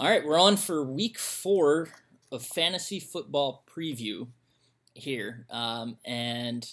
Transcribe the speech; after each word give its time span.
All 0.00 0.08
right, 0.08 0.24
we're 0.24 0.40
on 0.40 0.56
for 0.56 0.82
week 0.82 1.18
four 1.18 1.90
of 2.32 2.42
fantasy 2.42 3.00
football 3.00 3.66
preview 3.70 4.28
here, 4.94 5.44
um, 5.50 5.98
and 6.06 6.66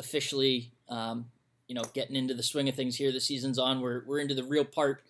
officially, 0.00 0.72
um, 0.88 1.26
you 1.68 1.76
know, 1.76 1.84
getting 1.94 2.16
into 2.16 2.34
the 2.34 2.42
swing 2.42 2.68
of 2.68 2.74
things 2.74 2.96
here. 2.96 3.12
The 3.12 3.20
season's 3.20 3.56
on. 3.56 3.80
We're 3.80 4.04
we're 4.04 4.18
into 4.18 4.34
the 4.34 4.42
real 4.42 4.64
part 4.64 5.04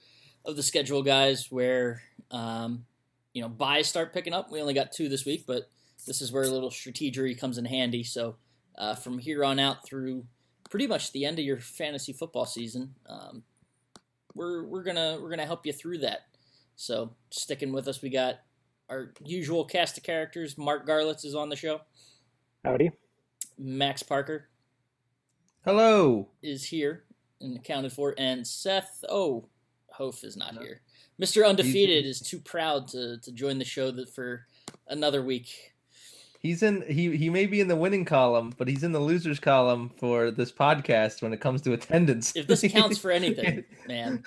of 0.45 0.57
the 0.57 0.63
schedule, 0.63 1.03
guys, 1.03 1.51
where 1.51 2.03
um, 2.31 2.85
you 3.33 3.41
know 3.41 3.49
buys 3.49 3.88
start 3.88 4.13
picking 4.13 4.35
up. 4.35 4.53
We 4.53 4.61
only 4.61 4.75
got 4.75 4.93
two 4.93 5.09
this 5.09 5.25
week, 5.25 5.45
but 5.47 5.71
this 6.06 6.21
is 6.21 6.31
where 6.31 6.43
a 6.43 6.51
little 6.51 6.69
strategery 6.69 7.41
comes 7.41 7.56
in 7.56 7.65
handy. 7.65 8.04
So 8.04 8.37
uh, 8.77 8.97
from 8.97 9.19
here 9.19 9.47
on 9.47 9.59
out 9.59 9.87
through 9.87 10.27
pretty 10.69 10.87
much 10.87 11.13
the 11.13 11.25
end 11.25 11.38
of 11.38 11.47
your 11.47 11.56
fantasy 11.59 12.13
football 12.13 12.45
season, 12.45 12.97
um, 13.09 13.45
we're 14.35 14.65
we're 14.65 14.83
gonna 14.83 15.17
we're 15.22 15.31
gonna 15.31 15.47
help 15.47 15.65
you 15.65 15.72
through 15.72 16.01
that. 16.01 16.27
So 16.77 17.15
sticking 17.30 17.73
with 17.73 17.88
us, 17.88 18.02
we 18.02 18.11
got 18.11 18.41
our 18.88 19.12
usual 19.25 19.65
cast 19.65 19.97
of 19.97 20.05
characters. 20.05 20.59
Mark 20.59 20.87
Garlitz 20.87 21.25
is 21.25 21.35
on 21.35 21.48
the 21.48 21.57
show. 21.57 21.81
Howdy. 22.65 22.91
Max 23.59 24.03
Parker 24.03 24.48
Hello. 25.65 26.29
is 26.43 26.65
here 26.65 27.05
and 27.41 27.57
accounted 27.57 27.93
for, 27.93 28.15
and 28.19 28.47
Seth 28.47 29.05
Oh 29.09 29.48
Hof 29.91 30.25
is 30.25 30.37
not 30.37 30.59
here. 30.59 30.81
Mister 31.19 31.45
Undefeated 31.45 32.05
is 32.05 32.21
too 32.21 32.41
proud 32.41 32.89
to 32.89 33.19
to 33.19 33.33
join 33.33 33.59
the 33.59 33.65
show 33.65 33.91
that 33.93 34.12
for 34.12 34.47
another 34.89 35.23
week. 35.23 35.73
He's 36.41 36.62
in 36.62 36.83
he 36.89 37.17
he 37.17 37.31
may 37.31 37.47
be 37.47 37.61
in 37.61 37.69
the 37.69 37.77
winning 37.77 38.05
column, 38.05 38.53
but 38.59 38.67
he's 38.67 38.83
in 38.83 38.93
the 38.93 39.01
losers 39.01 39.39
column 39.39 39.91
for 39.97 40.31
this 40.31 40.51
podcast 40.51 41.23
when 41.23 41.33
it 41.33 41.41
comes 41.41 41.62
to 41.62 41.73
attendance. 41.73 42.34
If 42.34 42.47
this 42.47 42.65
counts 42.73 42.98
for 42.98 43.11
anything, 43.12 43.65
man, 43.87 44.25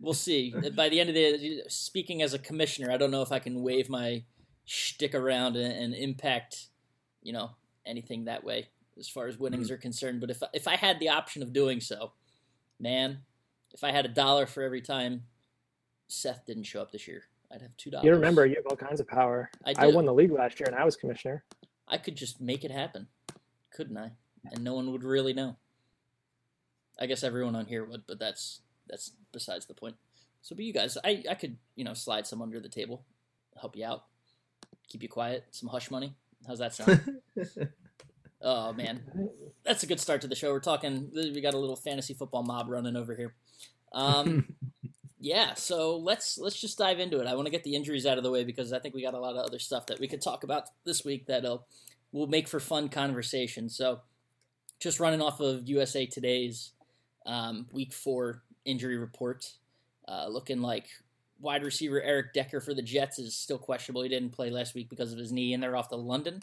we'll 0.00 0.14
see. 0.14 0.54
By 0.74 0.88
the 0.88 1.00
end 1.00 1.10
of 1.10 1.14
the 1.14 1.62
speaking 1.68 2.22
as 2.22 2.34
a 2.34 2.38
commissioner, 2.38 2.90
I 2.90 2.96
don't 2.96 3.10
know 3.10 3.22
if 3.22 3.32
I 3.32 3.38
can 3.38 3.62
wave 3.62 3.88
my 3.88 4.24
shtick 4.64 5.14
around 5.14 5.56
and, 5.56 5.72
and 5.72 5.94
impact, 5.94 6.68
you 7.22 7.32
know, 7.32 7.50
anything 7.86 8.24
that 8.24 8.44
way 8.44 8.68
as 8.98 9.08
far 9.08 9.26
as 9.26 9.38
winnings 9.38 9.68
hmm. 9.68 9.74
are 9.74 9.78
concerned. 9.78 10.20
But 10.20 10.30
if 10.30 10.42
if 10.52 10.66
I 10.66 10.76
had 10.76 10.98
the 11.00 11.08
option 11.08 11.42
of 11.42 11.52
doing 11.52 11.80
so, 11.80 12.12
man, 12.78 13.18
if 13.72 13.84
I 13.84 13.90
had 13.90 14.04
a 14.04 14.08
dollar 14.08 14.46
for 14.46 14.62
every 14.62 14.80
time 14.80 15.22
Seth 16.08 16.44
didn't 16.46 16.64
show 16.64 16.82
up 16.82 16.92
this 16.92 17.06
year, 17.06 17.24
I'd 17.52 17.62
have 17.62 17.76
two 17.76 17.90
dollars. 17.90 18.04
You 18.04 18.12
remember 18.12 18.46
you 18.46 18.56
have 18.56 18.66
all 18.66 18.76
kinds 18.76 19.00
of 19.00 19.08
power. 19.08 19.50
I 19.66 19.74
I 19.76 19.86
won 19.88 20.04
the 20.04 20.14
league 20.14 20.32
last 20.32 20.60
year 20.60 20.68
and 20.68 20.76
I 20.76 20.84
was 20.84 20.96
commissioner. 20.96 21.44
I 21.88 21.98
could 21.98 22.16
just 22.16 22.40
make 22.40 22.64
it 22.64 22.70
happen, 22.70 23.08
couldn't 23.72 23.98
I? 23.98 24.12
And 24.52 24.62
no 24.62 24.74
one 24.74 24.92
would 24.92 25.02
really 25.02 25.32
know. 25.32 25.56
I 26.98 27.06
guess 27.06 27.24
everyone 27.24 27.56
on 27.56 27.66
here 27.66 27.84
would, 27.84 28.06
but 28.06 28.18
that's 28.18 28.60
that's 28.90 29.12
besides 29.32 29.66
the 29.66 29.74
point. 29.74 29.96
So, 30.42 30.54
but 30.54 30.64
you 30.64 30.72
guys, 30.72 30.96
I 31.04 31.22
I 31.30 31.34
could 31.34 31.56
you 31.76 31.84
know 31.84 31.94
slide 31.94 32.26
some 32.26 32.42
under 32.42 32.60
the 32.60 32.68
table, 32.68 33.04
help 33.60 33.76
you 33.76 33.84
out, 33.84 34.04
keep 34.88 35.02
you 35.02 35.08
quiet, 35.08 35.44
some 35.50 35.68
hush 35.68 35.90
money. 35.90 36.14
How's 36.46 36.58
that 36.58 36.74
sound? 36.74 37.20
oh 38.42 38.72
man, 38.72 39.02
that's 39.64 39.82
a 39.82 39.86
good 39.86 40.00
start 40.00 40.22
to 40.22 40.28
the 40.28 40.34
show. 40.34 40.52
We're 40.52 40.60
talking. 40.60 41.10
We 41.14 41.40
got 41.40 41.54
a 41.54 41.58
little 41.58 41.76
fantasy 41.76 42.14
football 42.14 42.42
mob 42.42 42.68
running 42.68 42.96
over 42.96 43.14
here. 43.14 43.34
Um, 43.92 44.54
yeah, 45.20 45.54
so 45.54 45.96
let's 45.96 46.38
let's 46.38 46.60
just 46.60 46.78
dive 46.78 47.00
into 47.00 47.20
it. 47.20 47.26
I 47.26 47.34
want 47.34 47.46
to 47.46 47.52
get 47.52 47.64
the 47.64 47.74
injuries 47.74 48.06
out 48.06 48.18
of 48.18 48.24
the 48.24 48.30
way 48.30 48.44
because 48.44 48.72
I 48.72 48.78
think 48.78 48.94
we 48.94 49.02
got 49.02 49.14
a 49.14 49.20
lot 49.20 49.36
of 49.36 49.44
other 49.44 49.58
stuff 49.58 49.86
that 49.86 50.00
we 50.00 50.08
could 50.08 50.22
talk 50.22 50.44
about 50.44 50.64
this 50.84 51.04
week 51.04 51.26
that 51.26 51.44
uh, 51.44 51.58
will 52.12 52.26
make 52.26 52.48
for 52.48 52.60
fun 52.60 52.88
conversation. 52.88 53.68
So, 53.68 54.00
just 54.78 55.00
running 55.00 55.20
off 55.20 55.40
of 55.40 55.68
USA 55.68 56.06
Today's 56.06 56.70
um, 57.26 57.66
Week 57.72 57.92
Four 57.92 58.42
injury 58.64 58.96
report, 58.96 59.50
uh, 60.08 60.26
looking 60.28 60.60
like 60.60 60.86
wide 61.40 61.64
receiver 61.64 62.00
Eric 62.02 62.32
Decker 62.34 62.60
for 62.60 62.74
the 62.74 62.82
Jets 62.82 63.18
is 63.18 63.34
still 63.34 63.58
questionable. 63.58 64.02
He 64.02 64.08
didn't 64.08 64.32
play 64.32 64.50
last 64.50 64.74
week 64.74 64.88
because 64.90 65.12
of 65.12 65.18
his 65.18 65.32
knee, 65.32 65.54
and 65.54 65.62
they're 65.62 65.76
off 65.76 65.88
to 65.88 65.96
London. 65.96 66.42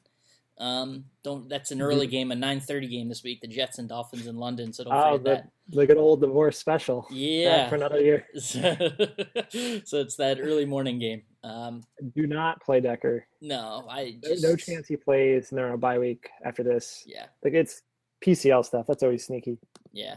Um, 0.59 1.06
don't 1.22 1.48
that's 1.48 1.70
an 1.70 1.84
early 1.84 2.08
game, 2.08 2.32
a 2.32 2.36
nine 2.36 2.59
thirty 2.59 2.88
game 2.88 3.08
this 3.09 3.22
week. 3.24 3.42
The 3.42 3.47
Jets 3.47 3.78
and 3.78 3.88
Dolphins 3.88 4.25
in 4.25 4.38
London, 4.38 4.74
so 4.74 4.84
don't 4.86 4.94
Oh, 4.94 5.18
the, 5.19 5.24
that. 5.30 5.50
the 5.69 5.86
good 5.86 5.97
old 5.97 6.19
divorce 6.22 6.58
special. 6.58 7.06
Yeah, 7.12 7.69
For 7.69 7.75
another 7.75 8.00
year. 8.02 8.25
so 8.36 10.00
it's 10.00 10.16
that 10.16 10.38
early 10.41 10.66
morning 10.66 10.97
game. 11.00 11.22
Um, 11.44 11.84
Do 12.16 12.25
not 12.28 12.62
play 12.64 12.80
Decker. 12.81 13.28
no, 13.40 13.86
I 13.90 14.18
No, 14.24 14.30
just 14.30 14.44
no 14.44 14.56
chance 14.56 14.88
he 14.88 14.97
plays 14.97 15.52
and 15.52 15.58
they're 15.59 15.68
on 15.68 15.74
a 15.74 15.78
bye 15.78 16.00
week 16.00 16.28
after 16.44 16.64
this. 16.64 17.03
Yeah, 17.06 17.25
Like 17.44 17.53
it's 17.53 17.84
PCL 18.25 18.66
stuff. 18.66 18.88
That's 18.88 19.03
always 19.03 19.25
sneaky. 19.25 19.59
yeah. 19.94 20.16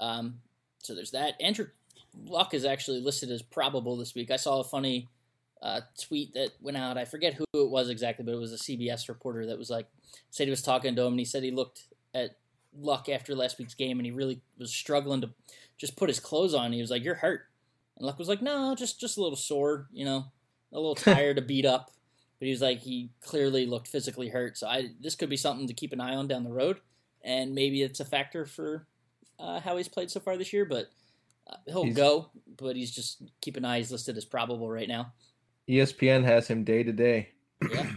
Um, 0.00 0.40
so 0.82 0.94
there's 0.94 1.10
that. 1.12 1.34
Andrew 1.40 1.66
Luck 2.24 2.54
is 2.54 2.64
actually 2.64 3.00
listed 3.00 3.30
as 3.30 3.42
probable 3.42 3.96
this 3.96 4.14
week. 4.14 4.30
I 4.30 4.36
saw 4.36 4.60
a 4.60 4.64
funny 4.64 5.08
uh, 5.62 5.80
tweet 6.00 6.34
that 6.34 6.50
went 6.60 6.76
out. 6.76 6.98
I 6.98 7.04
forget 7.04 7.34
who 7.34 7.44
it 7.54 7.70
was 7.70 7.88
exactly, 7.88 8.24
but 8.24 8.34
it 8.34 8.38
was 8.38 8.52
a 8.52 8.56
CBS 8.56 9.08
reporter 9.08 9.46
that 9.46 9.58
was 9.58 9.70
like 9.70 9.86
said 10.30 10.46
he 10.46 10.50
was 10.50 10.62
talking 10.62 10.96
to 10.96 11.02
him, 11.02 11.12
and 11.12 11.18
he 11.18 11.24
said 11.24 11.42
he 11.42 11.50
looked 11.50 11.82
at 12.14 12.36
Luck 12.76 13.08
after 13.08 13.34
last 13.34 13.58
week's 13.58 13.74
game, 13.74 13.98
and 13.98 14.06
he 14.06 14.12
really 14.12 14.40
was 14.58 14.72
struggling 14.72 15.20
to 15.20 15.30
just 15.76 15.96
put 15.96 16.08
his 16.08 16.20
clothes 16.20 16.54
on. 16.54 16.72
He 16.72 16.80
was 16.80 16.90
like, 16.90 17.04
"You're 17.04 17.16
hurt," 17.16 17.42
and 17.96 18.06
Luck 18.06 18.18
was 18.18 18.28
like, 18.28 18.42
"No, 18.42 18.74
just 18.74 19.00
just 19.00 19.18
a 19.18 19.22
little 19.22 19.36
sore, 19.36 19.88
you 19.92 20.04
know, 20.04 20.26
a 20.72 20.76
little 20.76 20.94
tired, 20.94 21.36
to 21.36 21.42
beat 21.42 21.66
up." 21.66 21.92
But 22.38 22.46
he 22.46 22.52
was 22.52 22.62
like, 22.62 22.78
he 22.78 23.10
clearly 23.20 23.66
looked 23.66 23.88
physically 23.88 24.28
hurt. 24.28 24.56
So 24.56 24.68
I 24.68 24.90
this 25.00 25.16
could 25.16 25.30
be 25.30 25.36
something 25.36 25.66
to 25.66 25.74
keep 25.74 25.92
an 25.92 26.00
eye 26.00 26.14
on 26.14 26.28
down 26.28 26.44
the 26.44 26.52
road, 26.52 26.78
and 27.22 27.54
maybe 27.54 27.82
it's 27.82 28.00
a 28.00 28.04
factor 28.04 28.46
for 28.46 28.86
uh, 29.38 29.60
how 29.60 29.76
he's 29.76 29.88
played 29.88 30.10
so 30.10 30.20
far 30.20 30.36
this 30.36 30.52
year. 30.52 30.64
But 30.64 30.86
uh, 31.48 31.56
he'll 31.66 31.84
He's- 31.84 31.96
go. 31.96 32.30
But 32.56 32.76
he's 32.76 32.90
just 32.90 33.22
keep 33.40 33.56
an 33.56 33.64
eye. 33.64 33.78
He's 33.78 33.92
listed 33.92 34.16
as 34.16 34.24
probable 34.24 34.68
right 34.70 34.88
now. 34.88 35.12
ESPN 35.68 36.24
has 36.24 36.48
him 36.48 36.64
day 36.64 36.82
to 36.82 36.92
day. 36.92 37.30
Yeah. 37.70 37.86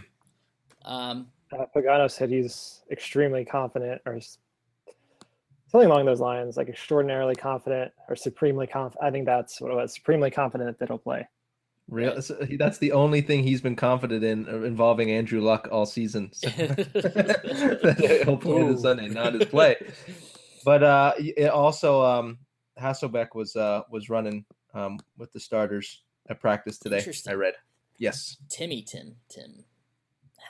Um, 0.84 1.28
Uh, 1.52 1.64
Pagano 1.76 2.10
said 2.10 2.28
he's 2.28 2.80
extremely 2.90 3.44
confident 3.44 4.02
or 4.04 4.18
something 5.70 5.88
along 5.88 6.06
those 6.06 6.18
lines, 6.18 6.56
like 6.56 6.68
extraordinarily 6.68 7.36
confident 7.36 7.92
or 8.08 8.16
supremely 8.16 8.66
confident. 8.66 9.04
I 9.06 9.12
think 9.12 9.26
that's 9.26 9.60
what 9.60 9.70
it 9.70 9.74
was. 9.76 9.94
Supremely 9.94 10.32
confident 10.32 10.76
that 10.80 10.88
he'll 10.88 10.98
play. 10.98 11.28
Real, 11.88 12.20
so 12.20 12.34
that's 12.58 12.78
the 12.78 12.90
only 12.92 13.20
thing 13.20 13.44
he's 13.44 13.60
been 13.60 13.76
confident 13.76 14.24
in 14.24 14.48
uh, 14.48 14.62
involving 14.62 15.10
Andrew 15.12 15.40
Luck 15.40 15.68
all 15.70 15.86
season. 15.86 16.30
So- 16.32 16.48
that 16.56 18.22
he'll 18.24 18.36
play 18.38 18.62
Ooh. 18.62 18.72
this 18.72 18.82
Sunday, 18.82 19.08
not 19.08 19.34
his 19.34 19.44
play. 19.44 19.76
But 20.64 20.82
uh, 20.82 21.12
it 21.18 21.48
also, 21.50 22.02
um, 22.02 22.38
Hasselbeck 22.80 23.34
was 23.34 23.56
uh, 23.56 23.82
was 23.90 24.08
running 24.08 24.44
um, 24.74 24.98
with 25.18 25.32
the 25.32 25.40
starters 25.40 26.02
at 26.28 26.40
practice 26.40 26.78
today. 26.78 27.04
I 27.28 27.32
read. 27.34 27.54
Yes. 27.98 28.36
Timmy 28.48 28.82
Tim 28.82 29.16
Tim 29.28 29.64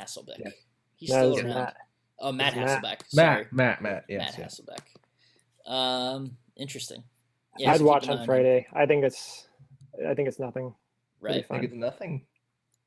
Hasselbeck. 0.00 0.38
Yeah. 0.38 0.50
He's 0.96 1.10
No, 1.10 1.32
still 1.34 1.46
around. 1.46 1.54
Matt. 1.54 1.76
Oh, 2.18 2.32
Matt 2.32 2.56
It's 2.56 2.56
Matt. 2.56 2.82
Hasselbeck. 2.82 3.00
Sorry. 3.08 3.46
Matt. 3.50 3.52
Matt. 3.52 3.82
Matt. 3.82 4.04
Yes. 4.08 4.18
Matt 4.20 4.38
yes. 4.38 4.60
Hasselbeck. 4.60 5.70
Um, 5.70 6.36
interesting. 6.56 7.02
just 7.58 7.68
I'd 7.68 7.80
watch 7.82 8.08
on. 8.08 8.24
Friday. 8.26 8.66
I 8.72 8.86
think 8.86 9.04
it's 9.04 9.46
I 10.08 10.14
think 10.14 10.28
it's 10.28 10.38
nothing. 10.38 10.74
Right. 11.20 11.46
fine. 11.46 11.60
Think 11.60 11.72
it's 11.72 11.78
nothing. 11.80 12.26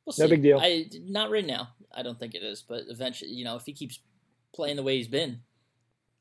We'll 0.05 0.15
No 0.19 0.25
see. 0.25 0.29
big 0.29 0.41
deal. 0.43 0.59
I 0.61 0.85
not 1.03 1.31
right 1.31 1.45
now. 1.45 1.69
I 1.93 2.03
don't 2.03 2.19
think 2.19 2.35
it 2.35 2.43
is, 2.43 2.61
but 2.67 2.83
eventually, 2.89 3.31
you 3.31 3.45
know, 3.45 3.55
if 3.55 3.65
he 3.65 3.73
keeps 3.73 3.99
playing 4.53 4.75
the 4.75 4.83
way 4.83 4.97
he's 4.97 5.07
been, 5.07 5.39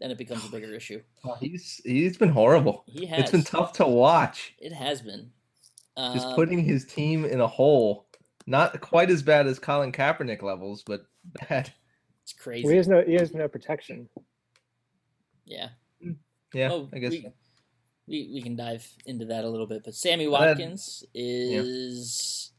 then 0.00 0.10
it 0.10 0.18
becomes 0.18 0.44
a 0.44 0.50
bigger 0.50 0.72
issue. 0.74 1.00
Oh, 1.24 1.34
he's 1.40 1.80
he's 1.84 2.16
been 2.16 2.28
horrible. 2.30 2.84
He 2.86 3.06
has. 3.06 3.20
It's 3.20 3.30
been 3.30 3.44
tough 3.44 3.72
to 3.74 3.86
watch. 3.86 4.54
It 4.58 4.72
has 4.72 5.02
been. 5.02 5.30
Just 6.12 6.26
Um, 6.26 6.34
putting 6.34 6.58
his 6.64 6.84
team 6.84 7.24
in 7.24 7.40
a 7.40 7.46
hole. 7.46 8.06
Not 8.46 8.80
quite 8.80 9.10
as 9.10 9.22
bad 9.22 9.46
as 9.46 9.58
Colin 9.58 9.92
Kaepernick 9.92 10.42
levels, 10.42 10.82
but 10.84 11.06
bad. 11.48 11.72
it's 12.22 12.32
crazy. 12.32 12.64
Well, 12.64 12.72
he 12.72 12.76
has 12.78 12.88
no 12.88 13.02
he 13.02 13.14
has 13.14 13.32
no 13.32 13.48
protection. 13.48 14.08
yeah. 15.44 15.68
Yeah, 16.52 16.70
Oh, 16.70 16.88
I 16.92 16.98
guess. 17.00 17.10
we, 17.10 17.26
we 18.06 18.30
we 18.34 18.42
can 18.42 18.54
dive 18.54 18.86
into 19.06 19.24
that 19.26 19.44
a 19.44 19.48
little 19.48 19.66
bit. 19.66 19.82
But 19.84 19.94
Sammy 19.94 20.26
Go 20.26 20.36
ahead. 20.36 20.50
Watkins 20.58 21.04
is 21.14 22.52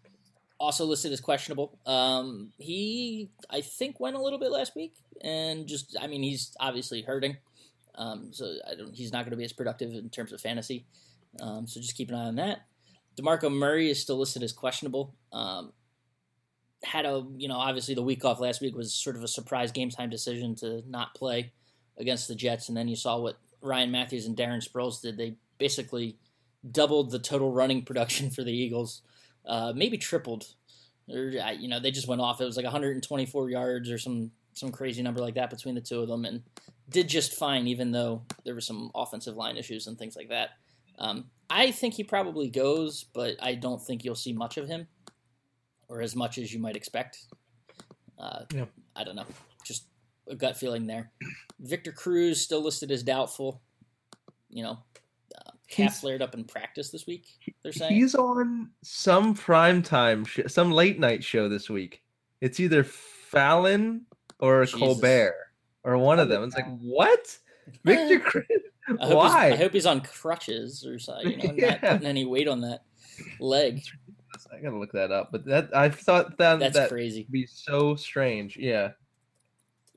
also 0.59 0.85
listed 0.85 1.11
as 1.11 1.21
questionable. 1.21 1.77
Um, 1.85 2.51
he 2.57 3.29
I 3.49 3.61
think 3.61 3.99
went 3.99 4.15
a 4.15 4.21
little 4.21 4.39
bit 4.39 4.51
last 4.51 4.75
week, 4.75 4.93
and 5.21 5.67
just 5.67 5.95
I 5.99 6.07
mean 6.07 6.23
he's 6.23 6.55
obviously 6.59 7.01
hurting, 7.01 7.37
um, 7.95 8.31
so 8.31 8.53
I 8.69 8.75
don't, 8.75 8.93
he's 8.93 9.11
not 9.11 9.23
going 9.23 9.31
to 9.31 9.37
be 9.37 9.43
as 9.43 9.53
productive 9.53 9.93
in 9.93 10.09
terms 10.09 10.31
of 10.31 10.41
fantasy. 10.41 10.85
Um, 11.41 11.67
so 11.67 11.79
just 11.79 11.97
keep 11.97 12.09
an 12.09 12.15
eye 12.15 12.25
on 12.25 12.35
that. 12.35 12.65
Demarco 13.19 13.51
Murray 13.51 13.89
is 13.89 14.01
still 14.01 14.17
listed 14.17 14.43
as 14.43 14.51
questionable. 14.51 15.13
Um, 15.31 15.73
had 16.83 17.05
a 17.05 17.25
you 17.37 17.47
know 17.47 17.57
obviously 17.57 17.95
the 17.95 18.03
week 18.03 18.23
off 18.25 18.39
last 18.39 18.61
week 18.61 18.75
was 18.75 18.93
sort 18.93 19.15
of 19.15 19.23
a 19.23 19.27
surprise 19.27 19.71
game 19.71 19.89
time 19.89 20.09
decision 20.09 20.55
to 20.55 20.83
not 20.87 21.15
play 21.15 21.51
against 21.97 22.27
the 22.27 22.35
Jets, 22.35 22.67
and 22.67 22.77
then 22.77 22.87
you 22.87 22.95
saw 22.95 23.19
what 23.19 23.37
Ryan 23.61 23.91
Mathews 23.91 24.25
and 24.25 24.37
Darren 24.37 24.65
Sproles 24.65 25.01
did. 25.01 25.17
They 25.17 25.35
basically 25.57 26.17
doubled 26.69 27.11
the 27.11 27.19
total 27.19 27.51
running 27.51 27.83
production 27.83 28.29
for 28.29 28.43
the 28.43 28.51
Eagles, 28.51 29.01
uh, 29.47 29.73
maybe 29.75 29.97
tripled. 29.97 30.47
Or, 31.11 31.29
you 31.59 31.67
know, 31.67 31.79
they 31.79 31.91
just 31.91 32.07
went 32.07 32.21
off. 32.21 32.41
It 32.41 32.45
was 32.45 32.57
like 32.57 32.65
124 32.65 33.49
yards 33.49 33.91
or 33.91 33.97
some 33.97 34.31
some 34.53 34.71
crazy 34.71 35.03
number 35.03 35.19
like 35.19 35.35
that 35.35 35.49
between 35.49 35.75
the 35.75 35.81
two 35.81 35.99
of 36.01 36.07
them, 36.07 36.23
and 36.23 36.41
did 36.89 37.09
just 37.09 37.33
fine, 37.33 37.67
even 37.67 37.91
though 37.91 38.23
there 38.45 38.55
were 38.55 38.61
some 38.61 38.89
offensive 38.95 39.35
line 39.35 39.57
issues 39.57 39.85
and 39.87 39.99
things 39.99 40.15
like 40.15 40.29
that. 40.29 40.51
Um, 40.97 41.25
I 41.49 41.71
think 41.71 41.93
he 41.93 42.03
probably 42.05 42.49
goes, 42.49 43.03
but 43.03 43.35
I 43.41 43.55
don't 43.55 43.81
think 43.81 44.05
you'll 44.05 44.15
see 44.15 44.31
much 44.31 44.55
of 44.57 44.67
him, 44.67 44.87
or 45.89 46.01
as 46.01 46.15
much 46.15 46.37
as 46.37 46.53
you 46.53 46.59
might 46.59 46.77
expect. 46.77 47.25
Uh, 48.17 48.45
Yeah. 48.53 48.65
I 48.95 49.03
don't 49.03 49.17
know, 49.17 49.25
just 49.65 49.87
a 50.27 50.35
gut 50.35 50.55
feeling 50.55 50.87
there. 50.87 51.11
Victor 51.59 51.91
Cruz 51.91 52.39
still 52.39 52.63
listed 52.63 52.91
as 52.91 53.03
doubtful. 53.03 53.61
You 54.49 54.63
know, 54.63 54.79
calf 55.67 55.91
He's- 55.91 56.01
flared 56.01 56.21
up 56.21 56.33
in 56.33 56.43
practice 56.43 56.89
this 56.91 57.05
week. 57.07 57.27
They're 57.63 57.71
saying 57.71 57.93
He's 57.93 58.15
on 58.15 58.69
some 58.83 59.35
primetime, 59.35 60.25
sh- 60.27 60.41
some 60.51 60.71
late 60.71 60.99
night 60.99 61.23
show 61.23 61.49
this 61.49 61.69
week. 61.69 62.01
It's 62.41 62.59
either 62.59 62.83
Fallon 62.83 64.05
or 64.39 64.65
Jesus. 64.65 64.79
Colbert 64.79 65.35
or 65.83 65.97
one 65.97 66.19
of 66.19 66.29
them. 66.29 66.43
It's 66.43 66.55
like 66.55 66.67
what? 66.79 67.37
Victor 67.83 68.19
Cruz? 68.19 68.45
I 68.87 68.91
hope, 68.91 68.99
he's, 69.07 69.13
Why? 69.15 69.47
I 69.51 69.55
hope 69.55 69.71
he's 69.73 69.85
on 69.87 70.01
crutches 70.01 70.85
or 70.85 70.99
something. 70.99 71.39
You 71.41 71.47
know, 71.47 71.53
Yeah. 71.57 71.69
not 71.71 71.81
putting 71.81 72.07
any 72.07 72.25
weight 72.25 72.47
on 72.47 72.61
that 72.61 72.83
leg. 73.39 73.81
I 74.53 74.59
gotta 74.59 74.77
look 74.77 74.91
that 74.91 75.11
up. 75.11 75.31
But 75.31 75.45
that 75.45 75.75
I 75.75 75.89
thought 75.89 76.37
that 76.37 76.59
That's 76.59 76.75
that 76.75 76.89
crazy. 76.89 77.21
would 77.21 77.31
be 77.31 77.47
so 77.47 77.95
strange. 77.95 78.57
Yeah. 78.57 78.91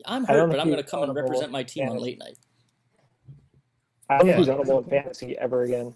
I'm 0.06 0.25
hurt, 0.25 0.49
but 0.50 0.61
I'm 0.61 0.71
going 0.71 0.82
to 0.82 0.88
come 0.88 1.03
and 1.03 1.12
represent 1.14 1.50
my 1.50 1.64
team 1.64 1.88
on 1.88 1.99
late 1.99 2.21
night. 2.21 2.38
I 4.09 4.19
don't 4.19 4.27
Yeah. 4.27 4.37
think 4.37 4.47
he's 4.47 4.55
ownable 4.55 4.85
in 4.85 4.91
fantasy 4.91 5.37
ever 5.39 5.63
again. 5.63 5.95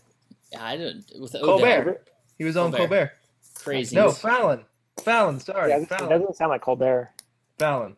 Yeah, 0.52 0.64
I 0.64 0.76
didn't 0.76 1.04
with 1.18 1.32
Colbert. 1.32 1.80
Odell. 1.80 1.94
He 2.38 2.44
was 2.44 2.56
on 2.56 2.70
Colbert. 2.72 2.78
Colbert. 2.88 3.10
Crazy. 3.54 3.96
No, 3.96 4.10
Fallon. 4.10 4.64
Fallon, 5.02 5.40
sorry. 5.40 5.70
Yeah, 5.70 5.78
it 5.78 5.88
doesn't 5.88 6.36
sound 6.36 6.50
like 6.50 6.60
Colbert. 6.62 7.10
Fallon. 7.58 7.96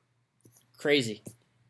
Crazy. 0.79 1.23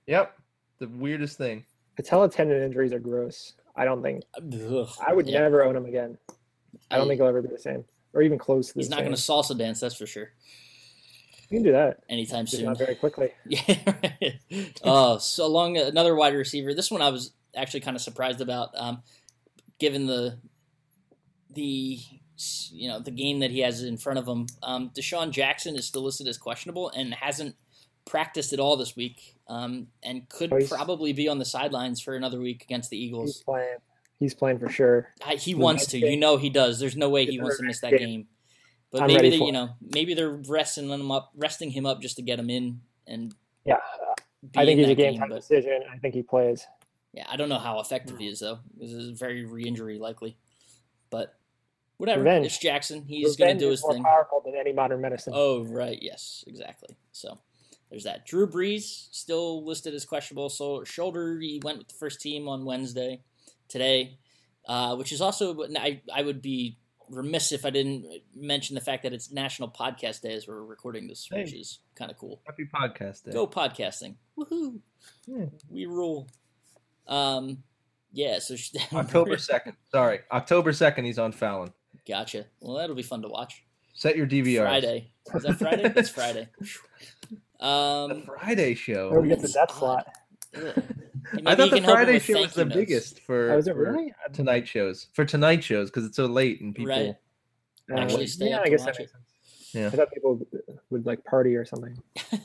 Yep. 0.07 0.37
The 0.81 0.89
weirdest 0.89 1.39
thing. 1.39 1.65
Patella 1.97 2.29
tendon 2.29 2.63
injuries 2.63 2.93
are 2.93 2.99
gross. 2.99 3.55
I 3.77 3.85
don't 3.85 4.03
think 4.03 4.25
Ugh. 4.37 4.89
I 5.05 5.13
would 5.15 5.27
Yeah. 5.29 5.41
never 5.41 5.65
own 5.65 5.77
him 5.77 5.87
again. 5.87 6.19
I 6.91 6.99
don't 6.99 7.09
think 7.09 7.19
he'll 7.21 7.29
ever 7.29 7.41
be 7.43 7.49
the 7.49 7.59
same, 7.59 7.85
or 8.13 8.23
even 8.23 8.39
close 8.39 8.69
to 8.69 8.75
the 8.75 8.81
he's 8.81 8.91
not 8.91 9.01
going 9.01 9.13
to 9.15 9.17
salsa 9.21 9.57
dance. 9.57 9.81
That's 9.81 9.95
for 9.95 10.07
sure. 10.07 10.31
You 11.49 11.59
can 11.59 11.63
do 11.63 11.73
that, 11.73 12.03
Anytime 12.09 12.47
just 12.47 12.57
soon. 12.57 12.67
not 12.67 12.79
very 12.79 12.95
quickly. 12.97 13.33
Yeah. 13.47 14.33
oh, 14.83 15.19
so 15.19 15.47
along 15.47 15.77
another 15.77 16.15
wide 16.15 16.35
receiver. 16.35 16.75
This 16.75 16.91
one 16.91 17.01
I 17.03 17.11
was 17.11 17.33
actually 17.57 17.81
kind 17.81 17.97
of 17.97 18.03
surprised 18.03 18.41
about, 18.41 18.71
um, 18.75 19.03
given 19.79 20.07
the 20.07 20.39
the 21.51 21.99
you 22.73 22.89
know 22.89 22.99
the 22.99 23.11
game 23.11 23.39
that 23.41 23.51
he 23.51 23.61
has 23.61 23.83
in 23.83 23.97
front 23.97 24.19
of 24.19 24.27
him. 24.27 24.47
Um, 24.63 24.91
DeSean 24.97 25.31
Jackson 25.31 25.77
is 25.77 25.87
still 25.87 26.03
listed 26.03 26.27
as 26.29 26.37
questionable 26.39 26.91
and 26.91 27.15
hasn't 27.15 27.55
practiced 28.05 28.53
at 28.53 28.61
all 28.61 28.77
this 28.77 28.97
week, 28.97 29.37
um, 29.49 29.87
and 30.03 30.29
could 30.29 30.53
Oh, 30.53 30.59
probably 30.69 31.13
be 31.13 31.29
on 31.29 31.39
the 31.39 31.45
sidelines 31.45 32.01
for 32.01 32.15
another 32.17 32.41
week 32.41 32.63
against 32.65 32.91
the 32.91 32.99
Eagles. 33.03 33.37
He's 33.37 33.43
playing. 33.45 33.77
He's 34.19 34.35
playing 34.35 34.59
for 34.59 34.69
sure. 34.69 35.09
I, 35.27 35.35
he 35.37 35.53
the 35.55 35.59
wants 35.61 35.87
to. 35.89 36.01
game. 36.01 36.11
You 36.13 36.17
know 36.17 36.37
he 36.37 36.51
does. 36.51 36.79
There's 36.79 36.97
no 36.97 37.09
way 37.09 37.25
he 37.27 37.41
wants 37.41 37.59
to 37.59 37.65
miss 37.65 37.81
that 37.81 37.91
game. 37.91 37.99
game. 38.01 38.27
But 38.91 39.03
I'm 39.03 39.07
maybe 39.09 39.31
they, 39.31 39.37
you 39.37 39.51
know, 39.53 39.71
maybe 39.93 40.15
they're 40.15 40.31
resting 40.49 40.89
him 40.89 41.11
up, 41.11 41.33
resting 41.37 41.71
him 41.71 41.85
up 41.85 42.01
just 42.01 42.17
to 42.17 42.23
get 42.23 42.39
him 42.39 42.49
in 42.51 42.81
and. 43.07 43.35
Yeah, 43.65 43.79
I 44.57 44.65
think 44.67 44.79
in 44.79 44.79
he's 44.81 44.87
a 44.87 44.89
that 44.91 44.95
game 44.97 45.19
time 45.19 45.29
but- 45.31 45.37
decision. 45.37 45.81
I 45.93 45.97
think 45.99 46.15
he 46.15 46.23
plays. 46.23 46.67
Yeah, 47.15 47.27
I 47.29 47.37
don't 47.37 47.49
know 47.49 47.59
how 47.59 47.79
effective 47.79 48.19
he 48.19 48.27
is 48.27 48.41
though. 48.41 48.59
This 48.77 48.91
is 48.91 49.19
very 49.19 49.45
re-injury 49.45 49.99
likely, 49.99 50.37
but 51.11 51.37
whatever. 51.97 52.23
Revenge. 52.23 52.47
It's 52.47 52.59
Jackson. 52.59 53.05
He's 53.07 53.37
gonna 53.37 53.51
Revenge 53.51 53.61
do 53.61 53.71
is 53.71 53.79
his 53.79 53.83
more 53.85 53.93
thing. 53.93 54.03
powerful 54.03 54.43
than 54.45 54.57
any 54.57 54.73
modern 54.73 55.01
medicine. 55.01 55.33
Oh 55.37 55.65
right, 55.65 55.99
yes, 56.03 56.43
exactly. 56.49 56.97
So 57.13 57.39
there's 57.89 58.03
that. 58.03 58.27
Drew 58.27 58.49
Brees 58.49 59.09
still 59.13 59.65
listed 59.65 59.95
as 59.95 60.05
questionable. 60.05 60.49
So 60.49 60.83
shoulder, 60.83 61.39
he 61.39 61.61
went 61.63 61.79
with 61.79 61.87
the 61.87 61.95
first 61.95 62.21
team 62.21 62.49
on 62.49 62.65
Wednesday, 62.65 63.23
today, 63.69 64.19
uh, 64.67 64.97
which 64.97 65.13
is 65.13 65.21
also. 65.21 65.57
I 65.79 66.01
I 66.13 66.23
would 66.23 66.43
be 66.43 66.79
remiss 67.11 67.53
if 67.53 67.65
I 67.65 67.71
didn't 67.71 68.07
mention 68.35 68.75
the 68.75 68.81
fact 68.81 69.05
that 69.05 69.13
it's 69.13 69.31
National 69.31 69.69
Podcast 69.69 70.23
Day 70.23 70.33
as 70.33 70.49
we're 70.49 70.65
recording 70.65 71.07
this, 71.07 71.29
which 71.31 71.53
is 71.55 71.79
kind 71.95 72.11
of 72.11 72.19
cool. 72.19 72.41
Happy 72.45 72.65
podcast 72.75 73.25
day. 73.25 73.31
Go 73.31 73.47
podcasting! 73.47 74.17
Woohoo! 74.37 74.81
Yeah. 75.29 75.45
We 75.71 75.87
rule. 75.87 76.27
Um, 77.07 77.63
yeah. 78.13 78.39
So 78.39 78.57
October 78.93 79.37
second. 79.39 79.75
Sorry, 79.91 80.21
October 80.33 80.73
second. 80.73 81.05
He's 81.05 81.19
on 81.19 81.33
Fallon. 81.33 81.73
Gotcha. 82.07 82.47
Well, 82.61 82.77
that'll 82.77 82.97
be 82.97 83.03
fun 83.03 83.23
to 83.23 83.29
watch. 83.29 83.65
Set 83.95 84.17
your 84.17 84.27
DVR. 84.27 84.63
Friday. 84.63 85.11
Is 85.35 85.43
that 85.45 85.59
Friday? 85.59 85.93
It's 85.97 86.09
Friday. 86.11 86.49
The 87.61 87.67
Um, 87.67 88.23
Friday 88.27 88.75
show. 88.75 89.09
Or 89.09 89.21
we 89.21 89.29
get 89.29 89.41
the 89.41 89.49
death 89.49 89.73
slot. 89.79 90.07
ugh. 90.57 90.83
I 91.47 91.55
thought 91.55 91.71
the 91.71 91.77
can 91.77 91.85
help 91.85 91.99
him 92.01 92.05
Friday 92.05 92.19
show 92.19 92.41
was 92.43 92.53
the 92.55 92.65
notes. 92.67 92.77
biggest 92.77 93.21
for, 93.21 93.53
Oh, 93.53 93.59
is 93.59 93.67
it 93.69 93.75
for 93.75 93.93
really? 93.93 94.13
tonight 94.35 94.69
shows. 94.69 95.07
For 95.15 95.25
tonight 95.25 95.65
shows 95.65 95.91
because 95.91 96.05
it's 96.05 96.17
so 96.17 96.27
late 96.27 96.61
and 96.61 96.75
people. 96.75 96.91
Right. 96.91 97.15
Uh, 97.91 98.01
Actually 98.01 98.27
stay 98.27 98.51
yeah, 98.51 98.57
up 98.57 98.63
I 98.63 98.65
to 98.65 98.71
guess 98.71 98.81
watch 98.81 98.97
that 98.97 99.01
makes 99.03 99.13
sense. 99.13 99.25
Yeah. 99.75 99.87
I 99.89 99.91
thought 99.91 100.13
people 100.13 100.41
would 100.91 101.05
like 101.07 101.25
party 101.25 101.57
or 101.57 101.65
something. 101.65 101.99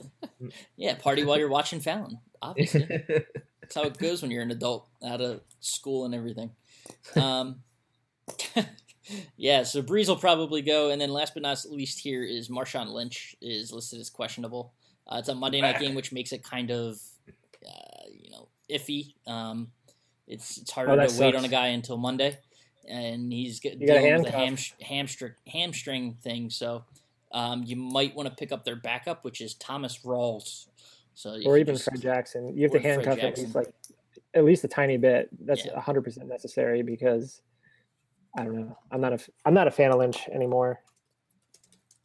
Yeah, 0.77 0.95
party 0.95 1.25
while 1.25 1.37
you're 1.37 1.49
watching 1.49 1.81
Fallon. 1.81 2.17
Obviously, 2.41 2.85
that's 3.61 3.75
how 3.75 3.83
it 3.83 3.97
goes 3.97 4.21
when 4.21 4.31
you're 4.31 4.41
an 4.41 4.51
adult 4.51 4.87
out 5.05 5.19
of 5.19 5.41
school 5.59 6.05
and 6.05 6.15
everything. 6.15 6.51
Um, 7.17 7.61
yeah, 9.37 9.63
so 9.63 9.81
Brees 9.81 10.07
will 10.07 10.15
probably 10.15 10.61
go, 10.61 10.91
and 10.91 11.01
then 11.01 11.09
last 11.09 11.33
but 11.33 11.43
not 11.43 11.63
least, 11.69 11.99
here 11.99 12.23
is 12.23 12.47
Marshawn 12.47 12.87
Lynch 12.93 13.35
is 13.41 13.73
listed 13.73 13.99
as 13.99 14.09
questionable. 14.09 14.71
Uh, 15.07 15.17
it's 15.17 15.27
a 15.27 15.35
Monday 15.35 15.59
night 15.59 15.79
game, 15.79 15.93
which 15.93 16.11
makes 16.13 16.31
it 16.31 16.43
kind 16.43 16.71
of, 16.71 16.97
uh, 17.67 18.05
you 18.09 18.31
know, 18.31 18.47
iffy. 18.69 19.13
Um, 19.27 19.71
it's 20.25 20.57
it's 20.57 20.71
harder 20.71 20.91
Oh, 20.91 20.95
to 20.95 21.01
that 21.11 21.19
wait 21.19 21.35
on 21.35 21.43
a 21.43 21.49
guy 21.49 21.67
until 21.67 21.97
Monday, 21.97 22.37
and 22.87 23.33
he's 23.33 23.59
get, 23.59 23.79
got 23.79 23.97
a 23.97 23.99
dealing 24.01 24.23
with 24.23 24.33
a 24.33 24.37
handcuff. 24.37 24.79
hamstring 24.81 25.33
hamstring 25.47 26.13
thing. 26.21 26.49
So 26.49 26.85
um, 27.31 27.63
you 27.65 27.75
might 27.75 28.15
want 28.15 28.27
to 28.29 28.35
pick 28.35 28.51
up 28.51 28.63
their 28.65 28.75
backup, 28.75 29.23
which 29.23 29.41
is 29.41 29.53
Thomas 29.55 29.99
Rawls. 30.03 30.67
So 31.13 31.37
or 31.45 31.57
even 31.57 31.75
just- 31.75 31.85
Fred 31.89 32.01
Jackson. 32.01 32.55
You 32.55 32.63
have 32.63 32.71
to 32.71 32.79
handcuff 32.79 33.15
him. 33.17 33.21
Jackson. 33.21 33.43
least 33.45 33.55
like 33.55 33.73
at 34.33 34.43
least 34.45 34.63
a 34.63 34.67
tiny 34.67 34.97
bit. 34.97 35.29
That's 35.45 35.65
Yeah. 35.65 35.73
a 35.75 35.79
hundred 35.79 36.03
percent 36.03 36.27
necessary 36.27 36.81
because 36.81 37.41
I 38.37 38.43
don't 38.43 38.55
know. 38.55 38.77
I'm 38.91 39.01
not 39.01 39.11
a 39.11 39.15
f- 39.15 39.29
I'm 39.45 39.53
not 39.53 39.67
a 39.67 39.71
fan 39.71 39.91
of 39.91 39.97
Lynch 39.99 40.27
anymore. 40.29 40.79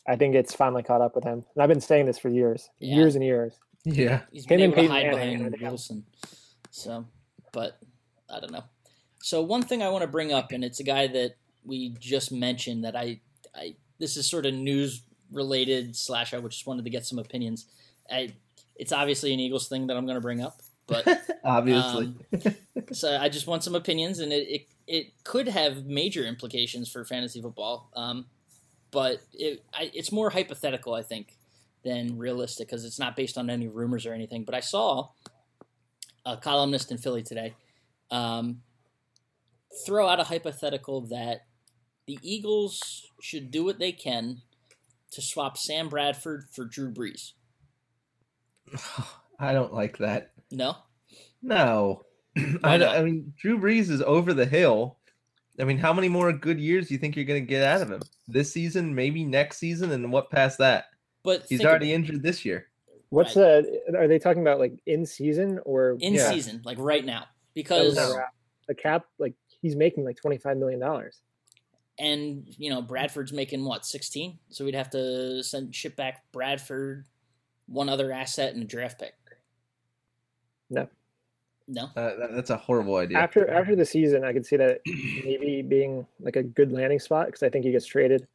I 0.06 0.16
think 0.16 0.34
it's 0.34 0.54
finally 0.54 0.82
caught 0.82 1.00
up 1.00 1.14
with 1.14 1.24
him, 1.24 1.44
and 1.54 1.62
I've 1.62 1.68
been 1.68 1.80
saying 1.80 2.06
this 2.06 2.18
for 2.18 2.28
years, 2.28 2.68
Yeah. 2.78 2.96
years 2.96 3.14
and 3.14 3.24
years. 3.24 3.54
yeah. 3.84 4.22
He's 4.32 4.44
Him 4.44 4.48
been 4.48 4.60
and 4.60 4.62
able 4.62 4.74
to 4.74 4.76
Peyton 4.88 4.90
hide 4.90 5.16
Manning 5.16 5.50
behind. 5.50 5.60
Wilson. 5.62 6.06
So, 6.70 7.06
but 7.52 7.78
I 8.28 8.40
don't 8.40 8.52
know. 8.52 8.64
So 9.22 9.42
one 9.42 9.62
thing 9.62 9.82
I 9.82 9.88
want 9.88 10.02
to 10.02 10.08
bring 10.08 10.32
up, 10.32 10.52
and 10.52 10.62
it's 10.64 10.80
a 10.80 10.84
guy 10.84 11.06
that 11.06 11.36
we 11.64 11.90
just 12.00 12.32
mentioned 12.32 12.84
that 12.84 12.94
I, 12.96 13.20
I 13.54 13.76
this 13.98 14.16
is 14.18 14.26
sort 14.28 14.44
of 14.44 14.52
news 14.54 15.02
related 15.30 15.96
slash 15.96 16.34
I 16.34 16.40
just 16.40 16.66
wanted 16.66 16.84
to 16.84 16.90
get 16.90 17.06
some 17.06 17.18
opinions. 17.18 17.66
I, 18.10 18.34
it's 18.76 18.92
obviously 18.92 19.32
an 19.32 19.40
Eagles 19.40 19.68
thing 19.68 19.86
that 19.86 19.96
I'm 19.96 20.06
going 20.06 20.16
to 20.16 20.20
bring 20.20 20.42
up, 20.42 20.60
but 20.86 21.06
Obviously. 21.44 22.14
um, 22.32 22.54
so 22.92 23.16
I 23.16 23.28
just 23.28 23.46
want 23.46 23.64
some 23.64 23.74
opinions, 23.74 24.18
and 24.18 24.32
it, 24.32 24.48
it 24.48 24.66
it 24.86 25.24
could 25.24 25.48
have 25.48 25.86
major 25.86 26.24
implications 26.24 26.90
for 26.90 27.04
fantasy 27.04 27.40
football. 27.40 27.90
Um, 27.94 28.26
but 28.90 29.22
it 29.32 29.64
I, 29.72 29.90
it's 29.94 30.12
more 30.12 30.30
hypothetical, 30.30 30.94
I 30.94 31.02
think, 31.02 31.36
than 31.84 32.18
realistic 32.18 32.68
because 32.68 32.84
it's 32.84 32.98
not 32.98 33.16
based 33.16 33.38
on 33.38 33.50
any 33.50 33.68
rumors 33.68 34.06
or 34.06 34.12
anything. 34.12 34.44
But 34.44 34.54
I 34.54 34.60
saw 34.60 35.08
a 36.26 36.36
columnist 36.36 36.90
in 36.90 36.98
Philly 36.98 37.22
today 37.22 37.54
um, 38.10 38.62
throw 39.84 40.08
out 40.08 40.20
a 40.20 40.24
hypothetical 40.24 41.02
that 41.02 41.46
the 42.06 42.18
Eagles 42.22 43.10
should 43.20 43.50
do 43.50 43.64
what 43.64 43.78
they 43.78 43.92
can 43.92 44.42
to 45.14 45.22
swap 45.22 45.56
Sam 45.58 45.88
Bradford 45.88 46.44
for 46.52 46.64
Drew 46.64 46.92
Brees. 46.92 47.32
I 49.38 49.52
don't 49.52 49.72
like 49.74 49.98
that. 49.98 50.32
No, 50.50 50.76
No. 51.42 52.02
I. 52.64 52.84
I 52.84 53.02
mean, 53.02 53.32
Drew 53.38 53.58
Brees 53.58 53.90
is 53.90 54.02
over 54.02 54.34
the 54.34 54.46
hill. 54.46 54.98
I 55.60 55.64
mean, 55.64 55.78
how 55.78 55.92
many 55.92 56.08
more 56.08 56.32
good 56.32 56.58
years 56.58 56.88
do 56.88 56.94
you 56.94 56.98
think 56.98 57.14
you're 57.14 57.24
going 57.24 57.42
to 57.42 57.46
get 57.48 57.62
out 57.62 57.80
of 57.82 57.90
him? 57.90 58.02
This 58.26 58.52
season, 58.52 58.92
maybe 58.94 59.22
next 59.24 59.58
season, 59.58 59.92
and 59.92 60.10
what 60.12 60.30
past 60.30 60.58
that? 60.58 60.86
but 61.22 61.44
He's 61.48 61.58
think 61.60 61.68
already 61.70 61.92
injured 61.92 62.22
this 62.22 62.44
year. 62.44 62.66
What's 63.10 63.34
the? 63.34 63.80
Are 63.96 64.08
they 64.08 64.18
talking 64.18 64.42
about 64.42 64.58
like 64.58 64.80
in 64.86 65.06
season 65.06 65.60
or 65.64 65.96
in 66.00 66.14
Yeah. 66.14 66.28
season, 66.28 66.60
like 66.64 66.78
right 66.80 67.04
now, 67.04 67.26
because 67.54 67.94
was 67.96 68.16
the 68.66 68.74
cap? 68.74 69.04
Like 69.20 69.34
he's 69.62 69.76
making 69.76 70.04
like 70.04 70.16
twenty 70.16 70.38
five 70.38 70.56
million 70.56 70.80
dollars. 70.80 71.20
And 71.98 72.44
you 72.58 72.70
know 72.70 72.82
Bradford's 72.82 73.32
making 73.32 73.64
what 73.64 73.84
sixteen, 73.86 74.38
so 74.48 74.64
we'd 74.64 74.74
have 74.74 74.90
to 74.90 75.42
send 75.42 75.74
ship 75.74 75.96
back 75.96 76.22
Bradford, 76.32 77.04
one 77.66 77.88
other 77.88 78.12
asset, 78.12 78.54
and 78.54 78.62
a 78.62 78.66
draft 78.66 78.98
pick. 79.00 79.14
No. 80.70 80.88
No, 81.66 81.84
Uh, 81.96 82.14
that- 82.16 82.32
that's 82.34 82.50
a 82.50 82.58
horrible 82.58 82.96
idea. 82.96 83.16
After 83.16 83.48
after 83.48 83.74
the 83.74 83.86
season, 83.86 84.22
I 84.22 84.34
could 84.34 84.44
see 84.44 84.56
that 84.58 84.80
maybe 85.24 85.62
being 85.62 86.06
like 86.20 86.36
a 86.36 86.42
good 86.42 86.70
landing 86.72 86.98
spot 86.98 87.26
because 87.26 87.42
I 87.42 87.48
think 87.48 87.64
he 87.64 87.72
gets 87.72 87.86
traded 87.86 88.26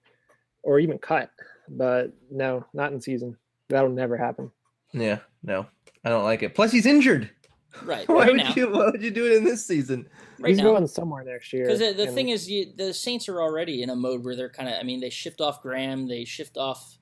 or 0.63 0.79
even 0.79 0.97
cut. 0.97 1.29
But 1.67 2.11
no, 2.31 2.65
not 2.73 2.91
in 2.91 2.99
season. 2.99 3.37
That'll 3.67 3.91
never 3.91 4.17
happen. 4.17 4.51
yeah, 4.93 5.19
no, 5.43 5.67
I 6.03 6.09
don't 6.09 6.23
like 6.23 6.41
it. 6.41 6.55
Plus, 6.55 6.71
he's 6.71 6.87
injured. 6.87 7.29
Right. 7.83 8.07
Why 8.09 8.15
right 8.15 8.27
would 8.31 8.37
now. 8.37 8.53
you? 8.55 8.69
Why 8.71 8.85
would 8.91 9.01
you 9.01 9.11
do 9.11 9.25
it 9.27 9.33
in 9.37 9.43
this 9.43 9.65
season? 9.65 10.07
Right 10.39 10.49
He's 10.49 10.57
now. 10.57 10.63
going 10.65 10.87
somewhere 10.87 11.23
next 11.23 11.53
year. 11.53 11.65
Because 11.65 11.79
the, 11.79 11.93
the 11.93 12.07
and 12.07 12.15
thing 12.15 12.29
is, 12.29 12.49
you, 12.49 12.73
the 12.75 12.93
Saints 12.93 13.29
are 13.29 13.41
already 13.41 13.83
in 13.83 13.89
a 13.91 13.95
mode 13.95 14.25
where 14.25 14.35
they're 14.35 14.49
kind 14.49 14.67
of. 14.67 14.75
I 14.79 14.83
mean, 14.83 14.99
they 14.99 15.09
shipped 15.11 15.39
off 15.39 15.61
Graham. 15.61 16.07
They 16.07 16.25
shipped 16.25 16.57
off. 16.57 16.97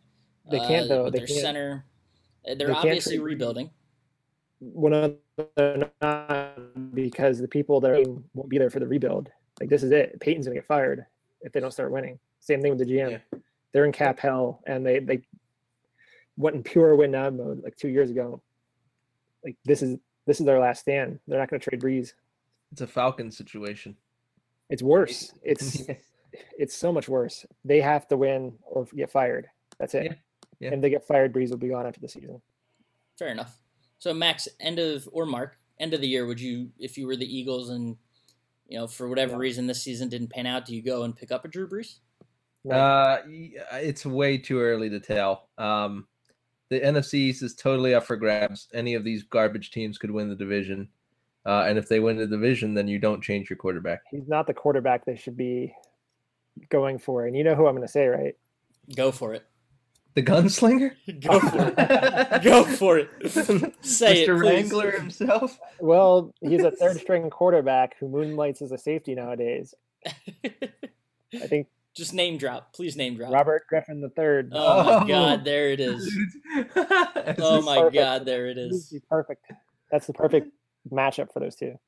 They 0.52 0.60
can't, 0.60 0.86
uh, 0.86 0.96
though. 0.96 1.10
They 1.10 1.20
their 1.20 1.28
can't- 1.28 1.40
center. 1.40 1.86
Uh, 2.46 2.56
They're 2.56 2.68
they 2.68 2.74
can't 2.74 2.86
obviously 2.86 3.20
rebuilding. 3.20 3.70
one 4.60 4.94
of 4.94 5.16
the 5.56 5.90
not 6.02 6.94
because 6.94 7.40
the 7.40 7.48
people 7.48 7.80
that 7.82 7.92
are, 7.92 8.04
won't 8.34 8.50
be 8.50 8.58
there 8.58 8.70
for 8.70 8.80
the 8.80 8.88
rebuild. 8.88 9.30
Like 9.60 9.70
this 9.70 9.84
is 9.84 9.92
it. 9.92 10.20
Payton's 10.20 10.46
gonna 10.48 10.56
get 10.56 10.68
fired 10.68 11.06
if 11.42 11.52
they 11.52 11.60
don't 11.60 11.72
start 11.74 11.92
winning. 11.92 12.20
Same 12.40 12.62
thing 12.62 12.76
with 12.76 12.80
the 12.80 12.94
GM. 12.94 13.22
They're 13.74 13.86
in 13.86 13.92
cap 13.92 14.20
hell, 14.20 14.62
and 14.68 14.86
they 14.86 15.00
they 15.00 15.22
went 16.38 16.56
in 16.56 16.64
pure 16.64 16.96
win 16.96 17.12
now 17.12 17.30
mode 17.30 17.64
like 17.64 17.76
two 17.76 17.90
years 17.90 18.10
ago. 18.10 18.42
Like 19.44 19.56
this 19.66 19.82
is 19.82 19.98
this 20.27 20.39
is 20.39 20.46
their 20.46 20.60
last 20.60 20.81
stand. 20.81 21.19
They're 21.27 21.39
not 21.39 21.50
gonna 21.50 21.60
trade 21.60 21.81
Brees. 21.81 22.13
It's 22.72 22.81
a 22.81 22.88
Falcon 22.88 23.31
situation. 23.31 23.96
It's 24.69 24.84
worse. 24.84 25.34
It's 25.41 25.81
it's 26.60 26.75
so 26.75 26.91
much 26.91 27.10
worse. 27.10 27.46
They 27.65 27.81
have 27.81 28.07
to 28.10 28.17
win 28.17 28.53
or 28.62 28.86
get 28.96 29.10
fired. 29.10 29.48
That's 29.79 29.96
it. 29.96 30.03
Yeah, 30.03 30.13
yeah. 30.60 30.67
And 30.67 30.75
if 30.75 30.81
they 30.81 30.89
get 30.91 31.07
fired, 31.07 31.34
Brees 31.34 31.50
will 31.50 31.57
be 31.57 31.69
gone 31.69 31.88
after 31.88 32.00
the 32.01 32.10
season. 32.10 32.41
Fair 33.17 33.29
enough. 33.29 33.57
So 34.00 34.13
Max, 34.13 34.48
end 34.60 34.77
of 34.77 35.10
or 35.12 35.25
Mark, 35.25 35.57
end 35.79 35.96
of 35.96 36.01
the 36.01 36.07
year, 36.07 36.27
would 36.27 36.39
you, 36.39 36.69
if 36.77 36.98
you 36.98 37.07
were 37.07 37.15
the 37.15 37.25
Eagles 37.25 37.69
and 37.69 37.98
you 38.67 38.77
know 38.77 38.86
for 38.86 39.07
whatever 39.07 39.31
Yeah. 39.34 39.38
reason 39.39 39.65
this 39.65 39.81
season 39.81 40.10
didn't 40.10 40.29
pan 40.29 40.46
out, 40.46 40.65
do 40.65 40.75
you 40.75 40.84
go 40.84 41.03
and 41.03 41.15
pick 41.15 41.31
up 41.31 41.46
a 41.46 41.48
Drew 41.48 41.67
Brees? 41.67 42.00
No. 42.65 42.75
Uh, 42.75 43.22
it's 43.74 44.05
way 44.05 44.38
too 44.38 44.60
early 44.60 44.89
to 44.89 45.00
tell. 45.00 45.48
Um, 45.57 46.05
the 46.70 46.80
NFC 46.80 47.16
East 47.16 47.44
is 47.44 47.56
totally 47.56 47.94
up 47.94 48.06
for 48.06 48.18
grabs. 48.18 48.68
Any 48.74 48.94
of 48.94 49.04
these 49.04 49.24
garbage 49.24 49.72
teams 49.72 49.98
could 49.98 50.12
win 50.12 50.30
the 50.30 50.36
division, 50.36 50.90
uh, 51.46 51.66
and 51.68 51.78
if 51.78 51.88
they 51.88 52.00
win 52.00 52.18
the 52.18 52.28
division, 52.28 52.74
then 52.74 52.88
you 52.88 53.00
don't 53.00 53.24
change 53.24 53.50
your 53.50 53.58
quarterback. 53.58 54.02
He's 54.12 54.28
not 54.28 54.48
the 54.48 54.54
quarterback 54.54 55.06
they 55.06 55.16
should 55.16 55.38
be 55.38 55.74
going 56.70 57.00
for. 57.00 57.26
And 57.26 57.36
you 57.36 57.44
know 57.44 57.56
who 57.56 57.68
I'm 57.68 57.76
gonna 57.76 57.88
say, 57.88 58.08
right? 58.08 58.36
Go 58.96 59.12
for 59.12 59.34
it. 59.34 59.46
The 60.18 60.24
gunslinger, 60.24 60.94
Go 61.22 61.40
for 61.40 61.74
it. 61.78 62.44
Go 62.44 62.64
for 62.64 62.98
it. 62.98 63.76
Say 63.86 64.24
it, 64.24 64.30
Mr. 64.30 64.42
Wrangler 64.42 64.92
himself. 64.92 65.60
Well, 65.80 66.34
he's 66.42 66.64
a 66.64 66.72
third 66.72 67.00
string 67.00 67.30
quarterback 67.30 67.96
who 68.00 68.08
moonlights 68.08 68.64
as 68.64 68.72
a 68.72 68.80
safety 68.80 69.14
nowadays. 69.14 69.76
I 70.08 71.48
think 71.48 71.68
Just 71.98 72.13
name 72.13 72.38
drop, 72.38 72.74
please 72.74 72.96
name 72.96 73.16
drop. 73.18 73.34
Robert 73.34 73.63
Griffin 73.68 74.01
the 74.01 74.10
third. 74.10 74.51
Oh 74.54 74.84
my 74.84 75.04
Oh. 75.04 75.08
God, 75.08 75.44
there 75.44 75.72
it 75.72 75.80
is. 75.80 76.16
Oh 77.39 77.62
my 77.63 77.77
perfect. 77.77 77.96
God, 77.96 78.25
there 78.25 78.48
it 78.48 78.58
is. 78.60 78.89
He's 78.92 79.01
is. 79.01 79.08
perfect. 79.10 79.51
That's 79.92 80.06
the 80.06 80.13
perfect 80.13 80.51
matchup 80.92 81.34
for 81.34 81.39
those 81.39 81.56
two. 81.56 81.80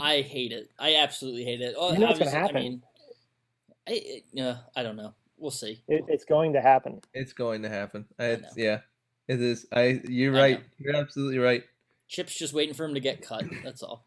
I 0.00 0.22
hate 0.22 0.50
it. 0.50 0.70
I 0.76 0.96
absolutely 0.96 1.44
hate 1.44 1.60
it. 1.60 1.76
Oh, 1.78 1.92
You 1.92 2.00
know 2.00 2.06
what's 2.06 2.18
gonna 2.18 2.30
happen. 2.32 2.56
I 2.56 2.60
mean, 2.60 2.82
I, 3.88 3.92
it, 3.92 4.24
yeah, 4.32 4.48
uh, 4.48 4.56
I 4.74 4.82
don't 4.82 4.96
know. 4.96 5.14
We'll 5.38 5.52
see. 5.52 5.80
It, 5.86 6.04
it's 6.08 6.24
going 6.24 6.52
to 6.54 6.60
happen. 6.60 7.00
it's 7.14 7.32
going 7.32 7.62
to 7.62 7.68
happen. 7.68 8.06
It's, 8.18 8.42
know. 8.42 8.48
yeah, 8.56 8.78
it 9.28 9.40
is. 9.40 9.66
I. 9.72 10.00
You're 10.08 10.32
right. 10.32 10.58
know. 10.58 10.64
You're 10.78 10.96
absolutely 10.96 11.38
right. 11.38 11.62
Chip's 12.08 12.34
just 12.34 12.52
waiting 12.52 12.74
for 12.74 12.84
him 12.84 12.94
to 12.94 13.00
get 13.00 13.22
cut. 13.22 13.44
That's 13.62 13.84
all. 13.84 14.04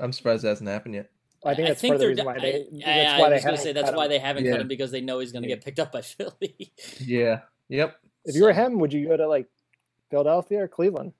I'm 0.00 0.12
surprised 0.12 0.42
that 0.42 0.48
hasn't 0.48 0.68
happened 0.68 0.94
yet. 0.96 1.10
I 1.44 1.54
think 1.54 1.68
that's 1.68 1.80
part 1.80 1.94
of 1.94 1.98
the 2.00 2.04
they're. 2.04 2.08
reason 2.10 2.26
why 2.26 2.34
I- 2.34 2.38
they. 2.40 2.54
I, 2.54 2.64
that's 2.84 3.12
I 3.14 3.18
why 3.20 3.28
they 3.30 3.34
was 3.36 3.44
gonna 3.44 3.56
say 3.56 3.72
that's 3.72 3.92
why 3.92 4.04
him. 4.04 4.10
they 4.10 4.18
haven't 4.18 4.44
Yeah. 4.44 4.50
cut 4.52 4.60
him 4.60 4.68
because 4.68 4.90
they 4.90 5.00
know 5.00 5.18
he's 5.20 5.32
gonna 5.32 5.46
Yeah. 5.48 5.54
get 5.56 5.64
picked 5.64 5.78
up 5.80 5.90
by 5.92 6.00
Philly. 6.02 6.72
Yeah. 7.00 7.40
Yep. 7.68 7.96
If 8.26 8.34
you 8.34 8.44
were 8.44 8.52
him, 8.52 8.78
would 8.80 8.92
you 8.92 9.08
go 9.08 9.16
to 9.16 9.26
like 9.28 9.46
Philadelphia 10.10 10.64
or 10.64 10.68
Cleveland? 10.68 11.12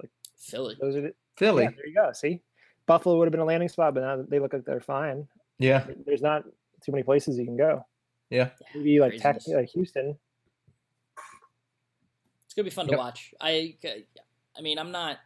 Like 0.00 0.10
Philly, 0.38 0.76
Those 0.80 0.96
are 0.96 1.00
the, 1.02 1.14
Philly. 1.36 1.64
yeah, 1.64 1.70
there 1.76 1.86
you 1.86 1.94
go. 1.94 2.12
See, 2.12 2.40
Buffalo 2.86 3.18
would 3.18 3.26
have 3.26 3.32
been 3.32 3.40
a 3.40 3.44
landing 3.44 3.68
spot, 3.68 3.92
but 3.94 4.00
now 4.00 4.24
they 4.26 4.38
look 4.38 4.52
like 4.54 4.64
they're 4.64 4.80
fine. 4.80 5.28
Yeah. 5.58 5.86
There's 6.06 6.22
not 6.22 6.44
too 6.84 6.92
many 6.92 7.02
places 7.02 7.36
you 7.36 7.44
can 7.44 7.56
go. 7.56 7.84
Yeah. 8.30 8.50
Maybe 8.74 9.00
like 9.00 9.16
Tex- 9.18 9.48
like 9.48 9.68
Houston. 9.70 10.16
it's 12.46 12.54
gonna 12.54 12.64
be 12.64 12.70
fun 12.70 12.86
to 12.88 12.96
watch. 12.96 13.34
I, 13.40 13.76
I 14.56 14.60
mean, 14.62 14.78
I'm 14.78 14.90
not, 14.92 15.18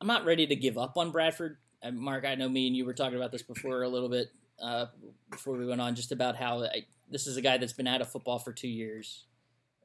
I'm 0.00 0.06
not 0.06 0.24
ready 0.24 0.46
to 0.46 0.56
give 0.56 0.76
up 0.78 0.96
on 0.96 1.10
Bradford. 1.12 1.58
Uh, 1.86 1.90
Mark, 1.92 2.24
I 2.24 2.34
know 2.34 2.48
me 2.48 2.66
and 2.66 2.76
you 2.76 2.84
were 2.84 2.94
talking 2.94 3.16
about 3.16 3.32
this 3.32 3.42
before 3.42 3.82
a 3.82 3.88
little 3.88 4.08
bit 4.08 4.28
uh, 4.62 4.86
before 5.30 5.56
we 5.56 5.66
went 5.66 5.80
on, 5.80 5.94
just 5.94 6.12
about 6.12 6.36
how 6.36 6.64
I, 6.64 6.86
this 7.10 7.26
is 7.26 7.36
a 7.36 7.42
guy 7.42 7.58
that's 7.58 7.72
been 7.72 7.86
out 7.86 8.00
of 8.00 8.10
football 8.10 8.38
for 8.38 8.52
two 8.52 8.68
years. 8.68 9.24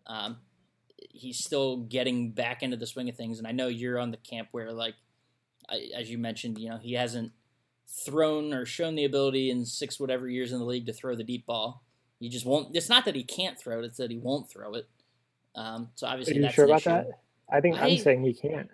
Um, 0.07 0.37
he's 0.97 1.43
still 1.43 1.77
getting 1.77 2.31
back 2.31 2.63
into 2.63 2.77
the 2.77 2.87
swing 2.87 3.09
of 3.09 3.15
things, 3.15 3.37
and 3.37 3.47
I 3.47 3.51
know 3.51 3.67
you're 3.67 3.99
on 3.99 4.11
the 4.11 4.17
camp 4.17 4.49
where, 4.51 4.71
like, 4.71 4.95
I, 5.69 5.89
as 5.95 6.09
you 6.09 6.17
mentioned, 6.17 6.57
you 6.57 6.69
know, 6.69 6.77
he 6.77 6.93
hasn't 6.93 7.31
thrown 8.05 8.53
or 8.53 8.65
shown 8.65 8.95
the 8.95 9.05
ability 9.05 9.51
in 9.51 9.65
six 9.65 9.99
whatever 9.99 10.27
years 10.27 10.51
in 10.51 10.59
the 10.59 10.65
league 10.65 10.85
to 10.85 10.93
throw 10.93 11.15
the 11.15 11.23
deep 11.23 11.45
ball. 11.45 11.83
He 12.19 12.29
just 12.29 12.45
won't. 12.45 12.75
It's 12.75 12.89
not 12.89 13.05
that 13.05 13.15
he 13.15 13.23
can't 13.23 13.59
throw 13.59 13.79
it; 13.79 13.85
it's 13.85 13.97
that 13.97 14.11
he 14.11 14.17
won't 14.17 14.49
throw 14.49 14.73
it. 14.75 14.87
Um, 15.55 15.89
so 15.95 16.07
Are 16.07 16.11
obviously, 16.13 16.37
you 16.37 16.41
that's 16.41 16.55
sure 16.55 16.65
about 16.65 16.81
issue. 16.81 16.89
that? 16.89 17.07
I 17.51 17.61
think 17.61 17.77
I, 17.77 17.85
I- 17.85 17.87
am 17.89 17.97
saying 17.97 18.23
he 18.23 18.33
can't. 18.33 18.69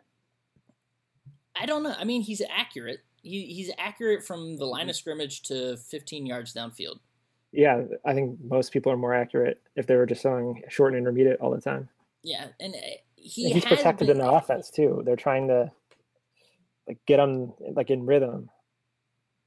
I 1.59 1.65
don't 1.65 1.81
know. 1.81 1.95
I 1.97 2.03
mean, 2.03 2.21
he's 2.21 2.41
accurate. 2.55 2.99
He, 3.21 3.45
he's 3.47 3.71
accurate 3.77 4.23
from 4.23 4.55
the 4.57 4.63
Mm-hmm. 4.63 4.71
line 4.71 4.89
of 4.89 4.95
scrimmage 4.95 5.41
to 5.43 5.77
15 5.77 6.25
yards 6.25 6.53
downfield. 6.53 6.99
Yeah, 7.51 7.83
I 8.05 8.13
think 8.13 8.37
most 8.43 8.71
people 8.71 8.91
are 8.91 8.97
more 8.97 9.13
accurate 9.13 9.61
if 9.75 9.87
they 9.87 9.95
were 9.95 10.05
just 10.05 10.21
throwing 10.21 10.63
short 10.69 10.93
and 10.93 10.99
intermediate 10.99 11.39
all 11.39 11.49
the 11.51 11.61
time. 11.61 11.89
Yeah, 12.23 12.47
and 12.59 12.75
uh, 12.75 12.77
he 13.15 13.45
And 13.45 13.53
he's 13.53 13.65
protected 13.65 14.07
been, 14.07 14.17
in 14.17 14.23
the 14.23 14.29
offense 14.31 14.69
too. 14.69 15.01
They're 15.05 15.15
trying 15.15 15.47
to 15.47 15.71
like 16.87 16.99
get 17.05 17.19
him 17.19 17.53
like 17.73 17.89
in 17.89 18.05
rhythm. 18.05 18.49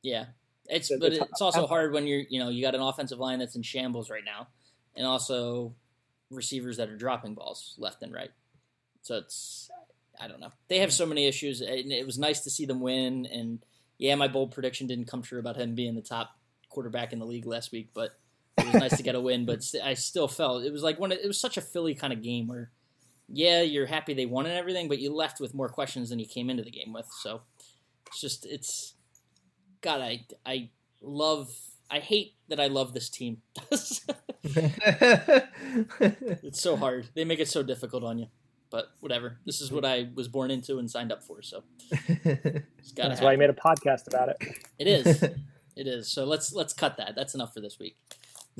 Yeah, 0.02 0.26
it's 0.66 0.88
The- 0.88 0.98
but 0.98 1.12
it's 1.12 1.42
also 1.42 1.66
hard 1.66 1.92
when 1.92 2.06
you're 2.06 2.22
you 2.28 2.38
know 2.40 2.48
you 2.48 2.62
got 2.62 2.74
an 2.74 2.80
offensive 2.80 3.18
line 3.18 3.38
that's 3.38 3.54
in 3.54 3.62
shambles 3.62 4.08
right 4.10 4.24
now, 4.24 4.48
and 4.96 5.06
also 5.06 5.74
receivers 6.30 6.78
that 6.78 6.88
are 6.88 6.96
dropping 6.96 7.34
balls 7.34 7.74
left 7.78 8.02
and 8.02 8.12
right. 8.14 8.30
So 9.02 9.16
it's 9.18 9.70
I 10.20 10.28
don't 10.28 10.40
know. 10.40 10.52
They 10.68 10.78
have 10.78 10.92
so 10.92 11.06
many 11.06 11.26
issues, 11.26 11.62
and 11.62 11.90
it 11.90 12.04
was 12.04 12.18
nice 12.18 12.40
to 12.40 12.50
see 12.50 12.66
them 12.66 12.80
win. 12.80 13.26
And 13.26 13.64
yeah, 13.98 14.14
my 14.14 14.28
bold 14.28 14.52
prediction 14.52 14.86
didn't 14.86 15.06
come 15.06 15.22
true 15.22 15.40
about 15.40 15.56
him 15.56 15.74
being 15.74 15.94
the 15.94 16.02
top 16.02 16.36
quarterback 16.68 17.12
in 17.12 17.18
the 17.18 17.24
league 17.24 17.46
last 17.46 17.72
week, 17.72 17.88
but 17.94 18.10
it 18.58 18.66
was 18.66 18.74
nice 18.74 18.96
to 18.96 19.02
get 19.02 19.14
a 19.14 19.20
win. 19.20 19.46
But 19.46 19.64
I 19.82 19.94
still 19.94 20.28
felt 20.28 20.64
it 20.64 20.72
was 20.72 20.82
like 20.82 21.00
one. 21.00 21.12
Of, 21.12 21.18
it 21.18 21.26
was 21.26 21.40
such 21.40 21.56
a 21.56 21.62
Philly 21.62 21.94
kind 21.94 22.12
of 22.12 22.22
game 22.22 22.48
where, 22.48 22.70
yeah, 23.28 23.62
you're 23.62 23.86
happy 23.86 24.12
they 24.12 24.26
won 24.26 24.46
and 24.46 24.54
everything, 24.54 24.88
but 24.88 24.98
you 24.98 25.14
left 25.14 25.40
with 25.40 25.54
more 25.54 25.68
questions 25.68 26.10
than 26.10 26.18
you 26.18 26.26
came 26.26 26.50
into 26.50 26.62
the 26.62 26.70
game 26.70 26.92
with. 26.92 27.08
So 27.22 27.42
it's 28.06 28.20
just 28.20 28.46
it's 28.46 28.94
God, 29.80 30.00
I 30.00 30.26
I 30.44 30.70
love. 31.00 31.50
I 31.92 31.98
hate 31.98 32.34
that 32.46 32.60
I 32.60 32.68
love 32.68 32.94
this 32.94 33.08
team. 33.08 33.38
it's 34.44 36.60
so 36.60 36.76
hard. 36.76 37.08
They 37.14 37.24
make 37.24 37.40
it 37.40 37.48
so 37.48 37.64
difficult 37.64 38.04
on 38.04 38.20
you. 38.20 38.28
But 38.70 38.92
whatever. 39.00 39.38
This 39.44 39.60
is 39.60 39.72
what 39.72 39.84
I 39.84 40.08
was 40.14 40.28
born 40.28 40.50
into 40.50 40.78
and 40.78 40.88
signed 40.88 41.10
up 41.10 41.24
for. 41.24 41.42
So 41.42 41.64
it's 41.90 42.92
got 42.92 43.08
That's 43.08 43.20
why 43.20 43.32
I 43.32 43.36
made 43.36 43.50
a 43.50 43.54
podcast 43.54 44.06
about 44.06 44.28
it. 44.28 44.36
It 44.78 44.86
is. 44.86 45.24
It 45.76 45.86
is. 45.86 46.08
So 46.08 46.24
let's 46.26 46.52
let's 46.52 46.74
cut 46.74 46.98
that. 46.98 47.14
That's 47.14 47.34
enough 47.34 47.54
for 47.54 47.60
this 47.60 47.78
week. 47.78 47.96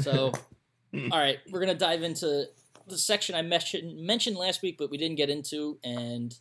So, 0.01 0.33
all 0.95 1.19
right, 1.19 1.39
we're 1.51 1.61
gonna 1.61 1.75
dive 1.75 2.03
into 2.03 2.47
the 2.87 2.97
section 2.97 3.35
I 3.35 3.43
mentioned 3.43 4.01
mentioned 4.01 4.37
last 4.37 4.63
week, 4.63 4.77
but 4.79 4.91
we 4.91 4.97
didn't 4.97 5.17
get 5.17 5.29
into, 5.29 5.79
and 5.85 6.35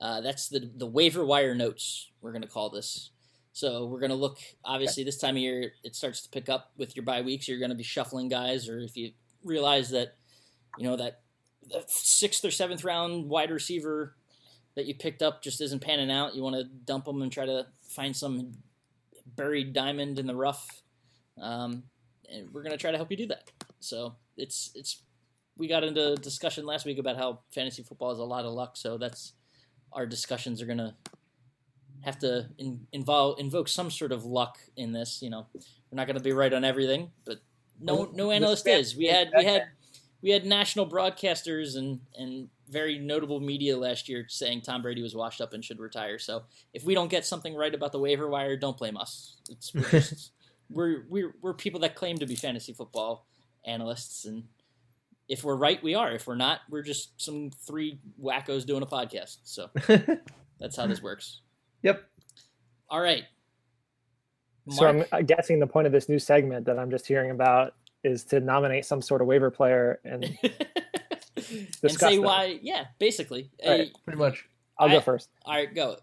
uh, 0.00 0.20
that's 0.20 0.48
the 0.48 0.70
the 0.76 0.86
waiver 0.86 1.24
wire 1.24 1.54
notes. 1.54 2.12
We're 2.20 2.32
gonna 2.32 2.46
call 2.46 2.70
this. 2.70 3.10
So 3.52 3.86
we're 3.86 3.98
gonna 3.98 4.14
look. 4.14 4.38
Obviously, 4.64 5.02
this 5.02 5.18
time 5.18 5.34
of 5.34 5.42
year 5.42 5.72
it 5.82 5.96
starts 5.96 6.22
to 6.22 6.28
pick 6.28 6.48
up 6.48 6.70
with 6.76 6.94
your 6.94 7.04
bye 7.04 7.22
weeks. 7.22 7.48
You're 7.48 7.58
gonna 7.58 7.74
be 7.74 7.82
shuffling 7.82 8.28
guys, 8.28 8.68
or 8.68 8.78
if 8.78 8.96
you 8.96 9.14
realize 9.42 9.90
that, 9.90 10.16
you 10.78 10.84
know 10.84 10.96
that 10.96 11.22
the 11.23 11.23
sixth 11.86 12.44
or 12.44 12.50
seventh 12.50 12.84
round 12.84 13.28
wide 13.28 13.50
receiver 13.50 14.14
that 14.74 14.86
you 14.86 14.94
picked 14.94 15.22
up 15.22 15.42
just 15.42 15.60
isn't 15.60 15.80
panning 15.80 16.10
out. 16.10 16.34
You 16.34 16.42
want 16.42 16.56
to 16.56 16.64
dump 16.64 17.04
them 17.04 17.22
and 17.22 17.30
try 17.30 17.46
to 17.46 17.66
find 17.88 18.16
some 18.16 18.52
buried 19.36 19.72
diamond 19.72 20.18
in 20.18 20.26
the 20.26 20.34
rough. 20.34 20.82
Um, 21.40 21.84
and 22.30 22.52
we're 22.52 22.62
gonna 22.62 22.76
try 22.76 22.90
to 22.90 22.96
help 22.96 23.10
you 23.10 23.16
do 23.16 23.26
that. 23.26 23.50
So 23.80 24.14
it's 24.36 24.70
it's 24.74 25.02
we 25.56 25.68
got 25.68 25.84
into 25.84 26.16
discussion 26.16 26.66
last 26.66 26.84
week 26.84 26.98
about 26.98 27.16
how 27.16 27.40
fantasy 27.50 27.82
football 27.82 28.10
is 28.10 28.18
a 28.18 28.24
lot 28.24 28.44
of 28.44 28.52
luck. 28.52 28.76
So 28.76 28.98
that's 28.98 29.32
our 29.92 30.06
discussions 30.06 30.60
are 30.60 30.66
gonna 30.66 30.96
have 32.00 32.18
to 32.20 32.48
in, 32.58 32.86
involve 32.92 33.38
invoke 33.38 33.68
some 33.68 33.90
sort 33.90 34.12
of 34.12 34.24
luck 34.24 34.58
in 34.76 34.92
this. 34.92 35.22
You 35.22 35.30
know, 35.30 35.46
we're 35.54 35.96
not 35.96 36.06
gonna 36.06 36.20
be 36.20 36.32
right 36.32 36.52
on 36.52 36.64
everything, 36.64 37.10
but 37.24 37.38
no 37.80 38.10
no 38.14 38.30
analyst 38.30 38.66
is. 38.66 38.96
We 38.96 39.06
had 39.06 39.30
we 39.36 39.44
had 39.44 39.62
we 40.24 40.30
had 40.30 40.46
national 40.46 40.88
broadcasters 40.88 41.76
and 41.76 42.00
and 42.16 42.48
very 42.70 42.98
notable 42.98 43.40
media 43.40 43.76
last 43.76 44.08
year 44.08 44.24
saying 44.26 44.62
Tom 44.62 44.80
Brady 44.80 45.02
was 45.02 45.14
washed 45.14 45.42
up 45.42 45.52
and 45.52 45.62
should 45.62 45.78
retire. 45.78 46.18
So 46.18 46.44
if 46.72 46.82
we 46.82 46.94
don't 46.94 47.10
get 47.10 47.26
something 47.26 47.54
right 47.54 47.74
about 47.74 47.92
the 47.92 47.98
waiver 47.98 48.26
wire, 48.26 48.56
don't 48.56 48.78
blame 48.78 48.96
us. 48.96 49.36
It's 49.50 49.74
we're 49.74 49.82
just, 49.90 50.32
we're, 50.70 51.04
we're 51.10 51.34
we're 51.42 51.52
people 51.52 51.78
that 51.80 51.94
claim 51.94 52.16
to 52.18 52.26
be 52.26 52.36
fantasy 52.36 52.72
football 52.72 53.26
analysts, 53.66 54.24
and 54.24 54.44
if 55.28 55.44
we're 55.44 55.56
right, 55.56 55.82
we 55.82 55.94
are. 55.94 56.12
If 56.12 56.26
we're 56.26 56.36
not, 56.36 56.60
we're 56.70 56.82
just 56.82 57.20
some 57.20 57.50
three 57.66 58.00
wackos 58.20 58.64
doing 58.64 58.82
a 58.82 58.86
podcast. 58.86 59.36
So 59.44 59.68
that's 60.58 60.76
how 60.76 60.86
this 60.86 61.02
works. 61.02 61.42
Yep. 61.82 62.02
All 62.88 63.00
right. 63.00 63.24
So 64.70 65.04
I'm 65.12 65.26
guessing 65.26 65.60
the 65.60 65.66
point 65.66 65.86
of 65.86 65.92
this 65.92 66.08
new 66.08 66.18
segment 66.18 66.64
that 66.64 66.78
I'm 66.78 66.90
just 66.90 67.06
hearing 67.06 67.30
about 67.30 67.74
is 68.04 68.24
to 68.26 68.38
nominate 68.40 68.84
some 68.84 69.00
sort 69.02 69.20
of 69.22 69.26
waiver 69.26 69.50
player, 69.50 69.98
and 70.04 70.24
and 70.42 71.68
discuss 71.82 72.10
say 72.10 72.16
them. 72.16 72.24
why. 72.24 72.58
Yeah, 72.62 72.84
basically. 72.98 73.50
All 73.64 73.70
right. 73.70 73.88
Uh, 73.94 73.98
Pretty 74.04 74.18
much. 74.18 74.44
I'll 74.78 74.88
I- 74.88 74.92
go 74.94 75.00
first. 75.00 75.28
all 75.44 75.54
right, 75.54 75.74
go. 75.74 75.96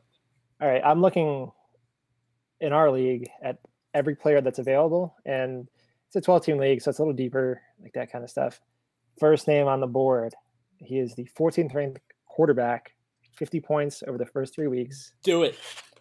All 0.62 0.67
right, 0.67 0.81
I'm 0.86 1.01
looking 1.01 1.51
in 2.60 2.72
our 2.74 2.91
league 2.91 3.29
at 3.43 3.58
every 3.93 4.15
player 4.15 4.41
that's 4.41 4.60
available, 4.60 5.15
and 5.25 5.67
it's 6.08 6.15
a 6.15 6.22
12 6.22 6.46
team 6.46 6.58
league, 6.58 6.81
so 6.81 6.89
it's 6.89 7.00
a 7.00 7.01
little 7.01 7.15
deeper, 7.15 7.60
like 7.81 7.93
that 7.93 8.12
kind 8.12 8.24
of 8.24 8.29
stuff. 8.29 8.62
First 9.20 9.48
name 9.48 9.67
on 9.67 9.79
the 9.79 9.88
board, 9.88 10.34
he 10.77 11.00
is 11.00 11.15
the 11.15 11.27
14th 11.38 11.74
ranked 11.74 12.00
quarterback, 12.27 12.91
50 13.38 13.60
points 13.60 14.03
over 14.08 14.17
the 14.20 14.25
first 14.27 14.53
three 14.53 14.67
weeks. 14.67 15.13
Do 15.24 15.41
it. 15.43 15.55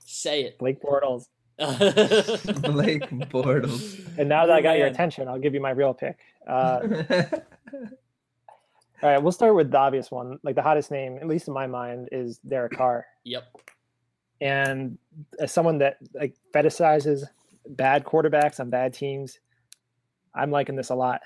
Say 0.04 0.42
it. 0.42 0.58
Blake 0.58 0.82
Bortles. 0.82 1.24
Blake 2.62 3.08
Bortles. 3.30 4.00
And 4.18 4.28
now 4.28 4.46
that 4.46 4.56
I 4.56 4.62
got 4.62 4.78
your 4.78 4.86
attention, 4.86 5.28
I'll 5.28 5.38
give 5.38 5.52
you 5.54 5.60
my 5.60 5.70
real 5.70 5.92
pick. 5.92 6.18
Uh, 6.46 6.80
all 9.02 9.10
right, 9.10 9.22
we'll 9.22 9.32
start 9.32 9.54
with 9.54 9.70
the 9.70 9.78
obvious 9.78 10.10
one. 10.10 10.38
Like 10.42 10.54
the 10.54 10.62
hottest 10.62 10.90
name, 10.90 11.18
at 11.20 11.26
least 11.28 11.48
in 11.48 11.54
my 11.54 11.66
mind, 11.66 12.08
is 12.12 12.38
Derek 12.38 12.72
Carr. 12.76 13.06
Yep. 13.24 13.44
and 14.40 14.96
as 15.38 15.52
someone 15.52 15.78
that 15.78 15.98
like 16.14 16.34
fetishizes 16.54 17.24
bad 17.68 18.04
quarterbacks 18.04 18.58
on 18.58 18.70
bad 18.70 18.94
teams, 18.94 19.38
I'm 20.34 20.50
liking 20.50 20.76
this 20.76 20.90
a 20.90 20.94
lot. 20.94 21.20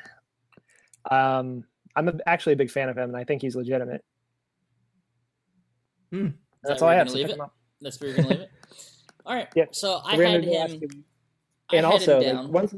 Um, 1.10 1.64
I'm 1.94 2.08
a, 2.08 2.14
actually 2.26 2.54
a 2.54 2.56
big 2.56 2.70
fan 2.72 2.88
of 2.88 2.96
him, 2.98 3.10
and 3.10 3.16
I 3.16 3.22
think 3.24 3.42
he's 3.42 3.54
legitimate. 3.54 4.04
Hmm. 6.10 6.28
That's 6.64 6.80
that 6.80 6.84
all 6.84 6.90
I 6.90 6.94
have. 6.96 7.06
gonna 7.06 7.10
So 7.10 7.16
leave 7.28 7.30
it? 7.30 7.38
That's 7.80 8.00
where 8.00 8.10
you're 8.10 8.16
gonna 8.16 8.28
leave 8.28 8.40
it. 8.40 8.50
All 9.24 9.34
right. 9.34 9.48
Yep. 9.54 9.74
So 9.74 10.00
I 10.04 10.16
had 10.16 10.42
do 10.42 10.50
the 10.50 10.56
last 10.56 10.72
him. 10.72 10.80
two. 10.80 10.88
I 11.70 11.76
And 11.76 11.86
had 11.86 11.92
also, 11.92 12.20
him 12.20 12.36
like, 12.36 12.48
when's, 12.52 12.74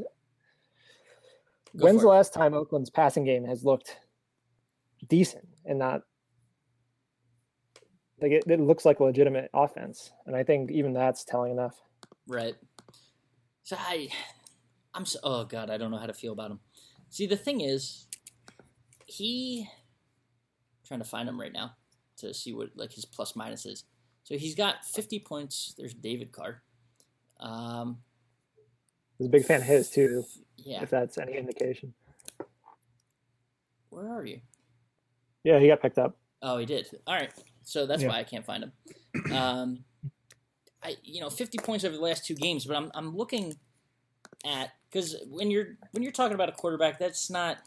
when's 1.73 2.01
the 2.03 2.09
it. 2.09 2.11
last 2.11 2.33
time 2.33 2.55
Oakland's 2.55 2.91
passing 2.91 3.25
game 3.25 3.45
has 3.45 3.65
looked 3.65 3.97
decent 5.09 5.49
and 5.65 5.79
not 5.79 6.03
like 8.21 8.33
it, 8.33 8.45
it 8.47 8.61
looks 8.61 8.85
like 8.85 9.01
a 9.01 9.05
legitimate 9.05 9.51
offense? 9.53 10.13
And 10.27 10.35
I 10.37 10.43
think 10.43 10.71
even 10.71 10.93
that's 10.93 11.25
telling 11.25 11.53
enough. 11.53 11.75
Right. 12.27 12.55
So 13.63 13.77
I, 13.79 14.09
I'm 14.95 15.05
so. 15.05 15.19
Oh 15.23 15.45
God, 15.45 15.71
I 15.71 15.77
don't 15.77 15.91
know 15.91 15.99
how 15.99 16.07
to 16.07 16.15
feel 16.15 16.33
about 16.33 16.51
him. 16.51 16.61
See, 17.11 17.27
the 17.27 17.37
thing 17.37 17.61
is, 17.61 18.07
he. 19.07 19.69
trying 20.87 21.01
to 21.01 21.05
find 21.05 21.29
him 21.29 21.41
right 21.41 21.53
now 21.53 21.73
to 22.19 22.33
see 22.33 22.53
what 22.53 22.71
like 22.77 22.93
his 22.93 23.05
plus 23.05 23.35
minus 23.35 23.67
is. 23.67 23.85
So 24.27 24.37
he's 24.37 24.57
got 24.57 24.85
50 24.85 25.21
points. 25.21 25.73
There's 25.79 25.95
David 25.95 26.33
Carr. 26.33 26.61
Um, 27.39 27.99
I 28.59 29.21
was 29.21 29.29
a 29.29 29.31
big 29.31 29.45
fan 29.45 29.61
of 29.61 29.67
his 29.69 29.89
too, 29.89 30.25
yeah. 30.57 30.83
if 30.83 30.91
that's 30.91 31.17
any 31.17 31.37
indication. 31.37 31.95
Where 33.91 34.13
are 34.13 34.25
you? 34.27 34.41
Yeah, 35.45 35.61
he 35.61 35.69
got 35.69 35.81
picked 35.81 35.99
up. 35.99 36.17
Oh, 36.43 36.59
he 36.59 36.67
did. 36.67 36.89
All 37.07 37.15
right. 37.15 37.31
So 37.63 37.87
that's 37.87 38.03
Yeah. 38.03 38.09
why 38.09 38.19
I 38.19 38.25
can't 38.25 38.45
find 38.45 38.65
him. 38.65 39.33
Um, 39.33 39.85
I 40.83 40.97
you 41.05 41.21
know 41.21 41.31
50 41.31 41.59
points 41.59 41.85
over 41.85 41.95
the 41.95 42.03
last 42.03 42.27
two 42.27 42.35
games, 42.35 42.65
but 42.65 42.77
I'm 42.77 42.91
I'm 42.97 43.17
looking 43.17 43.57
at 44.45 44.73
because 44.91 45.15
when 45.31 45.53
you're 45.53 45.77
when 45.93 46.03
you're 46.03 46.11
talking 46.13 46.35
about 46.35 46.49
a 46.49 46.53
quarterback, 46.53 46.99
that's 46.99 47.31
not 47.31 47.59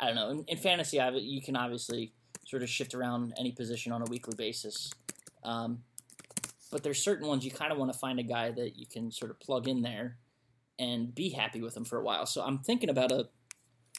I 0.00 0.06
don't 0.06 0.16
know 0.16 0.30
in, 0.30 0.44
in 0.48 0.56
fantasy. 0.58 0.98
You 1.20 1.40
can 1.40 1.54
obviously 1.56 2.12
sort 2.46 2.64
of 2.64 2.68
shift 2.68 2.94
around 2.94 3.32
any 3.38 3.52
position 3.52 3.92
on 3.92 4.02
a 4.02 4.06
weekly 4.06 4.34
basis, 4.36 4.90
um, 5.44 5.82
but 6.70 6.82
there's 6.82 7.02
certain 7.02 7.26
ones 7.26 7.44
you 7.44 7.50
kind 7.50 7.72
of 7.72 7.78
want 7.78 7.92
to 7.92 7.98
find 7.98 8.18
a 8.18 8.22
guy 8.22 8.50
that 8.50 8.76
you 8.76 8.86
can 8.86 9.10
sort 9.10 9.30
of 9.30 9.40
plug 9.40 9.68
in 9.68 9.82
there 9.82 10.16
and 10.78 11.14
be 11.14 11.30
happy 11.30 11.60
with 11.60 11.76
him 11.76 11.84
for 11.84 11.98
a 11.98 12.02
while. 12.02 12.26
So 12.26 12.42
I'm 12.42 12.58
thinking 12.58 12.90
about 12.90 13.10
a 13.12 13.28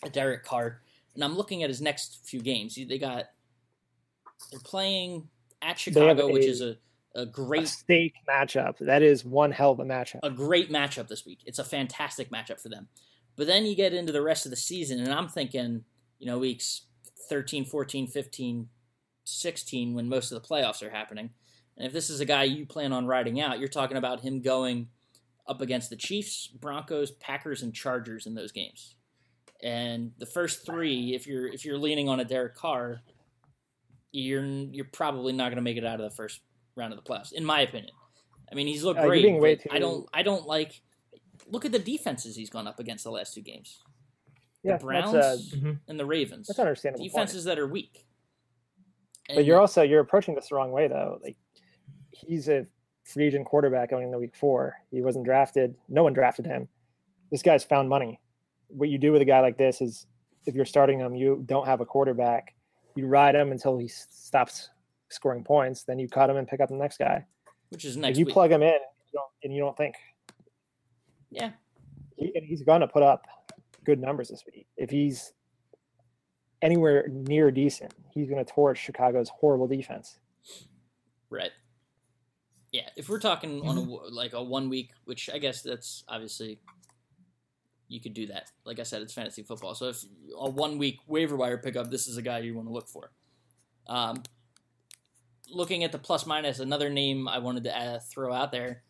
a 0.03 0.09
Derek 0.09 0.43
Carr, 0.43 0.81
and 1.15 1.23
I'm 1.23 1.35
looking 1.35 1.63
at 1.63 1.69
his 1.69 1.81
next 1.81 2.25
few 2.25 2.41
games. 2.41 2.75
They 2.75 2.97
got 2.97 3.25
they're 4.51 4.59
playing 4.61 5.27
at 5.61 5.77
Chicago, 5.77 6.31
which 6.31 6.45
is 6.45 6.61
a, 6.61 6.77
a 7.15 7.21
A 7.21 7.25
great 7.25 7.67
steak 7.67 8.13
matchup. 8.27 8.77
That 8.79 9.01
is 9.01 9.25
one 9.25 9.51
hell 9.51 9.71
of 9.71 9.79
a 9.79 9.85
matchup. 9.85 10.19
a 10.23 10.29
great 10.29 10.71
matchup 10.71 11.07
this 11.07 11.25
week. 11.25 11.39
It's 11.45 11.59
a 11.59 11.63
fantastic 11.63 12.31
matchup 12.31 12.61
for 12.61 12.69
them. 12.69 12.87
But 13.35 13.47
then 13.47 13.65
you 13.65 13.75
get 13.75 13.93
into 13.93 14.11
the 14.11 14.21
rest 14.21 14.45
of 14.45 14.51
the 14.51 14.57
season, 14.57 14.99
and 14.99 15.11
I'm 15.11 15.27
thinking, 15.27 15.83
you 16.17 16.27
know, 16.27 16.39
weeks 16.39 16.83
13, 17.29 17.65
14, 17.65 18.07
15, 18.07 18.69
16, 19.29 19.93
when 19.93 20.09
most 20.09 20.31
of 20.31 20.41
the 20.41 20.47
playoffs 20.47 20.81
are 20.83 20.89
happening. 20.89 21.29
And 21.77 21.87
if 21.87 21.93
this 21.93 22.09
is 22.09 22.19
a 22.19 22.25
guy 22.25 22.43
you 22.43 22.65
plan 22.65 22.91
on 22.93 23.05
riding 23.05 23.39
out, 23.39 23.59
you're 23.59 23.67
talking 23.69 23.97
about 23.97 24.19
him 24.21 24.41
going 24.41 24.89
up 25.47 25.61
against 25.61 25.89
the 25.89 25.95
Chiefs, 25.95 26.47
Broncos, 26.47 27.11
Packers, 27.11 27.63
and 27.63 27.73
Chargers 27.73 28.25
in 28.27 28.35
those 28.35 28.51
games. 28.51 28.95
And 29.63 30.11
the 30.19 30.25
first 30.25 30.65
three, 30.65 31.13
if 31.15 31.25
you're 31.27 31.47
if 31.47 31.65
you're 31.65 31.77
leaning 31.77 32.07
on 32.09 32.19
a 32.19 32.25
Derek 32.25 32.55
Carr, 32.55 33.01
you're 34.11 34.43
you're 34.45 34.85
probably 34.91 35.33
not 35.33 35.45
going 35.45 35.57
to 35.57 35.61
make 35.61 35.77
it 35.77 35.85
out 35.85 35.99
of 35.99 36.09
the 36.09 36.15
first 36.15 36.41
round 36.75 36.93
of 36.93 37.03
the 37.03 37.09
playoffs, 37.09 37.31
in 37.33 37.43
my 37.45 37.61
opinion. 37.61 37.91
I 38.51 38.55
mean, 38.55 38.67
he's 38.67 38.83
looked 38.83 38.99
Uh, 38.99 39.05
great. 39.07 39.39
but 39.63 39.73
I 39.73 39.79
don't 39.79 40.07
I 40.13 40.23
don't 40.23 40.45
like. 40.47 40.81
Look 41.47 41.65
at 41.65 41.71
the 41.71 41.79
defenses 41.79 42.35
he's 42.35 42.49
gone 42.49 42.67
up 42.67 42.79
against 42.79 43.03
the 43.03 43.11
last 43.11 43.33
two 43.33 43.41
games. 43.41 43.81
Yeah, 44.63 44.77
the 44.77 44.83
Browns 44.85 45.15
uh, 45.15 45.37
and 45.87 45.99
the 45.99 46.05
Ravens. 46.05 46.47
that's 46.47 46.59
understandable. 46.59 47.03
point. 47.03 47.11
Defenses 47.13 47.43
that 47.45 47.57
are 47.59 47.67
weak. 47.67 48.05
But 49.33 49.45
you're 49.45 49.59
also 49.59 49.81
you're 49.81 49.99
approaching 49.99 50.35
this 50.35 50.49
the 50.49 50.55
wrong 50.55 50.71
way 50.71 50.87
though. 50.87 51.19
Like 51.23 51.37
he's 52.11 52.49
a 52.49 52.65
free 53.03 53.25
agent 53.25 53.45
quarterback 53.45 53.89
going 53.89 54.05
into 54.05 54.19
week 54.19 54.35
four. 54.35 54.75
He 54.91 55.01
wasn't 55.01 55.25
drafted. 55.25 55.75
No 55.87 56.03
one 56.03 56.13
drafted 56.13 56.45
him. 56.45 56.67
This 57.31 57.41
guy's 57.41 57.63
found 57.63 57.89
money. 57.89 58.19
What 58.67 58.89
you 58.89 58.97
do 58.97 59.11
with 59.11 59.21
a 59.21 59.25
guy 59.25 59.39
like 59.39 59.57
this 59.57 59.81
is 59.81 60.05
if 60.45 60.55
you're 60.55 60.65
starting 60.65 60.99
him, 60.99 61.15
you 61.15 61.43
don't 61.45 61.65
have 61.65 61.81
a 61.81 61.85
quarterback. 61.85 62.55
You 62.95 63.07
ride 63.07 63.35
him 63.35 63.51
until 63.51 63.77
he 63.77 63.87
stops 63.87 64.69
scoring 65.09 65.43
points. 65.43 65.83
Then 65.83 65.99
you 65.99 66.07
cut 66.07 66.29
him 66.29 66.37
and 66.37 66.47
pick 66.47 66.59
up 66.59 66.69
the 66.69 66.75
next 66.75 66.97
guy. 66.97 67.25
which 67.69 67.85
is 67.85 67.97
next 67.97 68.17
you 68.17 68.25
week. 68.25 68.33
plug 68.33 68.51
him 68.51 68.61
in, 68.61 68.73
you 68.73 69.11
don't, 69.13 69.31
and 69.43 69.53
you 69.53 69.59
don't 69.59 69.77
think. 69.77 69.95
Yeah. 71.31 71.51
He, 72.15 72.31
and 72.35 72.45
he's 72.45 72.63
going 72.63 72.81
to 72.81 72.87
put 72.87 73.03
up 73.03 73.25
good 73.85 73.99
numbers 73.99 74.29
this 74.29 74.43
week. 74.53 74.67
If 74.77 74.89
he's 74.89 75.33
anywhere 76.61 77.07
near 77.09 77.51
decent, 77.51 77.93
he's 78.13 78.29
going 78.29 78.43
to 78.43 78.51
torch 78.51 78.79
Chicago's 78.79 79.29
horrible 79.29 79.67
defense. 79.67 80.19
Right. 81.29 81.51
Yeah, 82.71 82.89
if 82.95 83.09
we're 83.09 83.19
talking 83.19 83.61
on 83.61 83.77
a 83.77 83.81
Mm-hmm. 83.81 83.91
w 83.91 84.11
like 84.11 84.33
a 84.33 84.43
one 84.43 84.69
week, 84.69 84.91
which 85.05 85.29
I 85.33 85.39
guess 85.39 85.61
that's 85.61 86.03
obviously 86.07 86.59
you 87.87 87.99
could 87.99 88.13
do 88.13 88.27
that. 88.27 88.51
Like 88.65 88.79
I 88.79 88.83
said, 88.83 89.01
it's 89.01 89.13
fantasy 89.13 89.41
football. 89.41 89.73
So 89.73 89.89
if 89.89 90.03
a 90.37 90.49
one 90.49 90.77
week 90.77 90.99
waiver 91.07 91.35
wire 91.35 91.57
pickup, 91.57 91.89
this 91.89 92.07
is 92.07 92.17
a 92.17 92.21
guy 92.21 92.39
you 92.39 92.53
want 92.53 92.67
to 92.67 92.73
look 92.73 92.87
for. 92.87 93.11
Um, 93.87 94.21
looking 95.49 95.83
at 95.83 95.91
the 95.91 95.97
plus 95.97 96.27
minus, 96.27 96.59
another 96.59 96.89
name 96.89 97.27
I 97.27 97.39
wanted 97.39 97.63
to 97.63 97.75
uh, 97.75 97.99
throw 97.99 98.31
out 98.31 98.51
there 98.51 98.83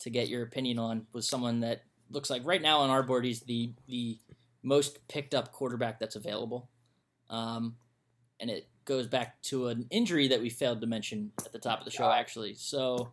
to 0.00 0.10
get 0.10 0.28
your 0.28 0.42
opinion 0.42 0.78
on 0.78 1.06
was 1.12 1.26
someone 1.26 1.60
that 1.60 1.82
looks 2.10 2.28
like 2.28 2.42
right 2.44 2.60
now 2.60 2.80
on 2.80 2.90
our 2.90 3.02
board 3.02 3.24
he's 3.24 3.40
the 3.40 3.72
the 3.86 4.18
most 4.62 5.06
picked 5.08 5.34
up 5.34 5.52
quarterback 5.52 5.98
that's 5.98 6.16
available. 6.16 6.68
Um, 7.30 7.76
and 8.40 8.50
it 8.50 8.68
goes 8.84 9.06
back 9.06 9.40
to 9.44 9.68
an 9.68 9.86
injury 9.90 10.28
that 10.28 10.40
we 10.40 10.50
failed 10.50 10.80
to 10.82 10.86
mention 10.86 11.30
at 11.44 11.52
the 11.52 11.58
top 11.58 11.78
of 11.78 11.84
the 11.84 11.90
show, 11.90 12.10
actually. 12.10 12.54
So, 12.54 13.12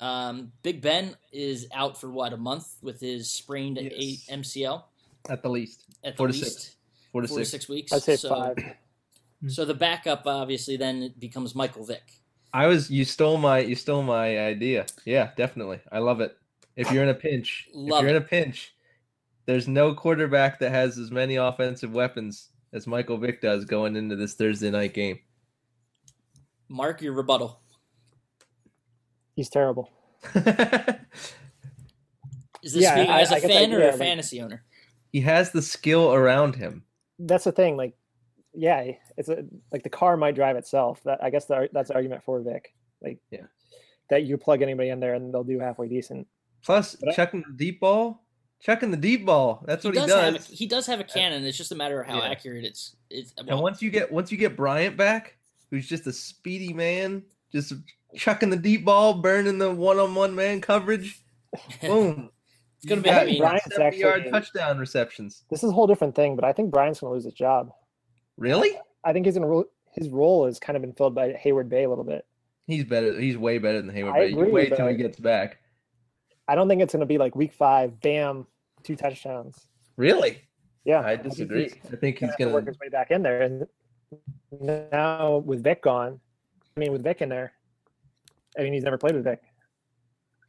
um, 0.00 0.52
Big 0.62 0.80
Ben 0.82 1.16
is 1.32 1.68
out 1.72 1.98
for 2.00 2.10
what 2.10 2.32
a 2.32 2.36
month 2.36 2.66
with 2.82 3.00
his 3.00 3.30
sprained 3.30 3.78
Yes. 3.80 4.26
A- 4.28 4.32
MCL 4.38 4.82
At 5.30 5.42
the 5.42 5.48
least. 5.50 5.84
at 6.02 6.14
the 6.14 6.16
Four 6.18 6.26
to 6.28 6.32
least 6.32 6.44
six. 6.44 6.76
Four 7.12 7.22
to 7.22 7.28
four 7.28 7.38
six. 7.38 7.50
six 7.50 7.68
weeks. 7.68 7.92
I'd 7.92 8.02
say 8.02 8.16
so, 8.16 8.28
five. 8.28 8.56
So 9.46 9.64
the 9.64 9.74
backup 9.74 10.22
obviously 10.26 10.76
then 10.76 11.14
becomes 11.18 11.54
Michael 11.54 11.84
Vick. 11.84 12.02
I 12.52 12.66
was 12.66 12.90
you 12.90 13.04
stole 13.04 13.36
my 13.36 13.58
you 13.60 13.74
stole 13.76 14.02
my 14.02 14.38
idea. 14.38 14.86
Yeah, 15.04 15.30
definitely. 15.36 15.80
I 15.92 15.98
love 15.98 16.20
it. 16.20 16.36
If 16.76 16.90
you're 16.90 17.02
in 17.02 17.08
a 17.10 17.14
pinch, 17.14 17.68
Love 17.74 17.98
if 17.98 18.02
you're 18.08 18.14
it. 18.14 18.16
in 18.16 18.22
a 18.22 18.26
pinch, 18.26 18.74
there's 19.46 19.68
no 19.68 19.94
quarterback 19.94 20.58
that 20.60 20.70
has 20.70 20.98
as 20.98 21.10
many 21.10 21.36
offensive 21.36 21.92
weapons 21.92 22.48
as 22.74 22.86
Michael 22.86 23.16
Vick 23.16 23.40
does 23.40 23.64
going 23.64 23.96
into 23.96 24.16
this 24.16 24.34
Thursday 24.34 24.70
night 24.70 24.92
game. 24.92 25.18
Mark, 26.68 27.00
your 27.00 27.12
rebuttal. 27.14 27.60
He's 29.36 29.48
terrible. 29.48 29.90
Is 32.62 32.72
this 32.72 32.82
Yeah, 32.82 32.94
speaking 32.94 33.10
I- 33.10 33.20
as 33.20 33.30
a 33.32 33.36
I 33.36 33.40
guess 33.40 33.50
I- 33.50 33.54
fan 33.54 33.72
or 33.74 33.78
yeah, 33.78 33.86
a 33.86 33.90
like- 33.90 33.98
fantasy 33.98 34.40
owner? 34.40 34.64
he 35.12 35.20
has 35.20 35.52
the 35.52 35.62
skill 35.62 36.12
around 36.12 36.56
him. 36.56 36.82
That's 37.20 37.44
the 37.44 37.52
thing. 37.52 37.76
Like, 37.76 37.94
yeah, 38.52 38.90
it's 39.16 39.28
a, 39.28 39.44
like 39.72 39.82
the 39.84 39.88
car 39.90 40.16
might 40.16 40.34
drive 40.34 40.56
itself. 40.56 41.00
That 41.04 41.22
I 41.22 41.30
guess 41.30 41.44
the, 41.44 41.68
that's 41.72 41.88
the 41.88 41.94
argument 41.94 42.24
for 42.24 42.40
Vick. 42.40 42.74
Like, 43.02 43.18
Yeah. 43.30 43.42
that 44.10 44.24
you 44.24 44.36
plug 44.38 44.62
anybody 44.62 44.88
in 44.88 44.98
there 45.00 45.14
and 45.14 45.32
they'll 45.32 45.44
do 45.44 45.60
halfway 45.60 45.88
decent. 45.88 46.26
Plus, 46.64 46.96
But 46.96 47.10
I- 47.10 47.14
checking 47.14 47.44
the 47.46 47.52
deep 47.54 47.80
ball, 47.80 48.23
chucking 48.64 48.90
the 48.90 48.96
deep 48.96 49.26
ball. 49.26 49.62
That's 49.66 49.82
He 49.82 49.88
what 49.88 49.94
he 49.94 50.00
does, 50.00 50.08
does. 50.10 50.24
have 50.24 50.34
a, 50.34 50.54
he 50.54 50.66
does 50.66 50.86
have 50.86 51.00
a 51.00 51.04
cannon. 51.04 51.44
It's 51.44 51.56
just 51.58 51.70
a 51.72 51.74
matter 51.74 52.00
of 52.00 52.06
how 52.06 52.18
Yeah. 52.18 52.28
accurate 52.30 52.64
it's. 52.64 52.96
It's 53.10 53.32
and 53.38 53.60
once 53.60 53.82
you 53.82 53.90
get 53.90 54.10
once 54.10 54.32
you 54.32 54.38
get 54.38 54.56
Bryant 54.56 54.96
back, 54.96 55.36
who's 55.70 55.86
just 55.88 56.06
a 56.06 56.12
speedy 56.12 56.72
man, 56.72 57.22
just 57.52 57.72
chucking 58.16 58.50
the 58.50 58.56
deep 58.56 58.84
ball, 58.84 59.14
burning 59.14 59.58
the 59.58 59.70
one-on-one 59.72 60.34
man 60.34 60.60
coverage, 60.60 61.22
boom. 61.82 62.30
It's 62.78 62.86
gonna 62.86 63.00
You 63.00 63.02
be- 63.04 63.10
got 63.10 63.22
I 63.22 63.26
mean- 63.26 63.38
Bryant's 63.40 63.68
70-yard 63.76 64.16
actually- 64.20 64.30
touchdown 64.30 64.78
receptions. 64.78 65.44
This 65.50 65.62
is 65.62 65.70
a 65.70 65.72
whole 65.72 65.86
different 65.86 66.14
thing, 66.14 66.34
but 66.36 66.44
I 66.44 66.52
think 66.52 66.70
Brian's 66.70 67.00
going 67.00 67.10
to 67.10 67.14
lose 67.14 67.24
his 67.24 67.34
job. 67.34 67.70
Really? 68.36 68.76
I 69.04 69.12
think 69.12 69.26
he's 69.26 69.36
going 69.36 69.48
to 69.48 69.68
his 69.92 70.08
role 70.08 70.46
has 70.46 70.58
kind 70.58 70.76
of 70.76 70.82
been 70.82 70.92
filled 70.92 71.14
by 71.14 71.32
Heyward-Bey 71.34 71.84
a 71.84 71.88
little 71.88 72.02
bit. 72.04 72.26
He's 72.66 72.82
better. 72.84 73.18
He's 73.20 73.36
way 73.38 73.58
better 73.58 73.80
than 73.80 73.90
Hayward 73.94 74.14
I 74.14 74.18
Bay. 74.18 74.28
You 74.30 74.36
wait 74.50 74.74
till 74.74 74.88
he 74.88 74.96
gets 74.96 75.20
back. 75.20 75.58
I 76.48 76.54
don't 76.56 76.68
think 76.68 76.82
it's 76.82 76.92
going 76.92 77.00
to 77.00 77.06
be 77.06 77.16
like 77.18 77.36
week 77.36 77.52
five, 77.52 78.00
bam, 78.00 78.46
two 78.84 78.94
touchdowns. 78.96 79.66
Really? 79.96 80.42
Yeah, 80.84 81.00
I 81.00 81.16
think 81.16 81.30
disagree. 81.30 81.62
he's 81.64 81.92
I 81.92 81.96
think 81.96 82.18
he's 82.18 82.28
have 82.28 82.36
to 82.36 82.44
gonna. 82.44 82.54
work 82.54 82.66
his 82.66 82.78
way 82.78 82.88
back 82.90 83.10
in 83.10 83.22
there. 83.22 83.42
And 83.42 83.66
now 84.60 85.38
with 85.38 85.64
Vick 85.64 85.82
gone, 85.82 86.20
I 86.76 86.80
mean, 86.80 86.92
with 86.92 87.02
Vick 87.02 87.22
in 87.22 87.28
there, 87.28 87.52
I 88.58 88.62
mean, 88.62 88.72
he's 88.72 88.84
never 88.84 88.98
played 88.98 89.14
with 89.14 89.24
Vick. 89.24 89.42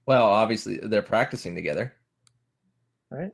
Well, 0.06 0.26
obviously 0.26 0.78
they're 0.84 1.02
practicing 1.02 1.56
together. 1.56 1.94
Right. 3.10 3.32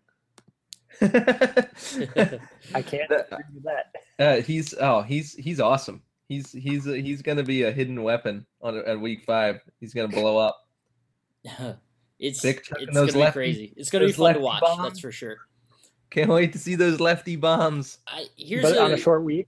I 1.02 1.08
I 2.76 2.82
can't 2.82 3.10
That- 3.10 3.28
agree 3.32 3.44
with 3.56 3.64
that. 3.64 3.94
Uh, 4.20 4.42
he's 4.42 4.76
oh 4.80 5.02
he's 5.02 5.34
he's 5.34 5.60
awesome. 5.60 6.04
He's 6.30 6.52
he's 6.52 6.86
he's 6.86 7.22
gonna 7.24 7.44
be 7.44 7.64
a 7.64 7.72
hidden 7.72 8.04
weapon 8.04 8.46
on 8.62 8.78
at 8.78 9.00
week 9.00 9.24
five. 9.26 9.60
He's 9.80 9.94
gonna 9.94 10.08
blow 10.10 10.38
up. 10.38 10.58
it's 12.22 12.42
Vick 12.42 12.68
it's 12.80 12.94
those 12.94 13.12
gonna 13.14 13.26
be 13.26 13.32
crazy. 13.32 13.74
It's 13.76 13.90
gonna 13.90 14.06
be 14.06 14.12
fun 14.14 14.36
to 14.36 14.40
watch. 14.40 14.62
bombs. 14.62 14.84
That's 14.84 15.00
for 15.00 15.12
sure. 15.12 15.38
Can't 16.10 16.30
wait 16.30 16.54
to 16.54 16.60
see 16.60 16.76
those 16.76 17.00
lefty 17.00 17.36
bombs. 17.36 17.98
I 18.08 18.28
here's 18.38 18.64
But 18.64 18.78
a, 18.78 18.82
on 18.84 18.92
a 18.94 18.98
short 18.98 19.24
week, 19.24 19.48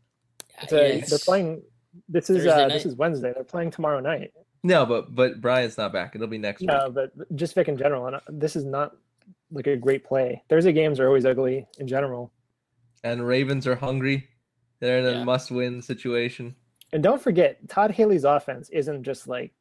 a- 0.59 0.97
yeah, 0.97 1.05
they're 1.05 1.19
playing. 1.19 1.61
This 2.09 2.29
is 2.29 2.45
uh, 2.47 2.67
this 2.69 2.85
is 2.85 2.95
Wednesday. 2.95 3.31
They're 3.33 3.43
playing 3.43 3.71
tomorrow 3.71 3.99
night. 3.99 4.33
No, 4.63 4.85
but 4.85 5.13
but 5.13 5.39
Brian's 5.41 5.77
not 5.77 5.93
back. 5.93 6.15
It'll 6.15 6.27
be 6.27 6.37
next 6.37 6.61
week. 6.61 6.69
No, 6.69 6.89
but 6.89 7.11
just 7.35 7.53
Vick 7.53 7.67
in 7.67 7.77
general, 7.77 8.07
and 8.07 8.15
uh, 8.15 8.19
this 8.29 8.55
is 8.55 8.63
not 8.65 8.95
like 9.51 9.67
a 9.67 9.75
great 9.77 10.03
play. 10.03 10.41
Thursday 10.49 10.71
games 10.73 10.99
are 10.99 11.07
always 11.07 11.25
ugly 11.25 11.67
in 11.79 11.87
general. 11.87 12.31
And 13.03 13.27
Ravens 13.27 13.67
are 13.67 13.75
hungry. 13.75 14.29
They're 14.79 14.97
in 14.99 15.05
a 15.05 15.11
Yeah. 15.19 15.23
must-win 15.25 15.81
situation. 15.81 16.55
And 16.93 17.03
don't 17.03 17.21
forget, 17.21 17.57
Todd 17.69 17.91
Haley's 17.91 18.23
offense 18.23 18.69
isn't 18.69 19.03
just 19.03 19.27
like 19.27 19.51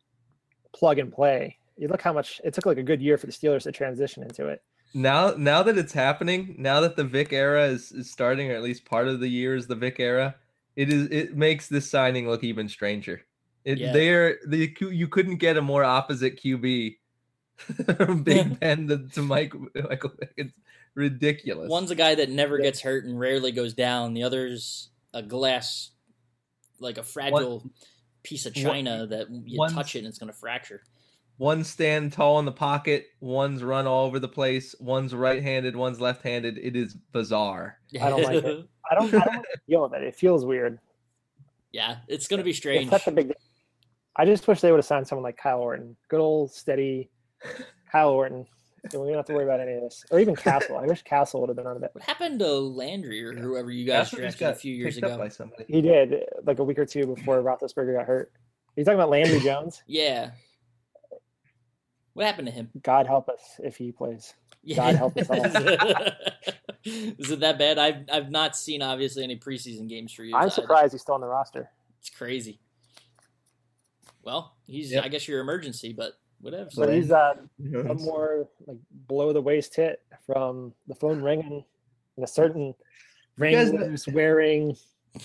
plug 0.73 0.99
and 0.99 1.13
play. 1.13 1.59
You 1.83 1.89
look 1.89 2.01
how 2.01 2.13
much 2.13 2.41
it 2.45 2.55
took 2.55 2.65
like 2.65 2.79
a 2.79 2.83
good 2.85 3.03
year 3.03 3.19
for 3.19 3.27
the 3.27 3.33
Steelers 3.33 3.65
to 3.65 3.73
transition 3.73 4.23
into 4.23 4.47
it. 4.47 4.63
Now 4.95 5.35
now 5.37 5.65
that 5.65 5.77
it's 5.77 5.93
happening, 5.93 6.55
now 6.57 6.81
that 6.83 6.95
the 6.95 7.03
Vick 7.03 7.33
era 7.33 7.67
is, 7.67 7.91
is 7.91 8.09
starting, 8.09 8.53
or 8.53 8.55
at 8.55 8.63
least 8.63 8.85
part 8.85 9.09
of 9.09 9.19
the 9.19 9.27
year 9.27 9.57
is 9.57 9.67
the 9.67 9.75
Vick 9.75 9.99
era, 9.99 10.37
it 10.77 10.93
is 10.93 11.09
it 11.11 11.37
makes 11.37 11.67
this 11.67 11.91
signing 11.91 12.29
look 12.29 12.45
even 12.45 12.69
stranger. 12.69 13.23
It 13.65 13.79
Yeah. 13.79 13.93
they're 13.93 14.39
the 14.47 14.73
you 14.93 15.09
couldn't 15.09 15.39
get 15.39 15.57
a 15.57 15.61
more 15.63 15.83
opposite 15.83 16.41
QB 16.41 16.99
from 17.97 18.23
Big 18.23 18.61
Ben 18.61 18.87
to, 18.87 19.09
to 19.15 19.23
Mike 19.23 19.53
Michael 19.75 20.13
Vick. 20.21 20.35
It's 20.37 20.55
ridiculous. 20.95 21.69
One's 21.69 21.91
a 21.91 21.97
guy 21.97 22.15
that 22.15 22.31
never 22.31 22.59
Yeah. 22.59 22.65
gets 22.67 22.81
hurt 22.83 23.05
and 23.05 23.19
rarely 23.19 23.51
goes 23.51 23.75
down. 23.75 24.15
The 24.15 24.23
other's 24.23 24.89
a 25.13 25.23
glass, 25.25 25.91
like 26.79 26.99
a 26.99 27.03
fragile 27.03 27.69
piece 28.23 28.47
of 28.47 28.55
one- 28.55 28.63
china 28.65 29.05
that 29.09 29.27
you 29.31 29.67
touch 29.69 29.97
it 29.97 29.99
and 29.99 30.07
it's 30.07 30.19
gonna 30.19 30.33
fracture. 30.33 30.81
One 31.39 31.65
stand 31.65 32.13
tall 32.13 32.39
in 32.39 32.45
the 32.45 32.53
pocket, 32.53 33.07
one's 33.21 33.63
run 33.65 33.87
all 33.87 34.07
over 34.07 34.19
the 34.21 34.29
place, 34.29 34.75
one's 34.79 35.15
right-handed, 35.15 35.75
one's 35.75 36.01
left-handed. 36.01 36.59
It 36.59 36.77
is 36.77 36.95
bizarre. 36.95 37.79
I 38.01 38.11
don't 38.11 38.23
like 38.23 38.45
it. 38.45 38.45
I 38.91 38.95
don't, 38.95 39.09
I 39.15 39.19
don't 39.25 39.27
like 39.37 39.43
the 39.43 39.61
feel 39.67 39.85
of 39.85 39.93
it. 39.95 40.03
It 40.03 40.15
feels 40.15 40.45
weird. 40.45 40.79
yeah, 41.73 41.97
it's 42.09 42.29
gonna 42.29 42.43
be 42.45 42.51
It's 42.51 42.59
strange. 42.59 42.91
such 42.91 43.07
a 43.07 43.11
big. 43.11 43.33
I 44.17 44.25
just 44.27 44.47
wish 44.47 44.61
they 44.61 44.71
would 44.71 44.77
have 44.79 44.85
signed 44.85 45.09
someone 45.09 45.25
like 45.25 45.37
Kyle 45.39 45.61
Orton, 45.61 45.97
good 46.09 46.21
old 46.21 46.53
steady 46.53 47.11
Kyle 47.91 48.11
Orton. 48.11 48.47
So 48.91 49.01
we 49.01 49.09
don't 49.09 49.17
have 49.17 49.27
to 49.27 49.33
worry 49.35 49.45
about 49.45 49.61
any 49.61 49.75
of 49.75 49.81
this, 49.83 50.05
or 50.11 50.19
even 50.19 50.35
Cassel. 50.37 50.77
I 50.77 50.87
wish 50.87 51.03
Cassel 51.03 51.41
would 51.41 51.49
have 51.49 51.57
been 51.57 51.67
on 51.69 51.83
it. 51.83 51.91
What 51.93 52.03
happened 52.05 52.41
to 52.41 52.53
Landry 52.53 53.25
or 53.25 53.33
whoever 53.33 53.71
you 53.71 53.87
guys 53.87 54.11
That's 54.11 54.37
drafted 54.37 54.49
a 54.49 54.55
few 54.57 54.75
years 54.75 54.97
ago? 54.97 55.17
by 55.17 55.29
somebody. 55.29 55.65
He 55.69 55.81
did 55.81 56.25
like 56.45 56.59
a 56.59 56.65
week 56.65 56.79
or 56.81 56.85
two 56.85 57.07
before 57.07 57.41
Roethlisberger 57.43 57.97
got 57.97 58.07
hurt. 58.07 58.33
Are 58.35 58.81
you 58.81 58.85
talking 58.85 58.99
about 58.99 59.11
Landry 59.11 59.39
Jones? 59.45 59.83
Yeah. 59.87 60.33
What 62.15 62.27
happened 62.27 62.47
to 62.49 62.53
him? 62.53 62.71
God 62.83 63.07
help 63.07 63.29
us 63.29 63.41
if 63.63 63.77
he 63.77 63.93
plays. 63.93 64.35
God 64.77 64.95
help 64.95 65.17
us 65.17 65.29
all. 65.31 65.37
Is 66.85 67.31
it 67.31 67.41
that 67.41 67.59
bad? 67.59 67.79
I've 67.79 68.05
I've 68.13 68.31
not 68.31 68.57
seen 68.57 68.83
obviously 68.83 69.25
any 69.25 69.37
preseason 69.39 69.89
games 69.89 70.13
for 70.13 70.25
you. 70.25 70.35
I'm 70.37 70.51
surprised 70.51 70.93
he's 70.93 71.01
still 71.03 71.15
on 71.15 71.21
the 71.21 71.27
roster. 71.27 71.71
It's 72.01 72.11
crazy. 72.11 72.59
Well, 74.23 74.55
he's 74.67 74.93
Yep. 74.93 75.05
I 75.05 75.09
guess 75.09 75.27
your 75.27 75.41
emergency, 75.41 75.93
but 75.93 76.13
whatever. 76.41 76.65
But 76.77 76.87
So- 76.87 76.91
he's 76.93 77.11
uh, 77.11 77.35
Who 77.59 77.83
one 77.83 77.97
more 78.03 78.49
like 78.67 78.79
below 79.09 79.33
the 79.33 79.41
waist 79.41 79.75
hit 79.75 80.01
from 80.27 80.73
the 80.87 80.95
phone 80.95 81.23
ringing 81.23 81.65
and 82.17 82.25
a 82.25 82.29
certain 82.29 82.75
guys 83.39 83.73
know- 83.73 83.97
wearing 84.13 84.77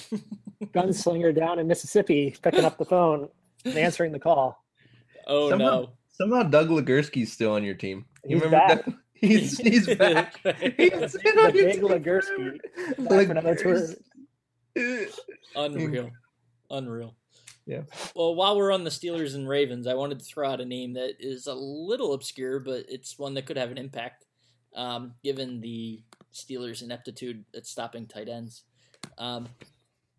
gunslinger 0.74 1.36
down 1.36 1.60
in 1.60 1.68
Mississippi 1.68 2.36
picking 2.42 2.66
up 2.66 2.78
the 2.78 2.86
phone 2.86 3.30
and 3.66 3.78
answering 3.78 4.12
the 4.12 4.20
call. 4.20 4.64
oh 5.28 5.50
Somehow- 5.50 5.66
no. 5.82 5.90
Somehow 6.18 6.44
Doug 6.44 6.70
Legursky's 6.70 7.32
still 7.32 7.54
on 7.54 7.64
your 7.64 7.76
team. 7.76 8.06
You 8.26 8.38
He's 8.38 8.46
remember 8.46 8.76
back. 8.76 8.86
Doug? 8.86 8.96
He's 9.14 9.58
he's 9.58 9.88
back. 9.96 10.36
He's 10.78 11.14
The 11.14 11.34
on 11.40 11.56
your 11.56 11.66
big 11.66 11.74
team 11.76 11.84
Legursky 11.84 12.60
forever. 12.96 13.10
back 13.10 13.26
for 13.26 13.32
another 13.32 13.56
tour. 13.56 13.88
Unreal. 15.56 16.12
Unreal. 16.70 17.16
Yeah. 17.66 17.82
Well, 18.16 18.36
while 18.36 18.56
we're 18.56 18.72
on 18.72 18.84
the 18.84 18.90
Steelers 18.90 19.36
and 19.36 19.48
Ravens, 19.50 19.88
I 19.88 19.96
wanted 19.96 20.20
to 20.20 20.26
throw 20.26 20.48
out 20.50 20.62
a 20.62 20.66
name 20.66 20.94
that 20.94 21.16
is 21.20 21.48
a 21.48 21.54
little 21.54 22.14
obscure, 22.14 22.60
but 22.60 22.86
it's 22.88 23.18
one 23.20 23.34
that 23.34 23.46
could 23.46 23.58
have 23.58 23.72
an 23.72 23.78
impact, 23.78 24.26
um, 24.76 25.14
given 25.24 25.60
the 25.62 26.02
Steelers' 26.34 26.82
ineptitude 26.84 27.44
at 27.56 27.66
stopping 27.66 28.06
tight 28.06 28.30
ends. 28.30 28.64
Um, 29.18 29.50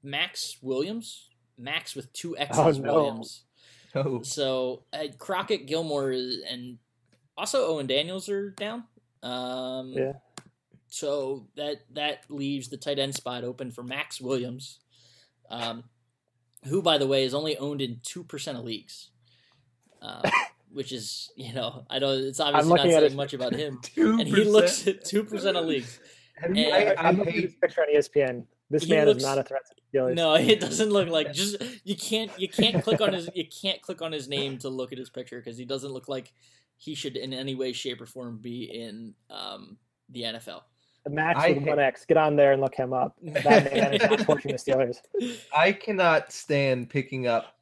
Maxx 0.02 0.58
Williams, 0.60 1.28
Max 1.56 1.94
with 1.94 2.12
two 2.12 2.36
X's 2.36 2.58
Oh, 2.58 2.70
no. 2.82 2.94
Williams. 2.94 3.44
Oh, 3.94 4.22
So 4.22 4.82
uh, 4.92 5.04
Crockett, 5.18 5.66
Gillmore, 5.66 6.10
and 6.48 6.78
also 7.36 7.66
Owen 7.68 7.86
Daniels 7.86 8.28
are 8.28 8.50
down. 8.50 8.84
Um, 9.22 9.92
Yeah. 9.92 10.12
So 10.90 11.46
that 11.56 11.82
that 11.92 12.24
leaves 12.30 12.68
the 12.68 12.78
tight 12.78 12.98
end 12.98 13.14
spot 13.14 13.44
open 13.44 13.70
for 13.70 13.82
Maxx 13.82 14.20
Williams, 14.22 14.78
um, 15.50 15.84
who, 16.64 16.80
by 16.80 16.96
the 16.96 17.06
way, 17.06 17.24
is 17.24 17.34
only 17.34 17.58
owned 17.58 17.82
in 17.82 18.00
two 18.02 18.24
percent 18.24 18.56
of 18.56 18.64
leagues, 18.64 19.10
um, 20.00 20.22
which 20.72 20.90
is 20.92 21.30
you 21.36 21.52
know 21.52 21.84
I 21.90 21.98
don't. 21.98 22.18
It's 22.24 22.40
obviously 22.40 22.70
not 22.74 22.80
saying 22.86 23.02
his- 23.02 23.14
much 23.14 23.34
about 23.34 23.54
him, 23.54 23.78
2%. 23.82 24.20
and 24.20 24.28
he 24.28 24.44
looks 24.44 24.86
at 24.86 25.04
two 25.04 25.24
percent 25.24 25.58
of 25.58 25.66
leagues. 25.66 26.00
Have 26.40 26.56
you, 26.56 26.64
And- 26.72 26.98
I, 26.98 27.02
I 27.02 27.08
I'm 27.08 27.18
looking 27.18 27.44
at 27.44 27.60
picture 27.60 27.82
on 27.82 27.88
E 27.90 27.98
ESPN. 27.98 28.44
This 28.70 28.84
He 28.84 28.92
man 28.92 29.06
looks- 29.06 29.18
is 29.18 29.24
not 29.24 29.38
a 29.38 29.42
threat 29.42 29.62
to 29.66 29.74
the 29.74 29.98
Steelers. 29.98 30.14
No, 30.14 30.34
it 30.36 30.60
doesn't 30.60 30.90
look 30.90 31.08
like 31.08 31.32
just 31.32 31.56
you 31.84 31.96
can't 31.96 32.30
you 32.38 32.48
can't 32.48 32.82
click 32.84 33.00
on 33.00 33.12
his 33.12 33.28
you 33.34 33.46
can't 33.46 33.80
click 33.82 34.02
on 34.02 34.12
his 34.12 34.28
name 34.28 34.58
to 34.58 34.68
look 34.68 34.92
at 34.92 34.98
his 34.98 35.10
picture 35.10 35.38
because 35.38 35.56
he 35.56 35.64
doesn't 35.64 35.90
look 35.92 36.08
like 36.08 36.32
he 36.76 36.94
should 36.94 37.16
in 37.16 37.32
any 37.32 37.54
way, 37.54 37.72
shape, 37.72 38.00
or 38.00 38.06
form 38.06 38.38
be 38.38 38.64
in 38.64 39.14
um, 39.30 39.76
the 40.10 40.22
NFL. 40.22 40.62
The 41.04 41.10
Max 41.10 41.40
I 41.40 41.52
with 41.52 41.64
one 41.64 41.78
X. 41.78 42.04
Get 42.04 42.16
on 42.16 42.36
there 42.36 42.52
and 42.52 42.60
look 42.60 42.74
him 42.74 42.92
up. 42.92 43.16
That 43.22 43.72
man 43.72 43.94
is 43.94 44.02
not 44.02 44.20
torching 44.20 44.52
the 44.52 44.58
Steelers. 44.58 44.98
I 45.56 45.72
cannot 45.72 46.30
stand 46.32 46.90
picking 46.90 47.26
up 47.26 47.54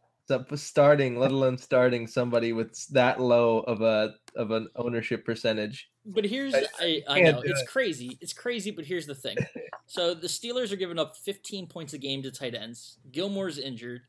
starting, 0.57 1.19
let 1.19 1.31
alone 1.31 1.57
starting 1.57 2.07
somebody 2.07 2.53
with 2.53 2.87
that 2.89 3.21
low 3.21 3.61
of 3.61 3.81
a 3.81 4.15
of 4.37 4.51
an 4.53 4.69
ownership 4.77 5.25
percentage. 5.25 5.91
But 6.05 6.25
here's 6.25 6.55
I- 6.55 6.67
I, 6.81 7.03
I 7.09 7.21
know 7.21 7.41
it's 7.45 7.63
it. 7.63 7.69
crazy. 7.69 8.19
It's 8.21 8.33
crazy, 8.33 8.71
but 8.71 8.85
here's 8.85 9.07
the 9.07 9.15
thing. 9.15 9.37
So 9.89 10.15
the 10.15 10.27
Steelers 10.27 10.73
are 10.73 10.77
giving 10.77 10.99
up 10.99 11.17
15 11.17 11.69
points 11.69 11.93
a 11.93 11.99
game 11.99 12.21
to 12.25 12.33
tight 12.33 12.57
ends. 12.57 12.99
Gillmore's 13.13 13.57
injured, 13.57 14.01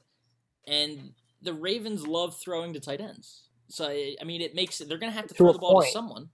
and 0.65 1.11
the 1.43 1.53
Ravens 1.53 2.07
love 2.07 2.35
throwing 2.35 2.73
to 2.73 2.79
tight 2.79 2.99
ends. 2.99 3.49
So 3.69 3.85
I, 3.87 4.15
I 4.19 4.23
mean, 4.23 4.41
it 4.41 4.55
makes 4.55 4.79
they're 4.79 4.97
going 4.97 5.11
to 5.11 5.15
have 5.15 5.27
to 5.27 5.35
To 5.35 5.37
throw 5.37 5.53
the 5.53 5.59
ball 5.59 5.83
to 5.83 5.87
someone. 5.91 6.29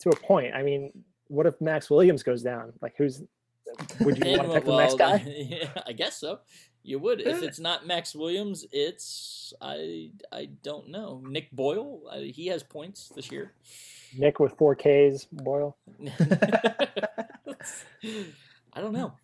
To 0.00 0.10
a 0.10 0.16
point. 0.16 0.54
I 0.54 0.62
mean, 0.62 0.92
what 1.28 1.46
if 1.46 1.58
Maxx 1.62 1.88
Williams 1.88 2.22
goes 2.22 2.42
down? 2.42 2.74
Like, 2.82 2.92
who's 2.98 3.22
would 4.00 4.18
you 4.18 4.30
want 4.38 4.42
to 4.42 4.54
pick 4.54 4.64
the 4.66 4.76
next 4.76 4.98
guy? 4.98 5.24
yeah, 5.26 5.68
I 5.86 5.92
guess 5.92 6.20
so. 6.20 6.40
You 6.86 7.00
would. 7.00 7.20
If 7.20 7.42
it's 7.42 7.58
not 7.58 7.84
Maxx 7.84 8.14
Williams, 8.14 8.64
it's 8.70 9.52
I 9.60 10.10
I 10.32 10.48
don't 10.62 10.88
know. 10.88 11.20
Nick 11.26 11.50
Boyle, 11.50 12.02
uh, 12.10 12.20
he 12.20 12.46
has 12.46 12.62
points 12.62 13.08
this 13.14 13.32
year. 13.32 13.52
Nick 14.16 14.38
with 14.38 14.56
four 14.56 14.76
Ks, 14.76 15.26
Boyle. 15.32 15.76
I 18.72 18.80
don't 18.80 18.92
know. 18.92 19.14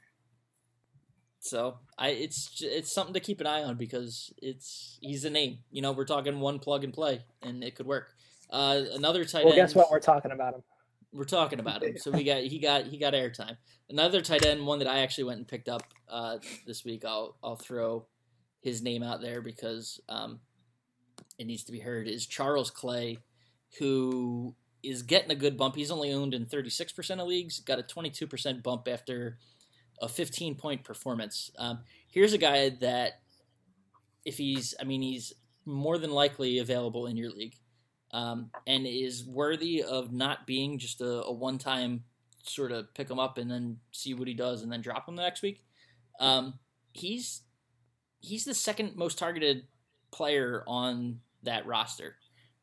So 1.38 1.78
I 1.96 2.08
it's 2.08 2.60
it's 2.62 2.90
something 2.92 3.14
to 3.14 3.20
keep 3.20 3.40
an 3.40 3.46
eye 3.46 3.62
on 3.62 3.76
because 3.76 4.32
it's 4.42 4.98
he's 5.00 5.24
a 5.24 5.30
name. 5.30 5.58
You 5.70 5.82
know, 5.82 5.92
we're 5.92 6.04
talking 6.04 6.40
one 6.40 6.58
plug 6.58 6.82
and 6.84 6.92
play, 6.92 7.22
and 7.42 7.62
it 7.62 7.76
could 7.76 7.86
work. 7.86 8.08
Uh, 8.50 8.82
another 8.92 9.24
tight 9.24 9.44
Well, 9.44 9.52
end. 9.54 9.62
guess 9.62 9.74
what? 9.74 9.90
We're 9.90 10.00
talking 10.00 10.30
about 10.32 10.54
him. 10.54 10.62
We're 11.12 11.24
talking 11.24 11.60
about 11.60 11.82
him, 11.82 11.98
so 11.98 12.10
we 12.10 12.24
got 12.24 12.42
he 12.42 12.58
got 12.58 12.86
he 12.86 12.98
got 12.98 13.12
airtime. 13.12 13.56
Another 13.90 14.22
tight 14.22 14.46
end, 14.46 14.66
one 14.66 14.78
that 14.78 14.88
I 14.88 15.00
actually 15.00 15.24
went 15.24 15.38
and 15.38 15.48
picked 15.48 15.68
up 15.68 15.82
uh, 16.08 16.38
this 16.66 16.84
week. 16.84 17.04
I'll 17.04 17.36
I'll 17.42 17.56
throw 17.56 18.06
his 18.60 18.82
name 18.82 19.02
out 19.02 19.20
there 19.20 19.42
because 19.42 20.00
um, 20.08 20.40
it 21.38 21.46
needs 21.46 21.64
to 21.64 21.72
be 21.72 21.80
heard. 21.80 22.08
Is 22.08 22.26
Charles 22.26 22.70
Clay, 22.70 23.18
who 23.78 24.54
is 24.82 25.02
getting 25.02 25.30
a 25.30 25.36
good 25.36 25.56
bump. 25.56 25.76
He's 25.76 25.90
only 25.90 26.12
owned 26.12 26.34
in 26.34 26.46
36% 26.46 27.20
of 27.20 27.28
leagues. 27.28 27.60
Got 27.60 27.78
a 27.78 27.82
22% 27.82 28.62
bump 28.62 28.88
after 28.88 29.38
a 30.00 30.08
15 30.08 30.56
point 30.56 30.84
performance. 30.84 31.50
Um, 31.58 31.80
here's 32.08 32.32
a 32.32 32.38
guy 32.38 32.70
that, 32.80 33.20
if 34.24 34.38
he's, 34.38 34.74
I 34.80 34.84
mean, 34.84 35.02
he's 35.02 35.32
more 35.64 35.98
than 35.98 36.10
likely 36.10 36.58
available 36.58 37.06
in 37.06 37.16
your 37.16 37.30
league 37.30 37.54
um, 38.12 38.50
and 38.66 38.86
is 38.86 39.24
worthy 39.24 39.82
of 39.82 40.12
not 40.12 40.46
being 40.46 40.78
just 40.78 41.00
a, 41.00 41.24
a 41.24 41.32
one 41.32 41.58
time 41.58 42.04
sort 42.42 42.72
of 42.72 42.92
pick 42.94 43.10
him 43.10 43.18
up 43.18 43.38
and 43.38 43.50
then 43.50 43.78
see 43.92 44.14
what 44.14 44.28
he 44.28 44.34
does 44.34 44.62
and 44.62 44.72
then 44.72 44.80
drop 44.80 45.08
him 45.08 45.16
the 45.16 45.22
next 45.22 45.42
week. 45.42 45.64
Um, 46.20 46.54
he's 46.92 47.42
he's 48.20 48.44
the 48.44 48.54
second 48.54 48.96
most 48.96 49.18
targeted 49.18 49.64
player 50.10 50.62
on 50.66 51.20
that 51.42 51.66
roster, 51.66 52.16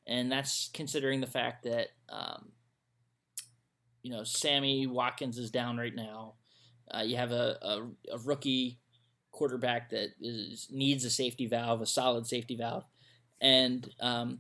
and 0.08 0.32
that's 0.32 0.70
considering 0.74 1.22
the 1.22 1.28
fact 1.28 1.64
that 1.64 1.88
um, 2.10 2.52
you 4.04 4.12
know 4.12 4.24
Sammy 4.24 4.88
Watkins 4.88 5.38
is 5.38 5.52
down 5.52 5.78
right 5.78 5.96
now. 5.96 6.36
Uh, 6.92 7.02
you 7.02 7.18
have 7.18 7.32
a, 7.32 7.58
a, 7.62 7.88
a, 8.14 8.18
rookie 8.26 8.80
quarterback 9.30 9.92
that 9.92 10.10
is, 10.20 10.68
needs 10.72 11.06
a 11.06 11.10
safety 11.12 11.46
valve, 11.46 11.82
a 11.82 11.86
solid 11.86 12.26
safety 12.26 12.56
valve, 12.56 12.84
and 13.40 13.88
um, 14.00 14.40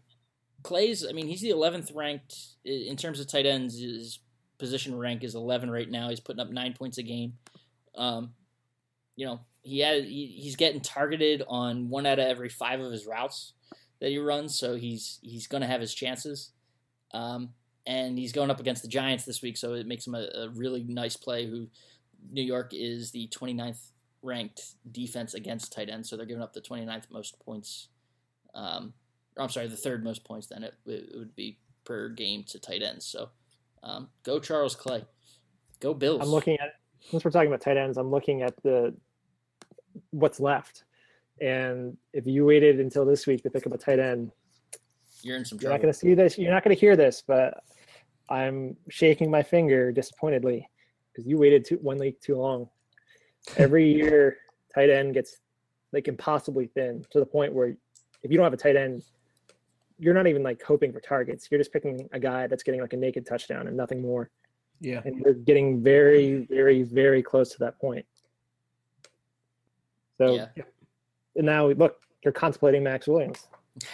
Clay's. 0.63 1.05
I 1.07 1.11
mean, 1.11 1.27
he's 1.27 1.41
the 1.41 1.49
11th 1.49 1.95
ranked 1.95 2.35
in 2.65 2.95
terms 2.95 3.19
of 3.19 3.27
tight 3.27 3.45
ends. 3.45 3.79
His 3.79 4.19
position 4.57 4.97
rank 4.97 5.23
is 5.23 5.35
11 5.35 5.71
right 5.71 5.89
now. 5.89 6.09
He's 6.09 6.19
putting 6.19 6.41
up 6.41 6.49
nine 6.49 6.73
points 6.73 6.97
a 6.97 7.03
game. 7.03 7.33
Um, 7.95 8.33
you 9.15 9.25
know, 9.25 9.41
he 9.61 9.79
had 9.79 10.05
he, 10.05 10.27
he's 10.27 10.55
getting 10.55 10.81
targeted 10.81 11.43
on 11.47 11.89
one 11.89 12.05
out 12.05 12.19
of 12.19 12.27
every 12.27 12.49
five 12.49 12.79
of 12.79 12.91
his 12.91 13.05
routes 13.05 13.53
that 13.99 14.09
he 14.09 14.17
runs, 14.17 14.57
so 14.57 14.75
he's 14.75 15.19
he's 15.21 15.47
going 15.47 15.61
to 15.61 15.67
have 15.67 15.81
his 15.81 15.93
chances. 15.93 16.51
Um, 17.13 17.49
and 17.85 18.17
he's 18.17 18.31
going 18.31 18.51
up 18.51 18.59
against 18.59 18.81
the 18.81 18.87
Giants 18.87 19.25
this 19.25 19.41
week, 19.41 19.57
so 19.57 19.73
it 19.73 19.87
makes 19.87 20.05
him 20.05 20.15
a, 20.15 20.27
a 20.35 20.49
really 20.49 20.83
nice 20.83 21.17
play. 21.17 21.47
Who 21.47 21.67
New 22.31 22.43
York 22.43 22.71
is 22.73 23.11
the 23.11 23.27
29th 23.27 23.91
ranked 24.21 24.75
defense 24.91 25.33
against 25.33 25.73
tight 25.73 25.89
ends, 25.89 26.09
so 26.09 26.15
they're 26.15 26.25
giving 26.25 26.43
up 26.43 26.53
the 26.53 26.61
29th 26.61 27.09
most 27.11 27.39
points. 27.39 27.87
Um, 28.53 28.93
I'm 29.39 29.49
sorry, 29.49 29.67
the 29.67 29.75
third 29.75 30.03
most 30.03 30.23
points. 30.23 30.47
Then 30.47 30.63
it, 30.63 30.73
it 30.85 31.17
would 31.17 31.35
be 31.35 31.57
per 31.85 32.09
game 32.09 32.43
to 32.45 32.59
tight 32.59 32.81
ends. 32.81 33.05
So 33.05 33.29
um, 33.83 34.09
go 34.23 34.39
Charles 34.39 34.75
Clay, 34.75 35.05
go 35.79 35.93
Bills. 35.93 36.21
I'm 36.21 36.29
looking 36.29 36.57
at 36.59 36.73
since 37.09 37.23
we're 37.23 37.31
talking 37.31 37.47
about 37.47 37.61
tight 37.61 37.77
ends. 37.77 37.97
I'm 37.97 38.11
looking 38.11 38.41
at 38.41 38.61
the 38.63 38.95
what's 40.11 40.39
left, 40.39 40.83
and 41.41 41.97
if 42.13 42.27
you 42.27 42.45
waited 42.45 42.79
until 42.79 43.05
this 43.05 43.25
week 43.25 43.43
to 43.43 43.49
pick 43.49 43.65
up 43.65 43.73
a 43.73 43.77
tight 43.77 43.99
end, 43.99 44.31
you're 45.21 45.37
in 45.37 45.45
some 45.45 45.57
trouble. 45.57 45.71
You're 45.71 45.77
not 45.77 45.81
going 45.81 45.93
to 45.93 45.99
see 45.99 46.13
this. 46.13 46.37
You're 46.37 46.53
not 46.53 46.63
going 46.63 46.75
to 46.75 46.79
hear 46.79 46.95
this, 46.95 47.23
but 47.25 47.63
I'm 48.29 48.75
shaking 48.89 49.31
my 49.31 49.43
finger 49.43 49.91
disappointedly 49.91 50.69
because 51.11 51.27
you 51.27 51.37
waited 51.37 51.65
too, 51.65 51.79
one 51.81 51.97
week 51.97 52.21
too 52.21 52.35
long. 52.35 52.69
Every 53.57 53.91
year, 53.95 54.37
tight 54.73 54.89
end 54.89 55.13
gets 55.13 55.37
like 55.91 56.07
impossibly 56.07 56.67
thin 56.67 57.05
to 57.09 57.19
the 57.19 57.25
point 57.25 57.53
where 57.53 57.75
if 58.21 58.31
you 58.31 58.37
don't 58.37 58.43
have 58.43 58.53
a 58.53 58.57
tight 58.57 58.75
end, 58.75 59.03
you're 59.99 60.13
not 60.13 60.27
even 60.27 60.43
like 60.43 60.61
hoping 60.63 60.91
for 60.93 60.99
targets. 60.99 61.47
You're 61.49 61.59
just 61.59 61.73
picking 61.73 62.07
a 62.11 62.19
guy 62.19 62.47
that's 62.47 62.63
getting 62.63 62.81
like 62.81 62.93
a 62.93 62.97
naked 62.97 63.25
touchdown 63.25 63.67
and 63.67 63.75
nothing 63.75 64.01
more. 64.01 64.29
Yeah. 64.79 65.01
And 65.05 65.19
you're 65.19 65.33
getting 65.33 65.83
very, 65.83 66.47
very, 66.49 66.83
very 66.83 67.21
close 67.21 67.51
to 67.51 67.57
that 67.59 67.79
point. 67.79 68.05
So 70.17 70.35
yeah. 70.35 70.63
and 71.35 71.45
now 71.45 71.67
look, 71.67 71.97
you're 72.23 72.33
contemplating 72.33 72.83
Maxx 72.83 73.07
Williams. 73.07 73.47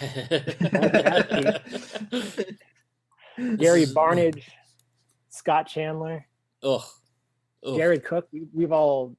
Gary 3.58 3.86
Barnidge, 3.86 4.44
Scott 5.28 5.66
Chandler, 5.66 6.26
Ugh. 6.62 6.82
Ugh. 7.64 7.76
Jared 7.76 8.04
Cook. 8.04 8.28
We, 8.32 8.62
have 8.62 8.72
all, 8.72 9.16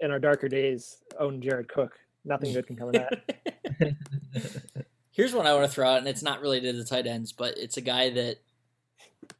in 0.00 0.10
our 0.10 0.18
darker 0.18 0.48
days, 0.48 0.98
owned 1.18 1.42
Jared 1.42 1.68
Cook. 1.68 1.98
Nothing 2.24 2.52
good 2.52 2.66
can 2.66 2.76
come 2.76 2.88
of 2.88 2.94
that. 2.94 3.96
Here's 5.18 5.34
one 5.34 5.48
I 5.48 5.52
want 5.52 5.66
to 5.66 5.72
throw 5.72 5.88
out, 5.90 5.98
and 5.98 6.06
it's 6.06 6.22
not 6.22 6.40
related 6.40 6.76
to 6.76 6.78
the 6.78 6.84
tight 6.84 7.08
ends, 7.08 7.32
but 7.32 7.58
it's 7.58 7.76
a 7.76 7.80
guy 7.80 8.10
that 8.10 8.36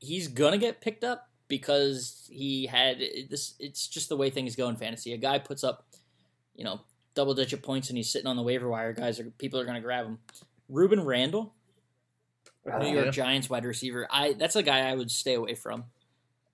he's 0.00 0.26
gonna 0.26 0.58
get 0.58 0.80
picked 0.80 1.04
up 1.04 1.28
because 1.46 2.28
he 2.32 2.66
had 2.66 2.98
this. 3.30 3.54
It's 3.60 3.86
just 3.86 4.08
the 4.08 4.16
way 4.16 4.28
things 4.28 4.56
go 4.56 4.68
in 4.68 4.74
fantasy. 4.74 5.12
A 5.12 5.16
guy 5.16 5.38
puts 5.38 5.62
up, 5.62 5.86
you 6.56 6.64
know, 6.64 6.80
double 7.14 7.32
digit 7.32 7.62
points, 7.62 7.90
and 7.90 7.96
he's 7.96 8.10
sitting 8.10 8.26
on 8.26 8.34
the 8.34 8.42
waiver 8.42 8.68
wire. 8.68 8.92
Guys 8.92 9.20
are 9.20 9.30
people 9.38 9.60
are 9.60 9.64
gonna 9.64 9.80
grab 9.80 10.04
him. 10.04 10.18
Rueben 10.68 11.06
Randle, 11.06 11.54
New 12.66 12.92
York 12.92 13.04
yeah. 13.04 13.10
Giants 13.12 13.48
wide 13.48 13.64
receiver. 13.64 14.08
I 14.10 14.32
that's 14.32 14.56
a 14.56 14.64
guy 14.64 14.80
I 14.80 14.96
would 14.96 15.12
stay 15.12 15.34
away 15.34 15.54
from. 15.54 15.84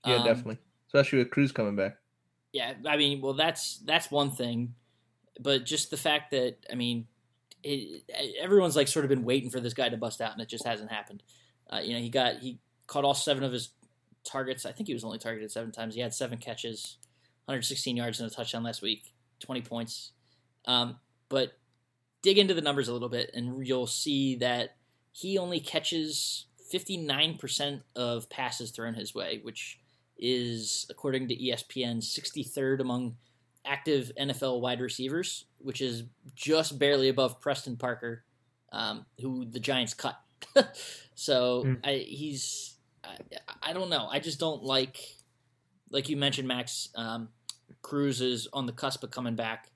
Yeah, 0.04 0.16
um, 0.16 0.26
definitely, 0.26 0.58
especially 0.88 1.20
with 1.20 1.30
Cruz 1.30 1.50
coming 1.50 1.76
back. 1.76 1.96
Yeah, 2.52 2.74
I 2.87 2.98
mean, 2.98 3.22
well, 3.22 3.32
that's 3.32 3.78
that's 3.87 4.10
one 4.10 4.32
thing, 4.32 4.74
but 5.40 5.64
just 5.64 5.90
the 5.90 5.96
fact 5.96 6.32
that 6.32 6.58
I 6.70 6.74
mean, 6.74 7.06
it, 7.64 8.03
everyone's 8.40 8.77
like 8.77 8.88
sort 8.88 9.05
of 9.05 9.09
been 9.09 9.24
waiting 9.24 9.50
for 9.50 9.61
this 9.61 9.74
guy 9.74 9.88
to 9.88 9.96
bust 9.96 10.20
out, 10.20 10.33
and 10.33 10.40
it 10.40 10.48
just 10.48 10.66
hasn't 10.66 10.92
happened. 10.92 11.22
Uh, 11.72 11.81
you 11.83 11.94
know, 11.94 12.00
he 12.00 12.11
got 12.11 12.37
he 12.38 12.59
caught 12.87 13.05
all 13.05 13.14
seven 13.14 13.42
of 13.42 13.53
his 13.53 13.70
targets. 14.24 14.66
I 14.66 14.72
think 14.72 14.87
he 14.87 14.94
was 14.94 15.05
only 15.05 15.18
targeted 15.18 15.50
seven 15.50 15.72
times. 15.72 15.94
He 15.94 16.00
had 16.00 16.14
seven 16.14 16.38
catches, 16.38 16.98
116 17.46 17.96
yards 17.96 18.20
and 18.20 18.31
a 18.31 18.35
touchdown 18.35 18.62
last 18.62 18.83
week, 18.83 19.14
20 19.40 19.62
points. 19.62 20.12
Um, 20.66 20.98
but 21.29 21.53
dig 22.22 22.38
into 22.38 22.55
the 22.55 22.61
numbers 22.61 22.88
a 22.88 22.92
little 22.92 23.09
bit, 23.09 23.31
and 23.35 23.66
you'll 23.66 23.87
see 23.87 24.37
that 24.37 24.77
he 25.12 25.38
only 25.38 25.61
catches 25.61 26.46
59% 26.72 27.83
of 27.96 28.29
passes 28.31 28.70
thrown 28.70 28.94
his 28.94 29.14
way, 29.14 29.40
which 29.42 29.79
is, 30.16 30.87
according 30.90 31.29
to 31.29 31.37
ESPN, 31.37 31.98
63rd 31.98 32.81
among 32.81 33.16
active 33.64 34.12
NFL 34.20 34.61
wide 34.61 34.81
receivers, 34.81 35.46
which 35.59 35.81
is 35.81 36.05
just 36.35 36.79
barely 36.79 37.09
above 37.09 37.40
Preston 37.40 37.77
Parker, 37.77 38.24
um, 38.72 39.07
who 39.20 39.44
the 39.44 39.61
Giants 39.61 39.94
cut. 39.94 40.18
so 41.14 41.64
mm. 41.64 41.79
I, 41.85 41.94
he's, 41.94 42.74
I, 43.03 43.16
I, 43.62 43.72
don't 43.72 43.90
know. 43.90 44.07
I 44.11 44.20
just 44.20 44.38
don't 44.38 44.62
like, 44.62 44.98
like 45.90 46.09
you 46.09 46.16
mentioned, 46.16 46.48
Max. 46.48 46.90
Um, 46.94 47.29
Cruz 47.83 48.20
is 48.20 48.48
on 48.53 48.66
the 48.66 48.72
cusp 48.72 49.05
of 49.05 49.11
coming 49.11 49.37
back. 49.37 49.70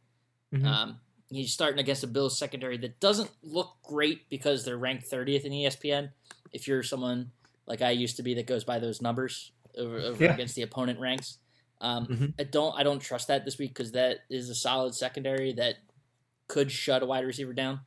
Mm-hmm. 0.54 0.66
Um, 0.66 1.00
he's 1.30 1.52
starting 1.52 1.78
against 1.78 2.04
a 2.04 2.06
Bills 2.06 2.38
secondary 2.38 2.76
that 2.78 3.00
doesn't 3.00 3.30
look 3.42 3.76
great 3.82 4.28
because 4.28 4.64
they're 4.64 4.78
ranked 4.78 5.10
30th 5.10 5.44
in 5.44 5.52
ESPN. 5.52 6.10
If 6.52 6.66
you're 6.66 6.82
someone 6.82 7.30
like 7.66 7.82
I 7.82 7.90
used 7.90 8.16
to 8.16 8.22
be 8.22 8.34
that 8.34 8.46
goes 8.46 8.64
by 8.64 8.78
those 8.78 9.02
numbers 9.02 9.52
over, 9.76 9.98
over 9.98 10.24
yeah. 10.24 10.34
against 10.34 10.54
the 10.54 10.62
opponent 10.62 10.98
ranks. 10.98 11.38
Um, 11.80 12.06
mm-hmm. 12.06 12.26
I 12.38 12.44
don't 12.44 12.74
I 12.78 12.82
don't 12.82 13.00
trust 13.00 13.28
that 13.28 13.44
this 13.44 13.58
week 13.58 13.70
because 13.70 13.92
that 13.92 14.18
is 14.28 14.50
a 14.50 14.54
solid 14.54 14.94
secondary 14.94 15.52
that 15.54 15.76
could 16.48 16.72
shut 16.72 17.02
a 17.02 17.06
wide 17.06 17.24
receiver 17.24 17.52
down. 17.52 17.80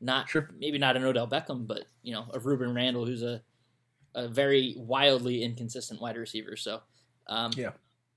Not 0.00 0.28
sure. 0.28 0.50
maybe 0.58 0.78
not 0.78 0.96
an 0.96 1.04
Odell 1.04 1.26
Beckham, 1.26 1.66
but 1.66 1.84
you 2.02 2.12
know 2.12 2.26
a 2.32 2.38
Rueben 2.38 2.74
Randle 2.74 3.06
who's 3.06 3.22
a 3.22 3.42
a 4.14 4.28
very 4.28 4.74
wildly 4.76 5.42
inconsistent 5.42 6.00
wide 6.00 6.16
receiver. 6.16 6.56
So 6.56 6.80
um, 7.26 7.52
yeah, 7.56 7.70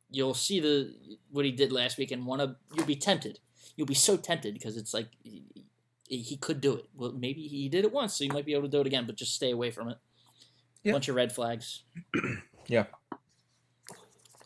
you'll 0.09 0.33
see 0.33 0.59
the 0.59 0.93
what 1.31 1.45
he 1.45 1.51
did 1.51 1.71
last 1.71 1.97
week 1.97 2.11
and 2.11 2.25
want 2.25 2.41
to 2.41 2.55
you'll 2.75 2.85
be 2.85 2.95
tempted. 2.95 3.39
You'll 3.75 3.87
be 3.87 3.93
so 3.93 4.17
tempted 4.17 4.53
because 4.53 4.75
it's 4.75 4.93
like 4.93 5.07
he, 5.23 5.45
he, 6.07 6.35
could 6.37 6.59
do 6.59 6.75
it. 6.75 6.85
Well, 6.93 7.13
maybe 7.13 7.47
he 7.47 7.69
did 7.69 7.85
it 7.85 7.93
once, 7.93 8.17
so 8.17 8.25
you 8.25 8.31
might 8.31 8.45
be 8.45 8.53
able 8.53 8.63
to 8.63 8.69
do 8.69 8.81
it 8.81 8.87
again, 8.87 9.05
but 9.05 9.15
just 9.15 9.33
stay 9.33 9.51
away 9.51 9.71
from 9.71 9.87
it. 9.87 9.97
Yeah. 10.83 10.91
Bunch 10.91 11.07
of 11.07 11.15
red 11.15 11.31
flags. 11.31 11.83
yeah. 12.67 12.85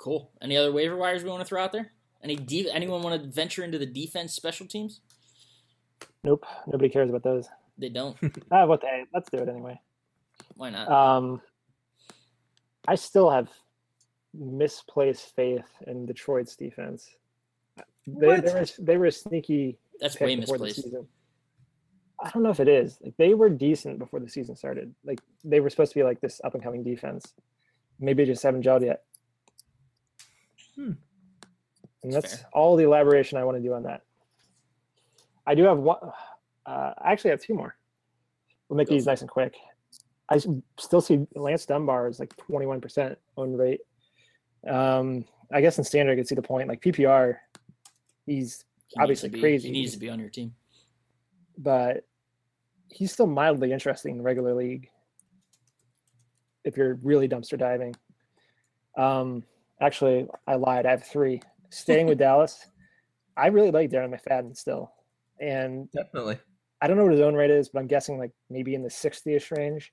Cool. 0.05 0.29
Any 0.39 0.55
other 0.55 0.71
waiver 0.71 0.95
wires 0.95 1.23
we 1.23 1.31
want 1.31 1.41
to 1.41 1.47
throw 1.47 1.63
out 1.63 1.71
there? 1.71 1.91
Any 2.23 2.35
de- 2.35 2.69
anyone 2.69 3.01
want 3.01 3.19
to 3.19 3.27
venture 3.27 3.63
into 3.63 3.79
the 3.79 3.87
defense 3.87 4.33
special 4.33 4.67
teams? 4.67 4.99
Nope. 6.23 6.45
Nobody 6.67 6.89
cares 6.89 7.09
about 7.09 7.23
those. 7.23 7.47
They 7.79 7.89
don't. 7.89 8.15
ah, 8.51 8.67
what 8.67 8.81
the 8.81 9.05
Let's 9.11 9.31
do 9.31 9.37
it 9.37 9.49
anyway. 9.49 9.81
Why 10.57 10.69
not? 10.69 10.91
Um, 10.91 11.41
I 12.87 12.93
still 12.93 13.31
have 13.31 13.49
misplaced 14.31 15.35
faith 15.35 15.65
in 15.87 16.05
Detroit's 16.05 16.55
defense. 16.55 17.09
They, 18.05 18.41
they 18.41 18.53
were 18.53 18.65
they 18.77 18.97
were 18.97 19.07
a 19.07 19.11
sneaky. 19.11 19.79
That's 19.99 20.19
way 20.19 20.35
misplaced. 20.35 20.87
I 22.23 22.29
don't 22.29 22.43
know 22.43 22.51
if 22.51 22.59
it 22.59 22.67
is. 22.67 22.99
Like 23.01 23.17
they 23.17 23.33
were 23.33 23.49
decent 23.49 23.97
before 23.97 24.19
the 24.19 24.29
season 24.29 24.55
started. 24.55 24.93
Like 25.03 25.19
they 25.43 25.61
were 25.61 25.71
supposed 25.71 25.93
to 25.93 25.99
be 25.99 26.03
like 26.03 26.21
this 26.21 26.41
up 26.43 26.53
and 26.53 26.61
coming 26.63 26.83
defense. 26.83 27.33
Maybe 27.99 28.23
just 28.23 28.43
haven't 28.43 28.63
gelled 28.63 28.85
yet. 28.85 29.01
Hmm. 30.75 30.91
And 32.03 32.13
that's, 32.13 32.31
that's 32.31 32.43
all 32.53 32.75
the 32.75 32.83
elaboration 32.83 33.37
I 33.37 33.43
want 33.43 33.57
to 33.57 33.63
do 33.63 33.73
on 33.73 33.83
that. 33.83 34.01
I 35.47 35.55
do 35.55 35.63
have 35.63 35.77
one. 35.79 35.97
Uh, 36.65 36.93
I 36.97 37.11
actually 37.11 37.31
have 37.31 37.41
two 37.41 37.53
more. 37.53 37.75
We'll 38.69 38.77
make 38.77 38.87
Go 38.87 38.95
these 38.95 39.05
nice 39.05 39.21
and 39.21 39.29
quick. 39.29 39.55
I 40.29 40.39
still 40.79 41.01
see 41.01 41.27
Lance 41.35 41.65
Dunbar 41.65 42.07
is 42.07 42.19
like 42.19 42.35
21% 42.37 43.15
own 43.37 43.53
rate. 43.53 43.81
Um, 44.67 45.25
I 45.53 45.61
guess 45.61 45.77
in 45.77 45.83
standard, 45.83 46.13
I 46.13 46.15
could 46.15 46.27
see 46.27 46.33
the 46.35 46.41
point. 46.41 46.67
Like 46.67 46.81
PPR, 46.81 47.35
he's 48.25 48.65
He 48.87 48.99
Obviously 48.99 49.29
be- 49.29 49.39
crazy. 49.39 49.67
He 49.67 49.73
needs 49.73 49.93
to 49.93 49.99
be 49.99 50.09
on 50.09 50.19
your 50.19 50.29
team. 50.29 50.53
but 51.57 52.05
he's 52.89 53.11
still 53.11 53.27
mildly 53.27 53.71
interesting 53.71 54.13
in 54.13 54.17
the 54.17 54.23
regular 54.23 54.53
league 54.55 54.89
if 56.63 56.75
you're 56.77 56.95
really 57.03 57.27
dumpster 57.27 57.57
diving. 57.57 57.95
Um, 58.97 59.43
actually, 59.81 60.27
I 60.47 60.55
lied. 60.55 60.85
I 60.85 60.91
have 60.91 61.03
three. 61.03 61.41
Staying 61.69 62.07
with 62.07 62.17
Dallas, 62.19 62.65
I 63.37 63.47
really 63.47 63.71
like 63.71 63.89
Darren 63.89 64.13
McFadden 64.15 64.55
still, 64.55 64.91
and 65.39 65.89
Definitely. 65.91 66.37
I 66.81 66.87
don't 66.87 66.97
know 66.97 67.03
what 67.03 67.13
his 67.13 67.21
own 67.21 67.35
rate 67.35 67.51
is, 67.51 67.69
but 67.69 67.79
I'm 67.79 67.87
guessing 67.87 68.17
like 68.17 68.31
maybe 68.49 68.75
in 68.75 68.83
the 68.83 68.89
60ish 68.89 69.55
range. 69.57 69.91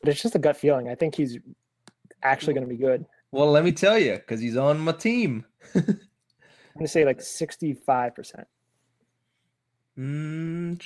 But 0.00 0.10
it's 0.10 0.22
just 0.22 0.34
a 0.34 0.38
gut 0.38 0.56
feeling. 0.56 0.88
I 0.88 0.94
think 0.94 1.14
he's 1.14 1.38
actually 2.22 2.54
going 2.54 2.66
to 2.66 2.72
be 2.74 2.76
good. 2.80 3.04
Well, 3.32 3.50
let 3.50 3.64
me 3.64 3.72
tell 3.72 3.98
you, 3.98 4.14
because 4.14 4.40
he's 4.40 4.56
on 4.56 4.78
my 4.78 4.92
team. 4.92 5.44
I'm 5.74 5.82
going 5.82 6.86
to 6.86 6.88
say 6.88 7.04
like 7.04 7.18
65%. 7.18 8.44
Mm, 9.98 10.78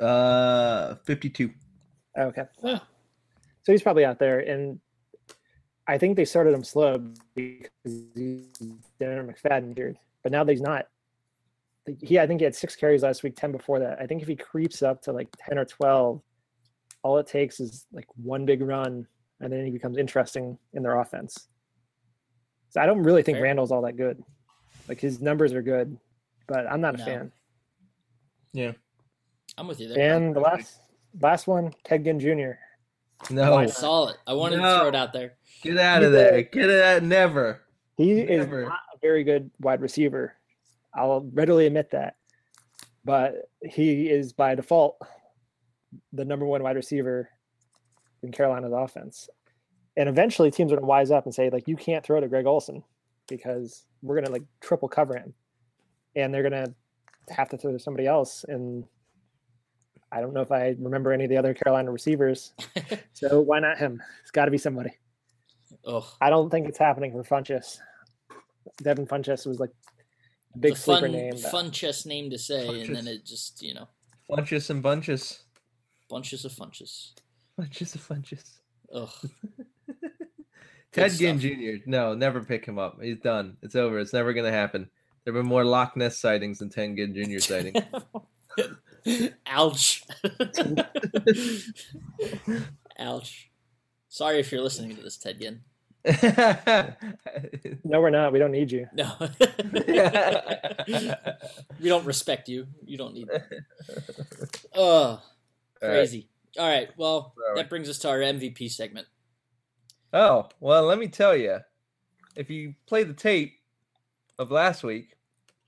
uh, 0.00 0.94
fifty-two. 1.04 1.50
Okay. 2.18 2.44
Wow. 2.62 2.80
So 3.64 3.72
he's 3.72 3.82
probably 3.82 4.04
out 4.04 4.18
there. 4.18 4.40
And 4.40 4.80
I 5.86 5.98
think 5.98 6.16
they 6.16 6.24
started 6.24 6.54
him 6.54 6.64
slow 6.64 6.98
because 7.34 7.70
he's 7.84 8.46
Darren 9.00 9.32
McFadden 9.32 9.76
here. 9.76 9.94
But 10.22 10.32
now 10.32 10.44
that 10.44 10.52
he's 10.52 10.60
not, 10.60 10.86
he 12.00 12.18
I 12.18 12.26
think 12.26 12.40
he 12.40 12.44
had 12.44 12.54
six 12.54 12.76
carries 12.76 13.02
last 13.02 13.22
week, 13.22 13.34
10 13.36 13.52
before 13.52 13.80
that. 13.80 14.00
I 14.00 14.06
think 14.06 14.22
if 14.22 14.28
he 14.28 14.36
creeps 14.36 14.82
up 14.82 15.02
to 15.02 15.12
like 15.12 15.28
10 15.48 15.58
or 15.58 15.64
12, 15.64 16.22
all 17.02 17.18
it 17.18 17.26
takes 17.26 17.58
is 17.58 17.86
like 17.92 18.06
one 18.16 18.46
big 18.46 18.62
run 18.62 19.06
and 19.40 19.52
then 19.52 19.64
he 19.64 19.72
becomes 19.72 19.98
interesting 19.98 20.56
in 20.72 20.84
their 20.84 21.00
offense. 21.00 21.48
So 22.70 22.80
I 22.80 22.86
don't 22.86 23.02
really 23.02 23.22
think 23.22 23.36
Fair. 23.36 23.42
Randall's 23.42 23.72
all 23.72 23.82
that 23.82 23.96
good. 23.96 24.22
Like 24.88 25.00
his 25.00 25.20
numbers 25.20 25.52
are 25.52 25.62
good, 25.62 25.98
but 26.46 26.66
I'm 26.70 26.80
not 26.80 26.94
a 26.94 26.98
No. 26.98 27.04
fan. 27.04 27.32
I'm 29.58 29.66
with 29.66 29.80
you 29.80 29.88
there. 29.88 30.16
And 30.16 30.34
the 30.34 30.40
last 30.40 30.80
last 31.20 31.46
one, 31.46 31.74
Ted 31.84 32.04
Ginn 32.04 32.18
Jr. 32.20 32.52
No, 33.30 33.52
oh, 33.52 33.56
I 33.56 33.66
saw 33.66 34.08
it. 34.08 34.16
I 34.26 34.34
wanted 34.34 34.56
to 34.56 34.62
throw 34.62 34.88
it 34.88 34.94
out 34.94 35.12
there. 35.12 35.34
get 35.62 35.78
out 35.78 36.02
of 36.02 36.12
there. 36.12 36.42
Get 36.42 36.70
it 36.70 36.82
out. 36.82 37.02
Never. 37.02 37.62
He 37.96 38.24
Never. 38.24 38.62
is 38.62 38.68
not 38.68 38.78
a 38.94 38.98
very 39.00 39.24
good 39.24 39.50
wide 39.60 39.80
receiver. 39.80 40.34
I'll 40.94 41.28
readily 41.32 41.66
admit 41.66 41.90
that. 41.92 42.16
But 43.04 43.50
he 43.62 44.08
is 44.08 44.32
by 44.32 44.54
default 44.54 44.96
the 46.12 46.24
number 46.24 46.46
one 46.46 46.62
wide 46.62 46.76
receiver 46.76 47.28
in 48.22 48.32
Carolina's 48.32 48.72
offense. 48.72 49.28
And 49.96 50.08
eventually 50.08 50.50
teams 50.50 50.72
are 50.72 50.76
gonna 50.76 50.86
wise 50.86 51.10
up 51.10 51.24
and 51.24 51.34
say, 51.34 51.50
like, 51.50 51.68
you 51.68 51.76
can't 51.76 52.04
throw 52.04 52.20
to 52.20 52.28
Greg 52.28 52.46
Olsen 52.46 52.82
because 53.28 53.84
we're 54.02 54.20
gonna 54.20 54.30
like 54.30 54.44
triple 54.60 54.88
cover 54.88 55.16
him. 55.16 55.34
And 56.16 56.32
they're 56.32 56.42
gonna 56.42 56.74
have 57.28 57.48
to 57.50 57.58
throw 57.58 57.72
to 57.72 57.78
somebody 57.78 58.06
else. 58.06 58.44
And 58.48 58.84
I 60.12 60.20
don't 60.20 60.34
know 60.34 60.42
if 60.42 60.52
I 60.52 60.76
remember 60.78 61.12
any 61.12 61.24
of 61.24 61.30
the 61.30 61.36
other 61.38 61.54
Carolina 61.54 61.90
receivers. 61.90 62.52
So 63.14 63.40
why 63.40 63.60
not 63.60 63.78
him? 63.78 64.02
It's 64.22 64.30
gotta 64.32 64.50
be 64.50 64.58
somebody. 64.58 64.90
oh, 65.86 66.12
I 66.20 66.28
don't 66.28 66.50
think 66.50 66.68
it's 66.68 66.78
happening 66.78 67.12
for 67.12 67.22
Funchess. 67.22 67.78
Devin 68.82 69.06
Funchess 69.06 69.46
was 69.46 69.58
like 69.60 69.70
a 70.54 70.58
big 70.58 70.74
the 70.74 70.78
sleeper 70.80 71.00
fun, 71.02 71.12
name. 71.12 71.30
but- 71.32 71.50
fun 71.50 71.70
chess 71.70 72.04
name 72.04 72.30
to 72.30 72.38
say, 72.38 72.82
and 72.82 72.94
then 72.96 73.06
it 73.08 73.24
just 73.24 73.62
you 73.62 73.74
know 73.74 73.88
Bunches 74.28 74.70
and 74.70 74.82
bunches. 74.82 75.44
bunches 76.10 76.44
of 76.44 76.52
funches. 76.52 77.10
Bunches 77.56 77.94
of 77.94 78.06
bunches. 78.08 78.58
Ugh. 78.92 79.08
Ted 80.92 81.12
Ginn. 81.12 81.38
Jr. 81.38 81.82
No, 81.86 82.14
never 82.14 82.42
pick 82.42 82.66
him 82.66 82.78
up. 82.78 82.98
He's 83.00 83.18
done. 83.18 83.56
It's 83.62 83.74
over. 83.76 83.98
It's 83.98 84.12
never 84.12 84.32
gonna 84.32 84.50
happen. 84.50 84.90
There 85.24 85.32
have 85.32 85.42
been 85.42 85.48
more 85.48 85.64
Loch 85.64 85.96
Ness 85.96 86.18
sightings 86.18 86.58
than 86.58 86.68
Ted 86.70 86.96
Ginn 86.96 87.14
Jr. 87.14 87.38
sightings. 87.40 87.78
Ouch. 89.46 90.04
Ouch. 92.98 93.50
Sorry 94.08 94.38
if 94.38 94.52
you're 94.52 94.62
listening 94.62 94.96
to 94.96 95.02
this, 95.02 95.16
Ted 95.16 95.40
Ginn. 95.40 95.60
No, 97.84 98.00
we're 98.00 98.10
not. 98.10 98.32
We 98.32 98.38
don't 98.38 98.52
need 98.52 98.72
you. 98.72 98.86
No. 98.94 99.12
we 101.80 101.88
don't 101.88 102.04
respect 102.06 102.48
you. 102.48 102.66
You 102.84 102.96
don't 102.96 103.14
need. 103.14 103.28
Oh, 104.74 105.20
crazy. 105.80 106.28
All 106.58 106.68
right. 106.68 106.88
Well, 106.96 107.32
Where 107.36 107.56
that 107.56 107.68
brings 107.68 107.88
us 107.88 107.98
to 108.00 108.08
our 108.08 108.18
MVP 108.18 108.70
segment. 108.70 109.06
Oh, 110.12 110.48
well, 110.60 110.84
let 110.84 110.98
me 110.98 111.08
tell 111.08 111.36
you. 111.36 111.58
If 112.34 112.50
you 112.50 112.74
play 112.86 113.04
the 113.04 113.12
tape 113.12 113.58
of 114.38 114.50
last 114.50 114.82
week, 114.82 115.16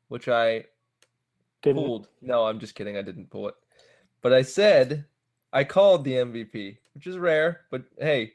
which 0.08 0.28
I 0.28 0.64
Didn't 1.64 1.82
pulled. 1.82 2.08
No, 2.22 2.46
I'm 2.46 2.60
just 2.60 2.74
kidding. 2.74 2.96
I 2.96 3.02
didn't 3.02 3.30
pull 3.30 3.48
it. 3.48 3.54
But 4.22 4.32
I 4.32 4.42
said 4.42 5.06
I 5.52 5.64
called 5.64 6.04
the 6.04 6.12
MVP, 6.12 6.78
which 6.94 7.06
is 7.06 7.18
rare, 7.18 7.62
but 7.70 7.84
hey. 7.98 8.32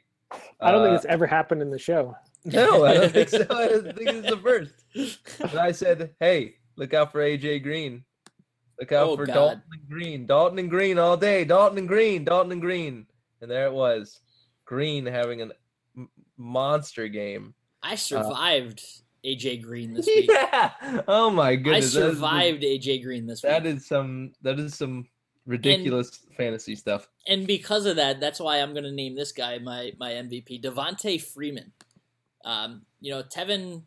I 0.60 0.70
don't 0.70 0.82
uh, 0.82 0.84
think 0.86 0.96
it's 0.96 1.06
ever 1.06 1.26
happened 1.26 1.62
in 1.62 1.70
the 1.70 1.78
show. 1.78 2.14
No, 2.44 2.84
I 2.84 2.94
don't 2.94 3.12
think 3.12 3.28
so. 3.28 3.46
I 3.50 3.68
don't 3.68 3.96
think 3.96 4.08
it's 4.10 4.30
the 4.30 4.36
first. 4.36 5.38
But 5.40 5.56
I 5.56 5.72
said, 5.72 6.14
hey, 6.20 6.56
look 6.76 6.94
out 6.94 7.12
for 7.12 7.20
AJ 7.20 7.62
Green. 7.62 8.04
Look 8.78 8.92
out 8.92 9.08
Oh, 9.08 9.16
for 9.16 9.26
God. 9.26 9.34
Dalton 9.34 9.62
and 9.72 9.88
Green. 9.88 10.26
Dalton 10.26 10.58
and 10.58 10.70
Green 10.70 10.98
all 10.98 11.16
day. 11.16 11.44
Dalton 11.44 11.78
and 11.78 11.88
Green. 11.88 12.24
Dalton 12.24 12.52
and 12.52 12.60
Green. 12.60 13.06
And 13.40 13.50
there 13.50 13.66
it 13.66 13.72
was. 13.72 14.20
Green 14.64 15.04
having 15.04 15.42
a 15.42 15.50
monster 16.38 17.08
game. 17.08 17.54
I 17.82 17.96
survived 17.96 18.82
AJ 19.24 19.62
Green 19.62 19.94
this 19.94 20.06
week. 20.06 20.28
Yeah. 20.30 20.72
Oh 21.08 21.30
my 21.30 21.56
goodness. 21.56 21.96
I 21.96 22.00
survived 22.00 22.62
AJ 22.62 23.02
Green 23.02 23.26
this 23.26 23.42
week. 23.42 23.50
That 23.50 23.66
is 23.66 23.86
some. 23.86 24.32
That 24.42 24.58
is 24.58 24.74
some 24.74 25.06
ridiculous 25.46 26.20
fantasy 26.36 26.76
stuff. 26.76 27.08
and 27.26 27.46
because 27.46 27.86
of 27.86 27.96
that, 27.96 28.20
that's 28.20 28.38
why 28.40 28.58
I'm 28.58 28.72
going 28.72 28.84
to 28.84 28.92
name 28.92 29.14
this 29.16 29.32
guy 29.32 29.58
my 29.58 29.92
my 29.98 30.12
MVP, 30.12 30.62
Devonta 30.62 31.20
Freeman. 31.20 31.72
Um, 32.44 32.82
you 33.00 33.10
know, 33.12 33.22
Tevin 33.22 33.82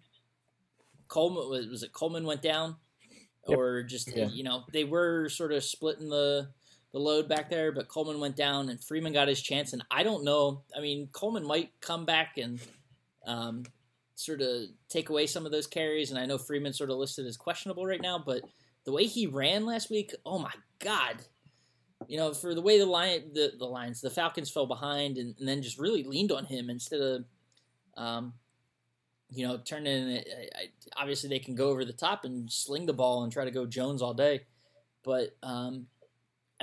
Coleman 1.08 1.50
was, 1.50 1.68
was 1.68 1.84
it 1.84 1.94
Coleman 1.94 2.26
went 2.26 2.42
down, 2.42 2.76
Yep. 3.48 3.58
or 3.58 3.84
just 3.84 4.16
Yeah. 4.16 4.30
you 4.30 4.44
know 4.44 4.64
they 4.72 4.84
were 4.84 5.30
sort 5.30 5.52
of 5.52 5.64
splitting 5.64 6.10
the 6.10 6.50
the 6.92 7.00
load 7.00 7.28
back 7.28 7.50
there, 7.50 7.72
but 7.72 7.88
Coleman 7.88 8.20
went 8.20 8.36
down 8.36 8.70
and 8.70 8.82
Freeman 8.84 9.14
got 9.14 9.28
his 9.28 9.42
chance. 9.42 9.74
And 9.74 9.84
I 9.90 10.04
don't 10.04 10.24
know. 10.24 10.62
I 10.78 10.80
mean, 10.80 11.10
Coleman 11.12 11.44
might 11.46 11.72
come 11.82 12.06
back 12.06 12.38
and 12.38 12.60
um, 13.26 13.64
sort 14.24 14.42
of 14.42 14.64
take 14.90 15.10
away 15.10 15.28
some 15.28 15.46
of 15.46 15.52
those 15.52 15.68
carries. 15.68 16.12
And 16.12 16.20
I 16.20 16.26
know 16.26 16.38
Freeman 16.38 16.74
sort 16.74 16.90
of 16.90 16.98
listed 16.98 17.26
as 17.26 17.38
questionable 17.38 17.86
right 17.86 18.02
now, 18.02 18.22
but 18.24 18.42
the 18.86 18.92
way 18.92 19.06
he 19.06 19.28
ran 19.28 19.66
last 19.66 19.90
week, 19.90 20.14
oh 20.26 20.40
my 20.40 20.54
god! 20.80 21.18
You 22.08 22.18
know, 22.18 22.34
for 22.34 22.54
the 22.54 22.62
way 22.62 22.80
the 22.80 22.86
lion, 22.86 23.32
the 23.34 23.54
the 23.58 23.66
Lions, 23.66 24.02
the 24.02 24.10
Falcons 24.10 24.50
fell 24.50 24.66
behind, 24.66 25.18
and, 25.18 25.36
and 25.40 25.48
then 25.48 25.62
just 25.62 25.80
really 25.80 26.04
leaned 26.04 26.32
on 26.32 26.46
him 26.46 26.70
instead 26.70 27.00
of, 27.00 27.26
um, 27.96 28.34
you 29.30 29.48
know, 29.48 29.58
turning. 29.58 30.22
Obviously, 30.98 31.30
they 31.30 31.40
can 31.40 31.56
go 31.56 31.70
over 31.70 31.86
the 31.86 31.94
top 31.94 32.26
and 32.26 32.52
sling 32.52 32.86
the 32.86 32.94
ball 32.94 33.24
and 33.24 33.32
try 33.32 33.46
to 33.46 33.52
go 33.52 33.66
Jones 33.66 34.02
all 34.02 34.14
day, 34.14 34.42
but 35.04 35.36
um, 35.44 35.88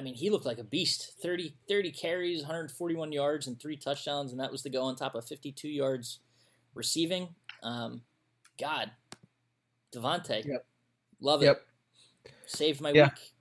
I 0.01 0.03
mean, 0.03 0.14
he 0.14 0.31
looked 0.31 0.46
like 0.46 0.59
a 0.59 0.64
beast. 0.64 1.12
30, 1.23 1.55
30 1.68 1.92
carries, 1.92 2.40
141 2.40 3.12
yards, 3.12 3.46
and 3.46 3.61
three 3.61 3.77
touchdowns, 3.77 4.33
and 4.33 4.40
that 4.40 4.51
was 4.51 4.62
to 4.62 4.70
go 4.70 4.83
on 4.83 4.96
top 4.96 5.14
of 5.14 5.27
52 5.27 5.68
yards 5.68 6.20
receiving. 6.75 7.29
Um, 7.62 8.03
God, 8.59 8.90
Devonta, 9.94 10.44
Yep. 10.44 10.66
love 11.20 11.42
it. 11.42 11.46
Yep. 11.46 11.66
Saved 12.46 12.81
my 12.81 12.90
Yeah. 12.92 13.05
week. 13.05 13.33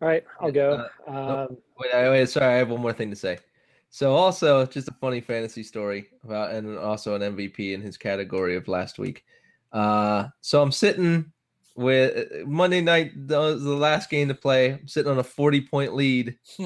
All 0.00 0.08
right, 0.08 0.24
I'll 0.40 0.52
go. 0.52 0.86
Uh, 1.06 1.10
Um, 1.10 1.58
Wait, 1.78 1.92
I, 1.94 2.10
wait, 2.10 2.28
sorry, 2.28 2.54
I 2.54 2.58
have 2.58 2.70
one 2.70 2.80
more 2.80 2.92
thing 2.92 3.10
to 3.10 3.16
say. 3.16 3.38
So, 3.90 4.14
also, 4.14 4.66
just 4.66 4.88
a 4.88 4.92
funny 5.00 5.20
fantasy 5.20 5.62
story 5.62 6.08
about, 6.24 6.50
and 6.52 6.76
also 6.78 7.14
an 7.14 7.22
MVP 7.22 7.72
in 7.72 7.80
his 7.80 7.96
category 7.96 8.56
of 8.56 8.68
last 8.68 8.98
week. 8.98 9.24
Uh, 9.72 10.28
so 10.40 10.60
I'm 10.62 10.72
sitting 10.72 11.32
with 11.76 12.46
Monday 12.46 12.80
night, 12.80 13.12
the, 13.28 13.56
the 13.56 13.76
last 13.76 14.08
game 14.08 14.28
to 14.28 14.34
play. 14.34 14.72
I'm 14.72 14.88
sitting 14.88 15.12
on 15.12 15.18
a 15.18 15.24
40 15.24 15.60
point 15.62 15.94
lead. 15.94 16.36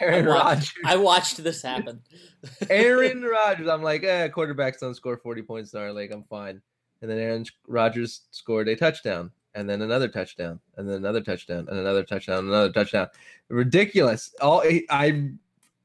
Aaron 0.00 0.28
I 0.28 0.28
watched, 0.28 0.28
Rodgers. 0.28 0.72
I 0.86 0.96
watched 0.96 1.42
this 1.42 1.62
happen. 1.62 2.00
Aaron 2.70 3.22
Rodgers. 3.46 3.68
I'm 3.68 3.82
like, 3.82 4.04
eh, 4.04 4.28
quarterbacks 4.28 4.80
don't 4.80 4.94
score 4.94 5.16
40 5.16 5.42
points 5.42 5.74
in 5.74 5.80
our 5.80 5.92
league. 5.92 6.12
I'm 6.12 6.24
fine. 6.24 6.62
And 7.02 7.10
then 7.10 7.18
Aaron 7.18 7.44
Rodgers 7.66 8.22
scored 8.30 8.68
a 8.68 8.76
touchdown, 8.76 9.30
and 9.54 9.68
then 9.68 9.82
another 9.82 10.08
touchdown, 10.08 10.58
and 10.76 10.88
then 10.88 10.96
another 10.96 11.20
touchdown, 11.20 11.66
and 11.68 11.78
another 11.78 12.02
touchdown, 12.02 12.38
and 12.38 12.48
another 12.48 12.72
touchdown. 12.72 13.08
Ridiculous. 13.48 14.32
All 14.40 14.62
I 14.90 15.30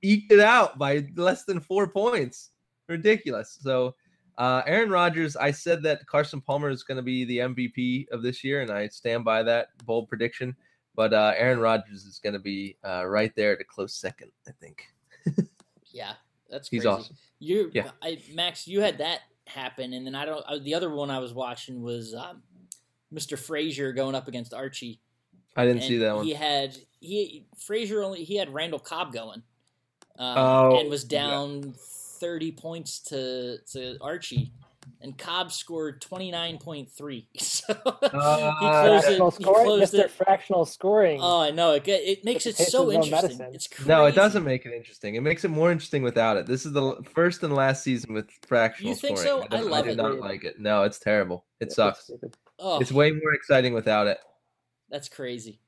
eked 0.01 0.31
it 0.31 0.39
out 0.39 0.77
by 0.77 1.07
less 1.15 1.43
than 1.43 1.59
four 1.59 1.87
points. 1.87 2.51
Ridiculous. 2.87 3.57
So, 3.61 3.95
uh, 4.39 4.63
Aaron 4.65 4.89
Rodgers, 4.89 5.35
I 5.35 5.51
said 5.51 5.83
that 5.83 6.05
Carson 6.07 6.39
Palmer 6.39 6.69
is 6.69 6.81
going 6.83 6.95
to 6.95 7.03
be 7.03 7.25
the 7.25 7.39
MVP 7.39 8.07
of 8.09 8.23
this 8.23 8.41
year, 8.43 8.61
and 8.61 8.71
I 8.71 8.87
stand 8.87 9.25
by 9.25 9.43
that 9.43 9.67
bold 9.85 10.07
prediction. 10.07 10.55
but 10.95 11.13
uh, 11.13 11.33
Aaron 11.37 11.59
Rodgers 11.59 12.05
is 12.05 12.19
going 12.19 12.33
to 12.33 12.39
be 12.39 12.77
uh, 12.83 13.05
right 13.05 13.35
there 13.35 13.55
to 13.57 13.63
close 13.65 13.93
second. 13.93 14.31
I 14.47 14.51
think. 14.61 14.87
yeah, 15.91 16.13
that's 16.49 16.69
He's 16.69 16.83
crazy. 16.83 16.87
awesome. 16.87 17.17
You, 17.39 17.69
Yeah. 17.73 17.91
I, 18.01 18.19
Max, 18.33 18.67
you 18.67 18.81
had 18.81 18.97
that 18.99 19.21
happen, 19.45 19.93
and 19.93 20.05
then 20.07 20.15
I 20.15 20.25
don't. 20.25 20.43
Uh, 20.47 20.59
the 20.59 20.73
other 20.73 20.89
one 20.89 21.11
I 21.11 21.19
was 21.19 21.33
watching 21.33 21.81
was 21.81 22.15
um, 22.15 22.41
Mr. 23.13 23.37
Frazier 23.37 23.91
going 23.91 24.15
up 24.15 24.27
against 24.27 24.53
Archie. 24.53 25.01
I 25.55 25.65
didn't 25.65 25.83
see 25.83 25.97
that 25.97 26.15
one. 26.15 26.25
He 26.25 26.33
had 26.33 26.77
he 27.01 27.45
Frazier 27.57 28.03
only 28.03 28.23
he 28.23 28.37
had 28.37 28.53
Randall 28.53 28.79
Cobb 28.79 29.11
going, 29.11 29.43
um, 30.17 30.37
Oh, 30.37 30.79
and 30.79 30.89
was 30.89 31.05
yeah. 31.09 31.25
Down 32.19 32.29
thirty 32.29 32.51
points 32.51 32.99
to 32.99 33.57
to 33.73 33.97
Archie, 34.01 34.51
and 35.01 35.17
Cobb 35.17 35.51
scored 35.51 36.01
twenty 36.01 36.31
nine 36.31 36.57
point 36.57 36.89
three. 36.91 37.27
So 37.39 37.73
Uh, 37.85 38.51
he 38.59 38.67
closed 38.67 39.05
it. 39.05 39.17
fractional 39.19 39.31
He 39.31 39.43
scoring, 39.43 39.65
closed 39.65 39.93
Mr. 39.93 39.99
it. 39.99 40.11
Fractional 40.11 40.65
scoring. 40.65 41.19
Oh, 41.21 41.41
I 41.41 41.51
know 41.51 41.73
it. 41.73 41.87
It 41.87 42.25
makes 42.25 42.45
it 42.47 42.59
It 42.59 42.65
so 42.69 42.91
interesting. 42.91 43.39
It's 43.53 43.67
crazy. 43.67 43.87
No, 43.87 44.05
it 44.05 44.15
doesn't 44.15 44.43
make 44.43 44.65
it 44.65 44.73
interesting. 44.73 45.15
It 45.15 45.21
makes 45.21 45.43
it 45.45 45.49
more 45.49 45.71
interesting 45.71 46.01
without 46.03 46.37
it. 46.37 46.45
This 46.47 46.65
is 46.65 46.71
the 46.73 46.95
first 47.13 47.43
and 47.43 47.53
last 47.55 47.83
season 47.83 48.13
with 48.13 48.27
fractional 48.47 48.89
You 48.89 48.95
think 48.95 49.17
scoring. 49.19 49.43
so? 49.49 49.55
I 49.55 49.59
don't- 49.61 49.69
love 49.69 49.85
did 49.85 49.93
it. 49.93 49.97
not 49.97 50.19
like 50.19 50.43
it. 50.43 50.59
No, 50.59 50.83
it's 50.83 50.97
terrible. 50.99 51.45
It 51.59 51.65
It's 51.65 51.75
sucks. 51.75 52.03
stupid. 52.05 52.35
Oh, 52.57 52.79
It's 52.79 52.91
way 52.91 53.11
more 53.11 53.33
exciting 53.33 53.73
without 53.73 54.07
it. 54.07 54.17
That's 54.89 55.07
crazy. 55.09 55.59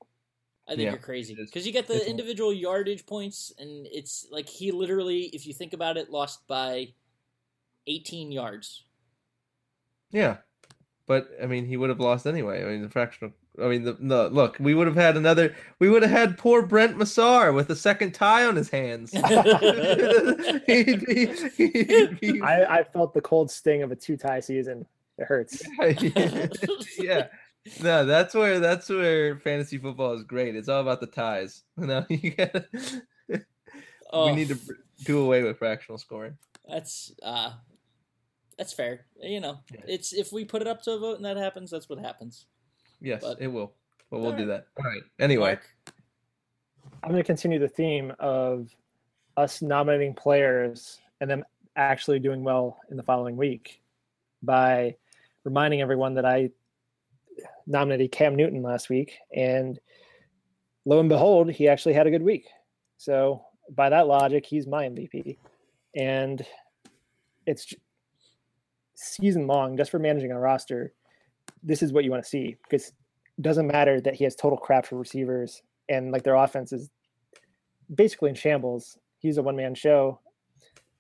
I 0.72 0.76
think 0.76 0.86
Yeah, 0.86 0.92
you're 0.92 1.00
crazy 1.00 1.36
because 1.36 1.68
you 1.68 1.74
get 1.74 1.88
the 1.88 1.96
It's- 1.96 2.10
individual 2.10 2.54
yardage 2.54 3.06
points, 3.06 3.52
and 3.60 3.86
it's 3.92 4.26
like 4.32 4.48
he 4.48 4.72
literally, 4.72 5.24
if 5.34 5.46
you 5.46 5.54
think 5.54 5.74
about 5.74 5.98
it, 5.98 6.10
lost 6.10 6.48
by 6.48 6.94
18 7.88 8.32
yards. 8.32 8.86
Yeah, 10.12 10.38
but 11.08 11.30
I 11.44 11.46
mean, 11.48 11.66
he 11.66 11.76
would 11.76 11.90
have 11.90 12.00
lost 12.00 12.26
anyway. 12.26 12.64
I 12.64 12.68
mean, 12.68 12.82
the 12.84 12.90
fractional. 12.90 13.34
I 13.62 13.68
mean, 13.68 13.84
the, 13.84 13.94
the 14.00 14.30
look, 14.30 14.56
we 14.62 14.74
would 14.74 14.88
have 14.88 14.96
had 14.96 15.18
another. 15.18 15.54
We 15.80 15.90
would 15.90 16.04
have 16.04 16.12
had 16.12 16.38
poor 16.38 16.62
Brent 16.62 16.98
Massar 16.98 17.54
with 17.54 17.70
a 17.70 17.76
second 17.76 18.14
tie 18.14 18.46
on 18.46 18.56
his 18.56 18.70
hands. 18.70 19.12
he'd 20.68 21.06
be, 21.06 21.26
he'd 21.58 22.20
be 22.22 22.42
I, 22.42 22.80
I 22.80 22.84
felt 22.84 23.14
the 23.14 23.20
cold 23.22 23.52
sting 23.52 23.84
of 23.84 23.92
a 23.92 23.96
two 23.96 24.16
tie 24.16 24.40
season. 24.40 24.86
It 25.18 25.26
hurts. 25.26 25.62
yeah. 26.98 27.28
No, 27.82 28.06
that's 28.06 28.34
where 28.34 28.60
that's 28.60 28.90
where 28.90 29.38
fantasy 29.40 29.78
football 29.78 30.14
is 30.14 30.24
great. 30.24 30.56
It's 30.56 30.68
all 30.70 30.82
about 30.82 31.00
the 31.00 31.08
ties. 31.08 31.64
No, 31.78 32.06
you 32.10 32.32
gotta, 32.32 32.66
Oh, 34.14 34.26
we 34.28 34.36
need 34.36 34.50
to 34.50 34.58
do 35.06 35.20
away 35.24 35.44
with 35.44 35.58
fractional 35.58 35.98
scoring. 35.98 36.38
That's 36.68 37.12
uh, 37.24 37.52
that's 38.58 38.74
fair. 38.74 39.06
You 39.22 39.40
know, 39.40 39.60
Yeah. 39.74 39.82
it's 39.88 40.12
if 40.14 40.32
we 40.32 40.44
put 40.44 40.62
it 40.62 40.68
up 40.68 40.82
to 40.84 40.92
a 40.92 41.00
vote 41.00 41.16
and 41.18 41.26
that 41.26 41.38
happens, 41.38 41.72
that's 41.72 41.88
what 41.88 42.00
happens. 42.00 42.46
Yes, 43.00 43.22
But- 43.24 43.42
it 43.42 43.48
will. 43.48 43.74
But 44.10 44.20
we'll 44.20 44.32
do 44.34 44.44
Alright. 44.44 44.66
that. 44.76 44.84
All 44.84 44.92
right. 44.92 45.02
Anyway, 45.20 45.46
Mark? 45.54 45.96
I'm 47.02 47.12
going 47.12 47.24
to 47.24 47.26
continue 47.26 47.60
the 47.60 47.70
theme 47.70 48.12
of 48.20 48.68
us 49.38 49.62
nominating 49.62 50.14
players 50.14 51.00
and 51.22 51.30
them 51.32 51.46
actually 51.78 52.20
doing 52.20 52.44
well 52.44 52.78
in 52.92 52.98
the 52.98 53.04
following 53.04 53.38
week 53.38 53.82
by 54.44 54.98
reminding 55.46 55.80
everyone 55.82 56.14
that 56.16 56.26
I 56.26 56.50
nominated 57.68 58.12
Cam 58.12 58.36
Newton 58.36 58.62
last 58.62 58.90
week, 58.90 59.14
and 59.36 59.80
lo 60.86 61.00
and 61.00 61.10
behold, 61.10 61.52
he 61.52 61.68
actually 61.68 61.94
had 61.94 62.08
a 62.08 62.12
good 62.12 62.24
week. 62.24 62.48
So 62.98 63.44
by 63.76 63.90
that 63.90 64.08
logic, 64.08 64.46
he's 64.46 64.68
my 64.68 64.86
MVP, 64.86 65.38
and 65.96 66.46
it's 67.46 67.74
season 68.96 69.48
long 69.48 69.78
just 69.78 69.92
for 69.92 70.00
managing 70.00 70.32
a 70.32 70.40
roster. 70.40 70.94
This 71.64 71.82
is 71.82 71.92
what 71.92 72.04
you 72.04 72.12
want 72.12 72.24
to 72.24 72.30
see 72.30 72.58
because 72.64 72.88
it 72.90 73.42
doesn't 73.42 73.68
matter 73.68 74.00
that 74.02 74.16
he 74.16 74.24
has 74.24 74.36
total 74.36 74.58
crap 74.58 74.86
for 74.86 74.98
receivers 74.98 75.62
and 75.90 76.12
like 76.12 76.24
their 76.24 76.36
offense 76.36 76.72
is 76.72 76.90
basically 77.94 78.30
in 78.30 78.36
shambles. 78.36 78.98
He's 79.20 79.38
a 79.38 79.44
one 79.44 79.56
man 79.56 79.76
show, 79.76 80.20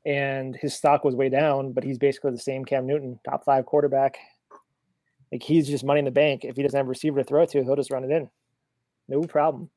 and 0.05 0.55
his 0.55 0.75
stock 0.75 1.03
was 1.03 1.15
way 1.15 1.29
down, 1.29 1.71
but 1.71 1.83
he's 1.83 1.97
basically 1.97 2.31
the 2.31 2.39
same 2.39 2.65
Cam 2.65 2.85
Newton, 2.85 3.19
top 3.27 3.45
five 3.45 3.65
quarterback. 3.65 4.17
Like 5.31 5.43
he's 5.43 5.67
just 5.67 5.83
money 5.83 5.99
in 5.99 6.05
the 6.05 6.11
bank. 6.11 6.43
If 6.43 6.55
he 6.55 6.63
doesn't 6.63 6.77
have 6.77 6.87
a 6.87 6.89
receiver 6.89 7.19
to 7.19 7.23
throw 7.23 7.43
it 7.43 7.49
to, 7.51 7.63
he'll 7.63 7.75
just 7.75 7.91
run 7.91 8.03
it 8.03 8.11
in, 8.11 8.29
no 9.07 9.21
problem. 9.21 9.69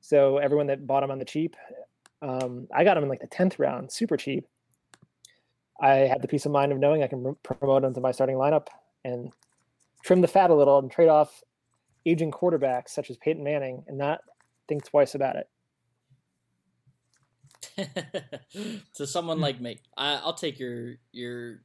So 0.00 0.38
everyone 0.38 0.66
that 0.68 0.86
bought 0.86 1.02
him 1.02 1.10
on 1.10 1.18
the 1.18 1.24
cheap, 1.24 1.56
um, 2.22 2.68
I 2.74 2.84
got 2.84 2.96
him 2.96 3.02
in 3.02 3.08
like 3.08 3.20
the 3.20 3.26
tenth 3.26 3.58
round, 3.58 3.90
super 3.90 4.16
cheap. 4.16 4.46
I 5.80 5.94
had 5.94 6.22
the 6.22 6.28
peace 6.28 6.46
of 6.46 6.52
mind 6.52 6.72
of 6.72 6.78
knowing 6.78 7.02
I 7.02 7.06
can 7.06 7.36
pr- 7.42 7.54
promote 7.54 7.84
him 7.84 7.94
to 7.94 8.00
my 8.00 8.12
starting 8.12 8.36
lineup 8.36 8.68
and 9.04 9.32
trim 10.02 10.20
the 10.20 10.28
fat 10.28 10.50
a 10.50 10.54
little 10.54 10.78
and 10.78 10.90
trade 10.90 11.08
off 11.08 11.42
aging 12.06 12.30
quarterbacks 12.30 12.90
such 12.90 13.10
as 13.10 13.16
Peyton 13.16 13.42
Manning 13.42 13.84
and 13.88 13.98
not 13.98 14.20
think 14.68 14.84
twice 14.84 15.14
about 15.14 15.36
it. 15.36 15.48
to 18.94 19.06
someone 19.06 19.40
like 19.40 19.60
me, 19.60 19.80
I, 19.96 20.14
I'll 20.14 20.34
take 20.34 20.58
your 20.58 20.94
your 21.12 21.62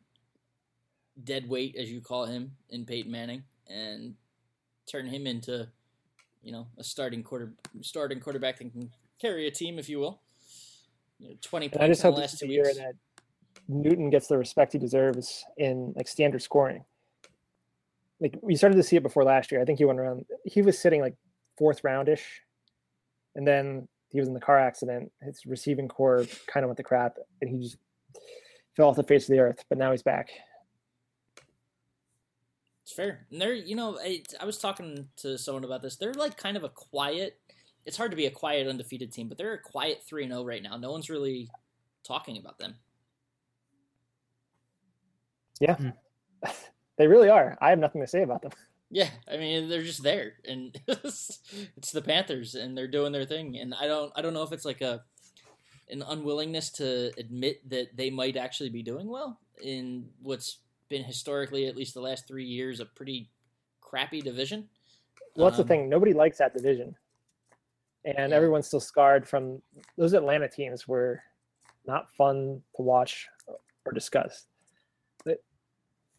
dead 1.24 1.48
weight, 1.48 1.76
as 1.78 1.92
you 1.92 2.02
call 2.02 2.26
him, 2.26 2.52
in 2.70 2.86
Peyton 2.86 3.12
Manning, 3.12 3.44
and 3.68 4.16
turn 4.90 5.06
him 5.08 5.28
into, 5.28 5.68
you 6.44 6.52
know, 6.52 6.68
a 6.78 6.84
starting 6.84 7.24
quarter 7.24 7.54
starting 7.82 8.20
quarterback 8.20 8.58
that 8.58 8.72
can 8.72 8.90
carry 9.20 9.48
a 9.48 9.52
team, 9.52 9.80
if 9.80 9.90
you 9.90 10.00
will. 10.00 10.22
You 11.20 11.30
know, 11.30 11.36
Twenty 11.42 11.70
And 11.72 11.82
I 11.82 11.88
just 11.88 12.04
in 12.04 12.10
the 12.10 12.16
hope 12.16 12.22
last 12.22 12.40
two 12.40 12.48
year 12.48 12.64
weeks. 12.64 12.78
that 12.78 12.94
Newton 13.68 14.10
gets 14.10 14.28
the 14.28 14.38
respect 14.38 14.74
he 14.74 14.80
deserves 14.80 15.46
in 15.58 15.94
like 15.96 16.08
standard 16.08 16.42
scoring. 16.42 16.84
Like 18.20 18.38
we 18.42 18.56
started 18.56 18.76
to 18.76 18.84
see 18.84 18.96
it 18.96 19.04
before 19.04 19.24
last 19.24 19.52
year. 19.52 19.62
I 19.62 19.66
think 19.66 19.80
he 19.80 19.86
went 19.86 20.00
around. 20.00 20.26
He 20.46 20.62
was 20.62 20.78
sitting 20.78 21.02
like 21.02 21.16
fourth 21.58 21.82
roundish, 21.84 22.22
and 23.36 23.48
then 23.48 23.88
he 24.10 24.20
was 24.20 24.28
in 24.28 24.34
the 24.34 24.40
car 24.40 24.60
accident. 24.60 25.12
His 25.22 25.46
receiving 25.46 25.88
corps 25.88 26.26
kind 26.48 26.64
of 26.64 26.70
went 26.70 26.78
to 26.78 26.84
crap, 26.84 27.18
and 27.42 27.50
he 27.50 27.60
just 27.64 27.78
fell 28.76 28.90
off 28.90 28.96
the 28.96 29.04
face 29.04 29.24
of 29.24 29.34
the 29.34 29.40
earth. 29.40 29.64
But 29.70 29.78
now 29.78 29.92
he's 29.92 30.04
back. 30.04 30.30
It's 32.84 32.94
fair. 32.94 33.26
And 33.32 33.42
they're, 33.42 33.54
you 33.54 33.76
know, 33.76 34.00
I, 34.00 34.24
I 34.40 34.46
was 34.46 34.58
talking 34.58 35.08
to 35.18 35.38
someone 35.38 35.64
about 35.64 35.82
this. 35.82 35.96
They're 35.96 36.14
like 36.14 36.38
kind 36.38 36.58
of 36.58 36.64
a 36.64 36.70
quiet. 36.70 37.40
It's 37.86 37.98
hard 37.98 38.12
to 38.12 38.18
be 38.18 38.26
a 38.26 38.32
quiet 38.32 38.68
undefeated 38.68 39.12
team, 39.12 39.28
but 39.28 39.38
they're 39.38 39.54
a 39.54 39.60
quiet 39.60 40.04
three 40.06 40.24
and 40.24 40.32
zero 40.32 40.46
right 40.46 40.64
now. 40.64 40.78
No 40.78 40.92
one's 40.92 41.10
really 41.10 41.50
talking 42.04 42.38
about 42.38 42.60
them. 42.60 42.76
Yeah. 45.60 45.76
Hmm. 45.76 45.90
They 46.98 47.08
really 47.08 47.30
are. 47.30 47.58
I 47.60 47.72
have 47.72 47.80
nothing 47.80 48.02
to 48.02 48.08
say 48.08 48.22
about 48.22 48.44
them. 48.44 48.52
Yeah, 48.94 49.10
I 49.26 49.38
mean 49.38 49.70
they're 49.70 49.84
just 49.84 50.04
there, 50.04 50.34
and 50.44 50.78
it's 50.88 51.92
the 51.94 52.02
Panthers, 52.02 52.56
and 52.56 52.78
they're 52.78 52.90
doing 52.90 53.14
their 53.14 53.24
thing. 53.24 53.58
And 53.58 53.74
I 53.74 53.88
don't, 53.88 54.12
I 54.18 54.22
don't 54.22 54.34
know 54.34 54.44
if 54.44 54.52
it's 54.52 54.66
like 54.66 54.82
a 54.82 55.02
an 55.90 56.04
unwillingness 56.06 56.72
to 56.72 57.12
admit 57.18 57.68
that 57.70 57.96
they 57.96 58.10
might 58.10 58.36
actually 58.36 58.70
be 58.70 58.84
doing 58.84 59.08
well 59.08 59.40
in 59.64 60.10
what's 60.22 60.58
been 60.92 61.04
historically, 61.04 61.66
at 61.66 61.76
least 61.76 61.96
the 61.96 62.02
last 62.02 62.28
three 62.28 62.46
years, 62.46 62.80
a 62.80 62.86
pretty 62.86 63.32
crappy 63.82 64.22
division. 64.22 64.70
Well, 65.36 65.46
that's 65.48 65.58
the 65.58 65.64
Um, 65.64 65.68
thing. 65.68 65.90
Nobody 65.90 66.14
likes 66.14 66.38
that 66.38 66.54
division, 66.54 66.96
and 68.06 68.30
Yeah. 68.30 68.36
everyone's 68.36 68.68
still 68.68 68.80
scarred 68.82 69.28
from 69.28 69.64
those 69.98 70.14
Atlanta 70.14 70.48
teams. 70.48 70.88
Were 70.88 71.24
not 71.86 72.14
fun 72.16 72.62
to 72.76 72.82
watch 72.84 73.28
or 73.86 73.92
discuss. 73.94 74.46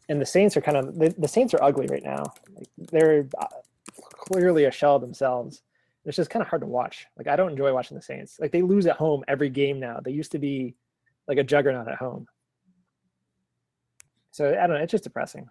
And 0.09 0.19
the 0.19 0.25
Saints 0.25 0.57
are 0.57 0.61
kind 0.61 0.75
of 0.75 0.99
the, 0.99 1.15
the 1.17 1.29
Saints 1.29 1.53
are 1.53 1.63
ugly 1.63 1.87
right 1.87 2.03
now. 2.03 2.25
Like 2.53 2.67
they're 2.77 3.25
uh, 3.37 3.47
clearly 4.11 4.65
a 4.65 4.71
shell 4.71 4.97
of 4.97 5.01
themselves. 5.01 5.63
It's 6.03 6.17
just 6.17 6.29
kind 6.29 6.41
of 6.43 6.49
hard 6.49 6.61
to 6.61 6.67
watch. 6.67 7.07
Like 7.15 7.27
I 7.27 7.37
don't 7.37 7.51
enjoy 7.51 7.73
watching 7.73 7.95
the 7.95 8.03
Saints. 8.03 8.37
Like 8.37 8.51
they 8.51 8.61
lose 8.61 8.85
at 8.85 8.97
home 8.97 9.23
every 9.29 9.49
game 9.49 9.79
now. 9.79 10.01
They 10.03 10.11
used 10.11 10.33
to 10.33 10.39
be 10.39 10.75
like 11.29 11.37
a 11.37 11.43
juggernaut 11.43 11.87
at 11.87 11.95
home. 11.95 12.27
So 14.33 14.49
I 14.49 14.65
don't 14.65 14.77
know. 14.77 14.83
It's 14.83 14.91
just 14.91 15.03
depressing. 15.03 15.47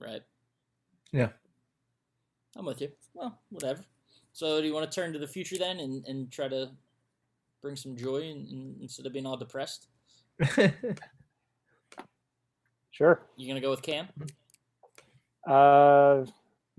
Right. 0.00 0.22
Yeah. 1.12 1.28
I'm 2.56 2.64
with 2.64 2.80
you. 2.80 2.88
Well, 3.12 3.38
whatever. 3.50 3.84
So, 4.32 4.60
do 4.60 4.66
you 4.66 4.72
want 4.72 4.90
to 4.90 4.94
turn 4.94 5.12
to 5.12 5.18
the 5.18 5.26
future 5.26 5.58
then, 5.58 5.80
and, 5.80 6.04
and 6.06 6.30
try 6.32 6.48
to 6.48 6.70
bring 7.60 7.76
some 7.76 7.94
joy 7.94 8.18
in, 8.22 8.46
in, 8.50 8.76
instead 8.80 9.04
of 9.04 9.12
being 9.12 9.26
all 9.26 9.36
depressed? 9.36 9.88
Sure. 12.90 13.22
You 13.36 13.46
gonna 13.46 13.60
go 13.60 13.70
with 13.70 13.82
Cam? 13.82 14.08
Uh, 15.46 16.24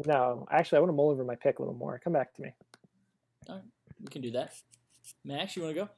no, 0.05 0.45
actually, 0.51 0.75
I 0.75 0.79
want 0.81 0.89
to 0.89 0.93
mull 0.93 1.11
over 1.11 1.23
my 1.23 1.35
pick 1.35 1.59
a 1.59 1.61
little 1.61 1.73
more. 1.77 1.97
Come 2.03 2.11
back 2.11 2.33
to 2.35 2.41
me. 2.41 2.53
All 3.47 3.55
right, 3.55 3.63
We 4.01 4.07
can 4.07 4.21
do 4.21 4.31
that. 4.31 4.53
Max, 5.23 5.55
you 5.55 5.61
want 5.63 5.75
to 5.75 5.81
go? 5.83 5.89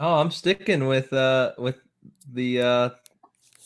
oh, 0.00 0.14
I'm 0.14 0.30
sticking 0.30 0.86
with 0.86 1.12
uh 1.12 1.52
with 1.58 1.76
the 2.32 2.62
uh 2.62 2.88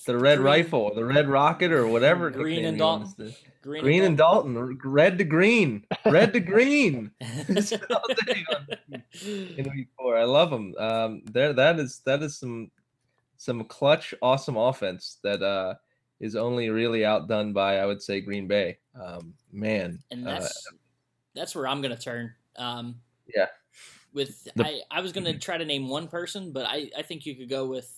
the 0.04 0.16
red 0.18 0.36
Green- 0.38 0.46
rifle, 0.46 0.94
the 0.94 1.04
red 1.04 1.28
rocket, 1.28 1.72
or 1.72 1.86
whatever. 1.86 2.30
Green 2.30 2.64
and 2.64 2.78
Dalton. 2.78 3.14
to- 3.16 3.34
Green, 3.62 3.82
Green 3.82 4.02
and 4.02 4.16
Dalton, 4.18 4.78
red 4.84 5.18
to 5.18 5.24
green, 5.24 5.84
red 6.04 6.32
to 6.32 6.40
green. 6.40 7.12
That's 7.48 7.72
all 7.72 8.02
day 8.26 8.44
on- 8.50 9.02
in 9.22 9.70
week 9.74 9.88
four. 9.96 10.16
I 10.18 10.24
love 10.24 10.50
them. 10.50 10.74
Um, 10.78 11.22
there, 11.30 11.52
that 11.52 11.78
is 11.78 12.00
that 12.04 12.22
is 12.22 12.36
some 12.36 12.70
some 13.36 13.62
clutch, 13.64 14.14
awesome 14.20 14.56
offense 14.56 15.18
that 15.22 15.42
uh 15.42 15.74
is 16.18 16.34
only 16.36 16.70
really 16.70 17.04
outdone 17.04 17.52
by 17.52 17.78
I 17.78 17.86
would 17.86 18.02
say 18.02 18.20
Green 18.20 18.48
Bay. 18.48 18.78
Um, 19.00 19.32
man, 19.52 20.00
and 20.10 20.26
uh, 20.26 20.40
that's 20.40 20.68
that's 21.34 21.54
where 21.54 21.68
I'm 21.68 21.80
gonna 21.82 21.96
turn. 21.96 22.34
Um, 22.56 22.96
Yeah. 23.32 23.46
With 24.12 24.42
The- 24.56 24.64
I, 24.66 24.80
I 24.90 25.00
was 25.00 25.12
gonna 25.12 25.38
try 25.38 25.56
to 25.56 25.64
name 25.64 25.88
one 25.88 26.08
person, 26.08 26.50
but 26.52 26.66
I, 26.66 26.90
I 26.98 27.02
think 27.02 27.24
you 27.26 27.34
could 27.36 27.48
go 27.48 27.64
with 27.66 27.90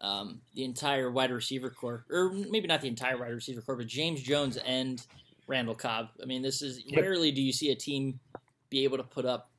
um, 0.00 0.40
the 0.54 0.64
entire 0.64 1.10
wide 1.10 1.30
receiver 1.30 1.70
corps, 1.70 2.04
or 2.10 2.30
maybe 2.30 2.66
not 2.66 2.80
the 2.80 2.88
entire 2.88 3.16
wide 3.16 3.32
receiver 3.32 3.60
corps, 3.60 3.76
but 3.76 3.86
James 3.86 4.22
Jones 4.22 4.56
and 4.58 5.04
Randall 5.46 5.74
Cobb. 5.74 6.08
I 6.22 6.26
mean, 6.26 6.42
this 6.42 6.62
is 6.62 6.82
rarely 6.94 7.32
do 7.32 7.42
you 7.42 7.52
see 7.52 7.70
a 7.70 7.74
team 7.74 8.20
be 8.68 8.84
able 8.84 8.98
to 8.98 9.04
put 9.04 9.24
up 9.24 9.50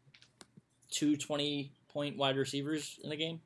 two 0.91 1.15
20 1.15 1.71
point 1.89 2.17
wide 2.17 2.37
receivers 2.37 2.99
in 3.03 3.11
a 3.11 3.15
game, 3.15 3.41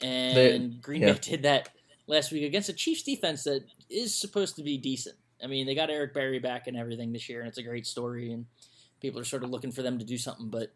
and 0.00 0.80
Green 0.80 1.02
yeah. 1.02 1.12
Bay 1.12 1.18
did 1.18 1.42
that 1.42 1.70
last 2.06 2.30
week 2.30 2.44
against 2.44 2.68
a 2.68 2.72
Chiefs 2.72 3.02
defense 3.02 3.44
that 3.44 3.64
is 3.90 4.14
supposed 4.14 4.56
to 4.56 4.62
be 4.62 4.78
decent. 4.78 5.16
I 5.42 5.48
mean, 5.48 5.66
they 5.66 5.74
got 5.74 5.90
Eric 5.90 6.14
Berry 6.14 6.38
back 6.38 6.68
and 6.68 6.76
everything 6.76 7.12
this 7.12 7.28
year, 7.28 7.40
and 7.40 7.48
it's 7.48 7.58
a 7.58 7.62
great 7.62 7.86
story, 7.86 8.32
and 8.32 8.46
people 9.00 9.20
are 9.20 9.24
sort 9.24 9.42
of 9.42 9.50
looking 9.50 9.72
for 9.72 9.82
them 9.82 9.98
to 9.98 10.04
do 10.04 10.16
something. 10.16 10.48
But 10.48 10.72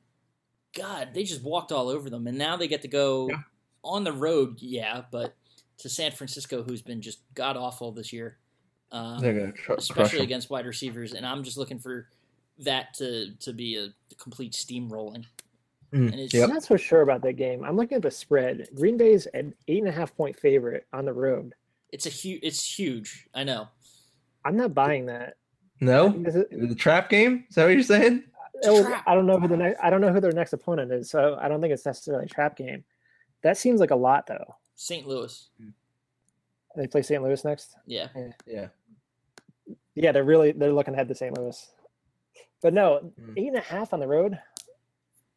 God, 0.76 1.10
they 1.14 1.22
just 1.22 1.42
walked 1.42 1.70
all 1.70 1.88
over 1.88 2.10
them, 2.10 2.26
and 2.26 2.36
now 2.36 2.56
they 2.56 2.66
get 2.66 2.82
to 2.82 2.88
go 2.88 3.28
Yeah. 3.28 3.42
On 3.86 4.04
the 4.04 4.12
road, 4.12 4.56
yeah, 4.60 5.02
but 5.10 5.34
to 5.78 5.88
San 5.88 6.10
Francisco, 6.12 6.62
who's 6.62 6.82
been 6.82 7.00
just 7.00 7.20
god 7.34 7.56
awful 7.56 7.92
this 7.92 8.12
year, 8.12 8.38
um, 8.92 9.20
They're 9.20 9.34
gonna 9.34 9.52
tr- 9.52 9.74
crush 9.92 10.14
against 10.14 10.48
wide 10.50 10.66
receivers. 10.66 11.12
And 11.12 11.26
I'm 11.26 11.42
just 11.42 11.56
looking 11.56 11.78
for 11.78 12.08
that 12.60 12.94
to 12.94 13.32
to 13.40 13.52
be 13.52 13.76
a 13.76 13.88
complete 14.16 14.52
steamrolling. 14.52 15.24
Mm, 15.92 16.12
And 16.12 16.32
Yep. 16.34 16.44
I'm 16.48 16.54
not 16.54 16.62
so 16.64 16.76
sure 16.76 17.02
about 17.02 17.22
that 17.22 17.34
game. 17.34 17.64
I'm 17.64 17.76
looking 17.76 17.96
at 17.96 18.02
the 18.02 18.10
spread. 18.10 18.68
Green 18.74 18.96
Bay's 18.96 19.26
an 19.26 19.54
eight 19.68 19.78
and 19.78 19.88
a 19.88 19.92
half 19.92 20.14
point 20.16 20.38
favorite 20.38 20.86
on 20.92 21.04
the 21.04 21.12
road. 21.12 21.52
it's 21.92 22.06
a 22.06 22.10
huge. 22.10 22.40
It's 22.42 22.78
huge. 22.78 23.28
I 23.34 23.44
know. 23.44 23.68
I'm 24.44 24.56
not 24.56 24.74
buying 24.74 25.06
that. 25.06 25.36
No, 25.80 26.08
This 26.10 26.34
is- 26.34 26.46
the 26.50 26.74
trap 26.74 27.08
game. 27.10 27.44
Is 27.48 27.54
that 27.54 27.64
what 27.64 27.74
you're 27.74 27.82
saying? 27.82 28.24
oh, 28.64 28.82
Trap. 28.84 29.04
I 29.06 29.14
don't 29.14 29.26
know 29.26 29.38
who 29.38 29.46
the 29.48 29.56
next. 29.56 29.78
I 29.82 29.90
don't 29.90 30.00
know 30.00 30.12
who 30.12 30.20
their 30.20 30.32
next 30.32 30.52
opponent 30.52 30.90
is, 30.92 31.10
so 31.10 31.36
I 31.40 31.48
don't 31.48 31.60
think 31.60 31.72
it's 31.72 31.84
necessarily 31.86 32.24
a 32.24 32.28
trap 32.28 32.56
game. 32.56 32.82
That 33.42 33.56
seems 33.58 33.80
like 33.80 33.90
a 33.90 33.96
lot, 33.96 34.26
though. 34.26 34.56
St. 34.74 35.06
Louis. 35.06 35.48
They 36.76 36.86
play 36.86 37.02
St. 37.02 37.22
Louis 37.22 37.42
next. 37.44 37.76
Yeah. 37.86 38.08
Yeah. 38.46 38.68
Yeah, 39.94 40.12
they're 40.12 40.24
really 40.24 40.52
they're 40.52 40.72
looking 40.72 40.92
ahead 40.94 41.08
to 41.08 41.14
St. 41.14 41.36
Louis. 41.36 41.70
But 42.62 42.74
no, 42.74 43.12
Mm. 43.20 43.38
eight 43.38 43.48
and 43.48 43.56
a 43.56 43.60
half 43.60 43.92
on 43.94 44.00
the 44.00 44.06
road. 44.06 44.38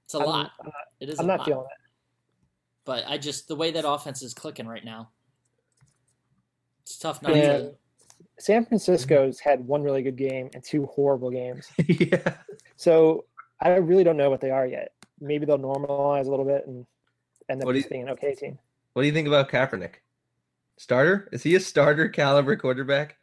It's 0.05 0.15
a 0.15 0.19
I'm, 0.19 0.25
lot. 0.25 0.51
I'm 0.59 0.65
not, 0.67 0.73
It 0.99 1.09
is. 1.09 1.19
I'm 1.19 1.25
a 1.25 1.27
not 1.27 1.39
lot. 1.39 1.45
feeling 1.47 1.65
it. 1.65 1.77
But 2.85 3.03
I 3.07 3.17
just 3.17 3.47
the 3.47 3.55
way 3.55 3.71
that 3.71 3.87
offense 3.87 4.21
is 4.21 4.33
clicking 4.33 4.67
right 4.67 4.83
now. 4.83 5.11
It's 6.81 6.97
tough 6.97 7.21
not 7.21 7.35
Yeah. 7.35 7.57
to. 7.57 7.75
San 8.39 8.65
Francisco's 8.65 9.39
had 9.39 9.65
one 9.65 9.83
really 9.83 10.01
good 10.01 10.15
game 10.17 10.49
and 10.53 10.63
two 10.63 10.85
horrible 10.87 11.29
games. 11.29 11.67
yeah. 11.87 12.35
So 12.77 13.25
I 13.61 13.75
really 13.75 14.03
don't 14.03 14.17
know 14.17 14.29
what 14.29 14.41
they 14.41 14.49
are 14.51 14.65
yet. 14.65 14.93
Maybe 15.21 15.45
they'll 15.45 15.57
normalize 15.59 16.25
a 16.25 16.29
little 16.29 16.45
bit 16.45 16.65
and 16.67 16.85
end 17.49 17.61
up 17.61 17.65
What 17.65 17.73
do 17.73 17.77
you- 17.77 17.83
just 17.83 17.89
being 17.91 18.03
an 18.03 18.09
okay 18.09 18.35
team. 18.35 18.59
What 18.93 19.01
do 19.03 19.07
you 19.07 19.13
think 19.13 19.27
about 19.27 19.49
Kaepernick? 19.49 19.95
Starter? 20.77 21.27
Is 21.31 21.43
he 21.43 21.55
a 21.55 21.59
starter 21.59 22.07
caliber 22.09 22.55
quarterback? 22.55 23.17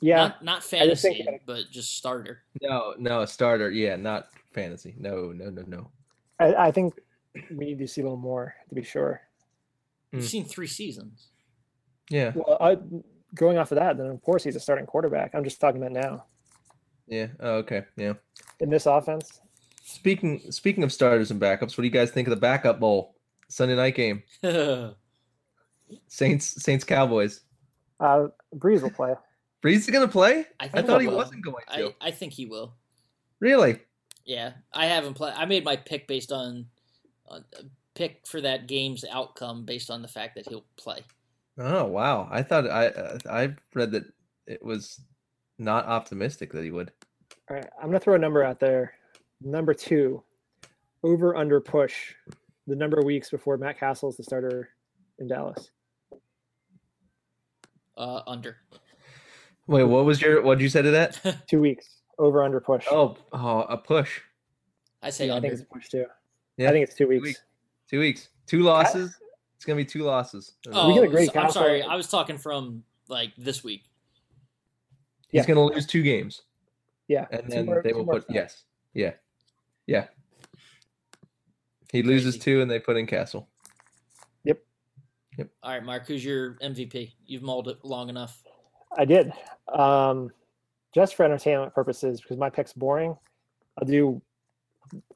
Yeah, 0.00 0.16
Not 0.16 0.44
not 0.44 0.74
I 0.74 0.86
just 0.86 1.02
think 1.02 1.24
fantasy, 1.24 1.42
but 1.46 1.64
just 1.70 1.96
starter. 1.96 2.42
No, 2.60 2.94
no, 2.98 3.22
a 3.22 3.26
starter. 3.26 3.70
Yeah, 3.70 3.96
not 3.96 4.28
fantasy. 4.52 4.94
No, 4.98 5.32
no, 5.32 5.50
no, 5.50 5.62
no. 5.66 5.90
I, 6.38 6.54
I 6.68 6.70
think 6.70 6.94
we 7.50 7.64
need 7.66 7.78
to 7.78 7.88
see 7.88 8.02
a 8.02 8.04
little 8.04 8.18
more 8.18 8.54
to 8.68 8.74
be 8.74 8.82
sure. 8.82 9.22
You've 10.12 10.22
Mm. 10.22 10.26
seen 10.28 10.44
three 10.44 10.66
seasons. 10.66 11.28
Yeah, 12.10 12.32
Well, 12.34 12.56
I, 12.60 12.78
going 13.34 13.58
off 13.58 13.72
of 13.72 13.76
that, 13.76 13.96
then 13.96 14.06
of 14.06 14.22
course 14.22 14.44
he's 14.44 14.54
a 14.54 14.60
starting 14.60 14.86
quarterback. 14.86 15.34
I'm 15.34 15.44
just 15.44 15.60
talking 15.60 15.82
about 15.82 15.92
now 15.92 16.24
yeah. 17.08 17.28
Oh, 17.40 17.54
okay, 17.56 17.84
yeah. 17.96 18.14
in 18.60 18.70
this 18.70 18.86
offense. 18.86 19.40
Speaking 19.82 20.40
speaking 20.52 20.84
of 20.84 20.92
starters 20.92 21.30
and 21.30 21.40
backups, 21.40 21.76
what 21.76 21.78
do 21.78 21.84
you 21.84 21.90
guys 21.90 22.10
think 22.10 22.28
of 22.28 22.34
the 22.34 22.40
backup 22.40 22.78
bowl 22.80 23.15
Sunday 23.48 23.76
night 23.76 23.94
game? 23.94 24.22
Saints 26.08 26.62
Saints 26.62 26.84
Cowboys. 26.84 27.42
Uh, 28.00 28.28
Brees 28.54 28.82
will 28.82 28.90
play. 28.90 29.14
Brees 29.62 29.76
is 29.76 29.90
gonna 29.90 30.08
play? 30.08 30.46
I 30.60 30.70
I 30.72 30.82
thought 30.82 31.00
he 31.00 31.06
he 31.06 31.10
will. 31.10 31.16
wasn't 31.16 31.44
going 31.44 31.64
to. 31.74 31.94
I, 32.00 32.08
I 32.08 32.10
think 32.10 32.32
he 32.32 32.46
will. 32.46 32.74
Really? 33.40 33.80
Yeah, 34.24 34.52
I 34.72 34.86
haven't 34.86 35.14
played. 35.14 35.34
I 35.36 35.44
made 35.44 35.64
my 35.64 35.76
pick 35.76 36.08
based 36.08 36.32
on, 36.32 36.66
on 37.28 37.44
pick 37.94 38.26
for 38.26 38.40
that 38.40 38.66
game's 38.66 39.04
outcome 39.10 39.64
based 39.64 39.90
on 39.90 40.02
the 40.02 40.08
fact 40.08 40.34
that 40.34 40.48
he'll 40.48 40.64
play. 40.76 41.00
Oh 41.58 41.84
wow! 41.84 42.28
I 42.30 42.42
thought 42.42 42.68
I 42.68 42.88
uh, 42.88 43.18
I 43.30 43.54
read 43.74 43.92
that 43.92 44.04
it 44.46 44.62
was 44.64 45.00
not 45.58 45.86
optimistic 45.86 46.52
that 46.52 46.64
he 46.64 46.70
would. 46.70 46.92
All 47.48 47.56
right, 47.56 47.66
I'm 47.80 47.86
gonna 47.86 48.00
throw 48.00 48.14
a 48.14 48.18
number 48.18 48.42
out 48.42 48.60
there. 48.60 48.94
Number 49.40 49.74
two, 49.74 50.22
over 51.02 51.36
under 51.36 51.60
push, 51.60 52.14
the 52.66 52.76
number 52.76 52.98
of 52.98 53.04
weeks 53.04 53.30
before 53.30 53.56
Matt 53.56 53.78
Cassel 53.78 54.08
is 54.08 54.16
the 54.16 54.22
starter 54.24 54.70
in 55.18 55.28
Dallas. 55.28 55.70
Uh, 57.96 58.20
under. 58.26 58.56
Wait, 59.66 59.84
what 59.84 60.04
was 60.04 60.20
your 60.20 60.42
what 60.42 60.58
did 60.58 60.62
you 60.62 60.68
say 60.68 60.82
to 60.82 60.90
that? 60.90 61.44
Two 61.48 61.60
weeks 61.60 62.00
over 62.18 62.42
under 62.42 62.60
push. 62.60 62.84
Oh, 62.90 63.16
oh, 63.32 63.60
a 63.62 63.76
push. 63.76 64.20
I 65.02 65.10
say 65.10 65.28
yeah, 65.28 65.36
I 65.36 65.40
think 65.40 65.52
it's 65.54 65.62
a 65.62 65.66
push 65.66 65.88
too. 65.88 66.04
Yeah, 66.56 66.68
I 66.68 66.72
think 66.72 66.84
it's 66.86 66.94
two 66.94 67.08
weeks. 67.08 67.22
weeks. 67.22 67.42
two 67.88 68.00
weeks, 68.00 68.28
two 68.46 68.60
losses. 68.60 69.16
It's 69.56 69.64
gonna 69.64 69.76
be 69.76 69.84
two 69.84 70.02
losses. 70.02 70.54
oh, 70.72 70.88
We 70.88 70.94
can 70.94 71.04
agree, 71.04 71.26
so- 71.26 71.40
I'm 71.40 71.50
sorry. 71.50 71.82
I 71.82 71.94
was 71.96 72.08
talking 72.08 72.36
from 72.38 72.82
like 73.08 73.32
this 73.38 73.64
week. 73.64 73.84
He's 75.28 75.40
yeah. 75.40 75.46
gonna 75.46 75.64
lose 75.64 75.86
two 75.86 76.02
games, 76.02 76.42
Yeah, 77.08 77.26
and 77.30 77.42
two 77.44 77.48
then 77.48 77.66
more- 77.66 77.82
they 77.82 77.92
will 77.92 78.04
put 78.06 78.22
starts. 78.24 78.34
yes, 78.34 78.64
yeah, 78.94 79.12
yeah. 79.86 80.06
He 81.92 82.02
loses 82.02 82.34
Crazy. 82.34 82.44
two, 82.44 82.62
and 82.62 82.70
they 82.70 82.78
put 82.78 82.96
in 82.96 83.06
Cassel. 83.06 83.48
Yep. 84.44 84.62
Yep. 85.38 85.48
All 85.62 85.70
right, 85.72 85.84
Mark, 85.84 86.06
who's 86.06 86.24
your 86.24 86.54
MVP? 86.54 87.12
You've 87.26 87.42
mauled 87.42 87.68
it 87.68 87.78
long 87.84 88.08
enough. 88.08 88.42
I 88.96 89.04
did. 89.04 89.32
Um, 89.72 90.30
just 90.94 91.14
for 91.14 91.24
entertainment 91.24 91.74
purposes, 91.74 92.20
because 92.20 92.38
my 92.38 92.50
pick's 92.50 92.72
boring, 92.72 93.16
I'll 93.78 93.86
do 93.86 94.20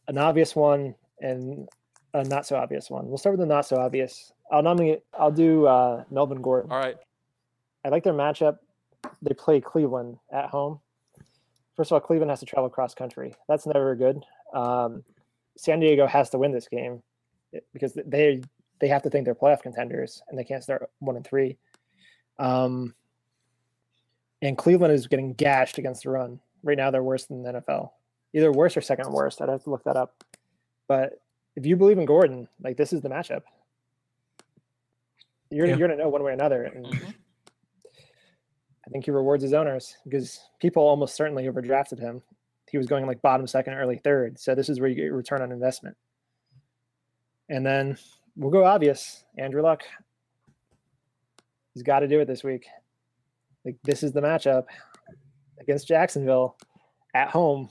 an 0.08 0.18
obvious 0.18 0.54
one 0.54 0.94
and 1.20 1.68
a 2.14 2.24
not 2.24 2.46
so 2.46 2.56
obvious 2.56 2.90
one. 2.90 3.06
We'll 3.06 3.18
start 3.18 3.38
with 3.38 3.40
the 3.40 3.52
not 3.52 3.66
so 3.66 3.76
obvious. 3.76 4.32
I'll 4.50 4.62
nominate. 4.62 5.02
I'll 5.18 5.30
do 5.30 5.66
uh, 5.66 6.04
Melvin 6.10 6.42
Gordon. 6.42 6.70
All 6.70 6.78
right. 6.78 6.96
I 7.84 7.88
like 7.88 8.04
their 8.04 8.12
matchup. 8.12 8.58
They 9.22 9.34
play 9.34 9.60
Cleveland 9.60 10.18
at 10.32 10.46
home. 10.50 10.80
First 11.76 11.90
of 11.90 11.94
all, 11.94 12.00
Cleveland 12.00 12.30
has 12.30 12.40
to 12.40 12.46
travel 12.46 12.68
cross 12.68 12.94
country. 12.94 13.32
That's 13.48 13.66
never 13.66 13.94
good. 13.94 14.22
Um, 14.52 15.02
San 15.56 15.80
Diego 15.80 16.06
has 16.06 16.30
to 16.30 16.38
win 16.38 16.52
this 16.52 16.68
game 16.68 17.02
eh, 17.54 17.60
because 17.72 17.92
they 18.06 18.42
they 18.80 18.88
have 18.88 19.02
to 19.02 19.10
think 19.10 19.24
they're 19.26 19.34
playoff 19.34 19.62
contenders 19.62 20.22
and 20.28 20.38
they 20.38 20.44
can't 20.44 20.62
start 20.62 20.88
one 21.00 21.16
and 21.16 21.26
three. 21.26 21.58
Um, 22.38 22.94
and 24.40 24.56
Cleveland 24.56 24.94
is 24.94 25.06
getting 25.06 25.34
gashed 25.34 25.76
against 25.76 26.04
the 26.04 26.10
run. 26.10 26.40
Right 26.62 26.78
now, 26.78 26.90
they're 26.90 27.02
worse 27.02 27.26
than 27.26 27.42
the 27.42 27.52
NFL. 27.52 27.90
Either 28.32 28.50
worse 28.50 28.76
or 28.76 28.80
second 28.80 29.12
worst. 29.12 29.42
I'd 29.42 29.50
have 29.50 29.64
to 29.64 29.70
look 29.70 29.84
that 29.84 29.96
up. 29.98 30.24
But 30.88 31.20
if 31.56 31.66
you 31.66 31.76
believe 31.76 31.98
in 31.98 32.06
Gordon, 32.06 32.48
like 32.62 32.78
this 32.78 32.92
is 32.94 33.02
the 33.02 33.10
matchup. 33.10 33.42
You're, 35.50 35.66
Yeah. 35.66 35.76
you're 35.76 35.88
going 35.88 35.98
to 35.98 36.02
know 36.04 36.08
one 36.08 36.22
way 36.22 36.30
or 36.30 36.34
another. 36.34 36.62
And 36.62 36.86
Mhm. 36.86 37.14
I 37.86 38.90
think 38.90 39.04
he 39.04 39.10
rewards 39.10 39.42
his 39.42 39.52
owners 39.52 39.96
because 40.04 40.40
people 40.58 40.82
almost 40.82 41.14
certainly 41.16 41.44
overdrafted 41.44 41.98
him. 41.98 42.22
He 42.70 42.78
was 42.78 42.86
going 42.86 43.06
like 43.06 43.20
bottom 43.22 43.46
second, 43.46 43.74
early 43.74 43.98
third. 43.98 44.38
So 44.38 44.54
this 44.54 44.68
is 44.68 44.80
where 44.80 44.88
you 44.88 44.94
get 44.94 45.04
your 45.04 45.16
return 45.16 45.42
on 45.42 45.50
investment. 45.52 45.96
And 47.48 47.66
then 47.66 47.98
we'll 48.36 48.50
go 48.50 48.64
obvious. 48.64 49.24
Andrew 49.38 49.62
Luck. 49.62 49.82
He's 51.74 51.82
got 51.82 52.00
to 52.00 52.08
do 52.08 52.20
it 52.20 52.26
this 52.26 52.44
week. 52.44 52.66
Like 53.64 53.76
this 53.84 54.02
is 54.02 54.12
the 54.12 54.20
matchup 54.20 54.64
against 55.60 55.86
Jacksonville 55.88 56.56
at 57.14 57.28
home. 57.30 57.68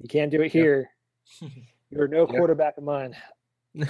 You 0.00 0.08
can't 0.08 0.30
do 0.30 0.40
it 0.42 0.54
Yeah. 0.54 0.62
here. 0.62 0.90
You're 1.90 2.08
no 2.08 2.26
Yeah. 2.30 2.38
quarterback 2.38 2.76
of 2.78 2.84
mine. 2.84 3.16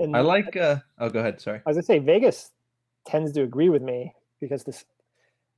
I 0.00 0.20
like. 0.20 0.56
uh 0.56 0.76
Oh, 0.98 1.08
go 1.08 1.20
ahead. 1.20 1.40
Sorry. 1.40 1.58
As 1.58 1.62
I 1.66 1.70
was 1.70 1.76
gonna 1.76 1.82
say 1.82 1.98
Vegas 2.04 2.50
tends 3.06 3.32
to 3.32 3.42
agree 3.42 3.68
with 3.68 3.82
me 3.82 4.14
because 4.40 4.64
this. 4.64 4.84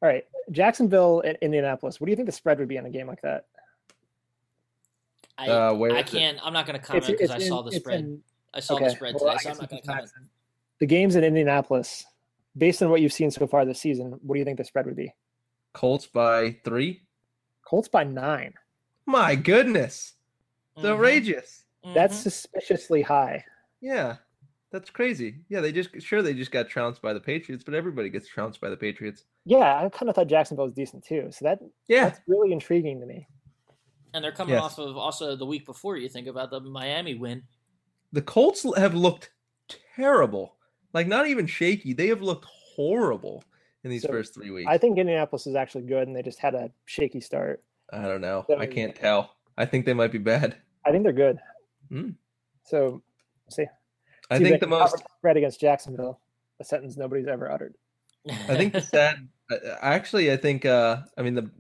All 0.03 0.09
right, 0.09 0.25
Jacksonville 0.51 1.21
and 1.25 1.39
Indianapolis. 1.41 2.01
What 2.01 2.07
do 2.07 2.11
you 2.11 2.17
think 2.17 2.27
the 2.27 2.33
spread 2.33 2.59
would 2.59 2.67
be 2.69 2.77
on 2.77 2.87
a 2.87 2.91
game 2.91 3.07
like 3.07 3.23
that? 3.23 3.47
I, 5.39 5.49
Uh, 5.49 5.75
where 5.75 5.93
I 5.93 6.03
can't. 6.03 6.39
I'm 6.43 6.53
not 6.53 6.67
going 6.67 6.79
to 6.79 6.85
comment 6.85 7.07
because 7.07 7.31
I 7.31 7.39
saw 7.39 7.63
the 7.63 7.71
spread. 7.73 8.01
in- 8.01 8.23
I 8.53 8.61
saw 8.61 8.75
okay, 8.75 8.85
the 8.87 8.91
spread 8.91 9.15
well, 9.15 9.33
today, 9.33 9.35
I 9.35 9.37
so 9.39 9.51
I'm 9.51 9.57
not 9.59 9.71
going 9.71 9.83
to 9.83 9.89
comment. 9.89 10.11
The 10.81 10.87
games 10.87 11.15
in 11.15 11.23
Indianapolis, 11.25 12.05
based 12.59 12.83
on 12.83 12.91
what 12.91 13.01
you've 13.01 13.13
seen 13.13 13.31
so 13.31 13.47
far 13.47 13.65
this 13.65 13.81
season, 13.81 14.19
what 14.23 14.35
do 14.35 14.39
you 14.41 14.45
think 14.45 14.59
the 14.59 14.65
spread 14.65 14.87
would 14.87 14.97
be? 14.97 15.15
Colts 15.73 16.07
by 16.07 16.59
three. 16.65 17.03
Colts 17.65 17.89
by 17.89 18.03
nine. 18.05 18.55
My 19.07 19.37
goodness, 19.37 20.15
it's 20.77 20.85
Mhm, 20.85 20.91
outrageous. 20.91 21.65
That's 21.95 22.19
mhm. 22.19 22.23
suspiciously 22.23 23.03
high. 23.03 23.45
Yeah, 23.81 24.17
That's 24.71 24.89
crazy. 24.89 25.45
Yeah, 25.51 25.61
they 25.61 25.71
just 25.71 26.01
sure 26.01 26.23
they 26.23 26.33
just 26.33 26.51
got 26.51 26.67
trounced 26.67 27.03
by 27.03 27.13
the 27.13 27.21
Patriots, 27.21 27.63
but 27.63 27.75
everybody 27.75 28.09
gets 28.09 28.27
trounced 28.27 28.59
by 28.59 28.71
the 28.71 28.77
Patriots. 28.77 29.27
Yeah, 29.45 29.85
I 29.85 29.89
kind 29.89 30.09
of 30.09 30.15
thought 30.15 30.29
Jacksonville 30.29 30.67
was 30.67 30.75
decent 30.75 31.05
too. 31.05 31.29
So 31.31 31.45
that 31.45 31.59
Yeah, 31.89 32.05
that's 32.11 32.21
really 32.27 32.53
intriguing 32.53 33.01
to 33.01 33.07
me. 33.07 33.27
And 34.15 34.23
they're 34.23 34.33
coming 34.33 34.55
Yes. 34.55 34.63
off 34.63 34.79
of 34.79 34.97
also 34.97 35.35
the 35.37 35.47
week 35.47 35.65
before. 35.67 35.97
You 35.97 36.09
think 36.09 36.27
about 36.29 36.51
the 36.51 36.61
Miami 36.61 37.15
win. 37.15 37.43
the 38.13 38.21
Colts 38.23 38.67
have 38.77 38.95
looked 38.95 39.31
terrible. 39.97 40.57
Like 40.93 41.07
not 41.07 41.27
even 41.27 41.47
shaky. 41.47 41.95
They 41.95 42.09
have 42.09 42.21
looked 42.21 42.45
horrible 42.45 43.43
in 43.85 43.91
these 43.91 44.03
So, 44.03 44.09
first 44.09 44.35
three 44.35 44.51
weeks. 44.51 44.69
I 44.71 44.77
think 44.79 44.99
Indianapolis 44.99 45.47
is 45.47 45.55
actually 45.57 45.85
good, 45.85 46.07
and 46.07 46.15
they 46.15 46.23
just 46.23 46.39
had 46.39 46.55
a 46.55 46.71
shaky 46.85 47.21
start. 47.21 47.65
I 47.91 48.03
don't 48.03 48.21
know. 48.21 48.45
So- 48.49 48.59
I 48.59 48.67
can't 48.67 48.95
tell. 48.95 49.35
I 49.57 49.65
think 49.65 49.87
they 49.87 49.95
might 49.95 50.13
be 50.13 50.19
bad. 50.19 50.57
I 50.85 50.91
think 50.93 51.05
they're 51.05 51.13
good. 51.15 51.39
Hmm. 51.89 52.11
So, 52.65 53.03
see, 53.51 53.67
I 54.31 54.37
see 54.39 54.45
if 54.45 54.49
think 54.51 54.61
the 54.61 54.67
most 54.67 54.93
cover 54.93 55.03
the 55.03 55.09
spread 55.19 55.37
against 55.39 55.59
Jacksonville, 55.61 56.21
a 56.61 56.65
sentence 56.65 56.97
nobody's 56.99 57.27
ever 57.27 57.51
uttered. 57.51 57.75
I 58.29 58.57
think 58.57 58.73
the 58.73 58.81
sad. 58.81 59.29
Actually, 59.81 60.33
I 60.33 60.37
think. 60.37 60.65
Uh, 60.65 60.99
I 61.19 61.23
mean, 61.23 61.35
the 61.35 61.51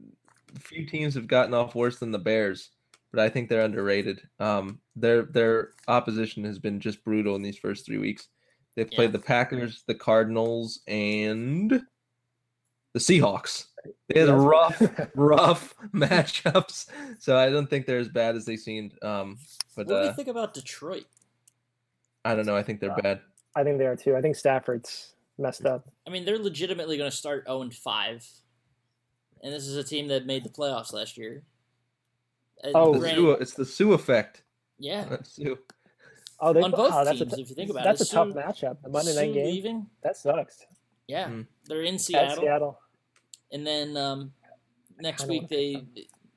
few 0.58 0.86
teams 0.86 1.14
have 1.14 1.26
gotten 1.26 1.54
off 1.54 1.74
worse 1.74 1.98
than 1.98 2.10
the 2.12 2.18
Bears, 2.18 2.70
but 3.12 3.20
I 3.20 3.28
think 3.28 3.48
they're 3.48 3.64
underrated. 3.64 4.20
Um, 4.38 4.80
their 4.96 5.22
their 5.22 5.70
opposition 5.88 6.44
has 6.44 6.58
been 6.58 6.80
just 6.80 7.04
brutal 7.04 7.36
in 7.36 7.42
these 7.42 7.58
first 7.58 7.84
three 7.86 7.98
weeks. 7.98 8.28
They've 8.76 8.90
played 8.90 9.06
Yeah. 9.10 9.18
the 9.18 9.18
Packers, 9.18 9.84
the 9.86 9.94
Cardinals, 9.94 10.80
and 10.88 11.70
the 12.94 12.98
Seahawks. 13.00 13.66
They 14.08 14.20
had 14.20 14.30
rough, 14.30 14.80
rough 15.14 15.74
matchups. 15.92 16.86
So 17.18 17.36
I 17.36 17.50
don't 17.50 17.68
think 17.68 17.84
they're 17.84 17.98
as 17.98 18.08
bad 18.08 18.36
as 18.36 18.44
they 18.46 18.56
seemed. 18.56 18.94
Um, 19.02 19.38
but 19.76 19.86
what 19.88 19.98
do 19.98 20.04
you 20.04 20.10
uh, 20.10 20.14
think 20.14 20.28
about 20.28 20.54
Detroit? 20.54 21.04
I 22.24 22.34
don't 22.34 22.46
know. 22.46 22.56
I 22.56 22.62
think 22.62 22.80
they're 22.80 22.92
Uh, 22.92 23.00
bad. 23.02 23.20
I 23.56 23.64
think 23.64 23.76
they 23.78 23.86
are 23.86 23.96
too. 23.96 24.16
I 24.16 24.22
think 24.22 24.36
Stafford's 24.36 25.14
messed 25.42 25.66
up. 25.66 25.88
I 26.06 26.10
mean, 26.10 26.24
they're 26.24 26.38
legitimately 26.38 26.96
going 26.96 27.10
to 27.10 27.16
start 27.16 27.44
0 27.46 27.62
and 27.62 27.74
5. 27.74 28.26
And 29.42 29.52
this 29.52 29.66
is 29.66 29.76
a 29.76 29.84
team 29.84 30.08
that 30.08 30.24
made 30.24 30.44
the 30.44 30.48
playoffs 30.50 30.92
last 30.92 31.18
year. 31.18 31.42
Oh. 32.64 32.92
The 32.94 32.98
granted- 33.00 33.20
Suh, 33.22 33.30
it's 33.40 33.54
the 33.54 33.66
Suh 33.66 33.90
effect. 33.92 34.42
yeah. 34.78 35.16
Suh. 35.24 35.56
Oh, 36.44 36.52
they 36.52 36.60
On 36.62 36.72
both 36.72 36.90
oh, 36.92 37.04
that's 37.04 37.20
a 37.20 37.24
teams, 37.24 37.38
if 37.38 37.50
you 37.50 37.54
think 37.54 37.70
about 37.70 37.84
that's 37.84 38.00
it, 38.00 38.04
That's 38.04 38.12
a 38.12 38.14
tough 38.14 38.28
matchup. 38.28 38.82
The 38.82 38.88
Monday 38.88 39.12
Sue 39.12 39.20
night 39.20 39.32
game 39.34 39.46
leaving. 39.46 39.86
that 40.02 40.16
sucks. 40.16 40.66
Yeah, 41.06 41.28
Hmm. 41.28 41.42
they're 41.66 41.82
in 41.82 41.94
At 41.94 42.00
Seattle, 42.00 42.36
Seattle. 42.42 42.78
and 43.52 43.64
then 43.66 43.96
um, 43.96 44.32
next 45.00 45.26
week 45.28 45.48
they 45.48 45.84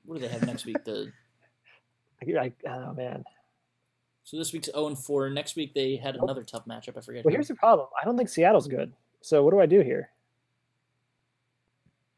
what 0.03 0.16
do 0.16 0.22
they 0.22 0.28
have 0.28 0.45
next 0.45 0.66
week? 0.66 0.84
The 0.86 1.12
I, 2.39 2.39
I, 2.39 2.53
oh 2.70 2.93
man. 2.93 3.24
So 4.26 4.38
this 4.38 4.52
week's 4.54 4.68
zero 4.68 4.88
and 4.88 4.98
four. 4.98 5.30
Next 5.30 5.56
week 5.56 5.74
they 5.74 5.96
had 5.96 6.16
another 6.16 6.44
tough 6.44 6.66
matchup. 6.66 6.98
I 6.98 7.02
forget. 7.02 7.24
Well, 7.24 7.32
who. 7.32 7.38
here's 7.38 7.48
the 7.48 7.56
problem. 7.56 7.88
I 8.02 8.06
don't 8.06 8.18
think 8.18 8.28
Seattle's 8.30 8.68
good. 8.68 8.92
So 9.22 9.44
what 9.44 9.52
do 9.52 9.60
I 9.60 9.66
do 9.68 9.82
here? 9.82 10.10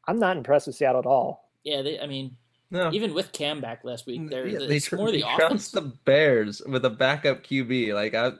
I'm 0.06 0.18
not 0.18 0.36
impressed 0.36 0.66
with 0.66 0.76
Seattle 0.76 1.00
at 1.00 1.06
all. 1.06 1.50
yeah, 1.64 1.82
they. 1.82 2.00
I 2.00 2.06
mean, 2.06 2.34
No, 2.70 2.90
even 2.92 3.12
with 3.12 3.32
Kam 3.32 3.60
back 3.60 3.84
last 3.84 4.06
week, 4.06 4.28
they're, 4.30 4.46
Yeah, 4.46 4.58
it's 4.62 4.86
tr- 4.86 4.96
more 4.96 5.10
the 5.10 5.20
they 5.20 5.36
trounced 5.36 5.74
offense. 5.76 5.92
the 5.92 5.98
Bears 6.06 6.62
with 6.66 6.84
a 6.86 6.90
backup 6.90 7.44
QB. 7.44 7.92
Like 7.94 8.14
I, 8.14 8.32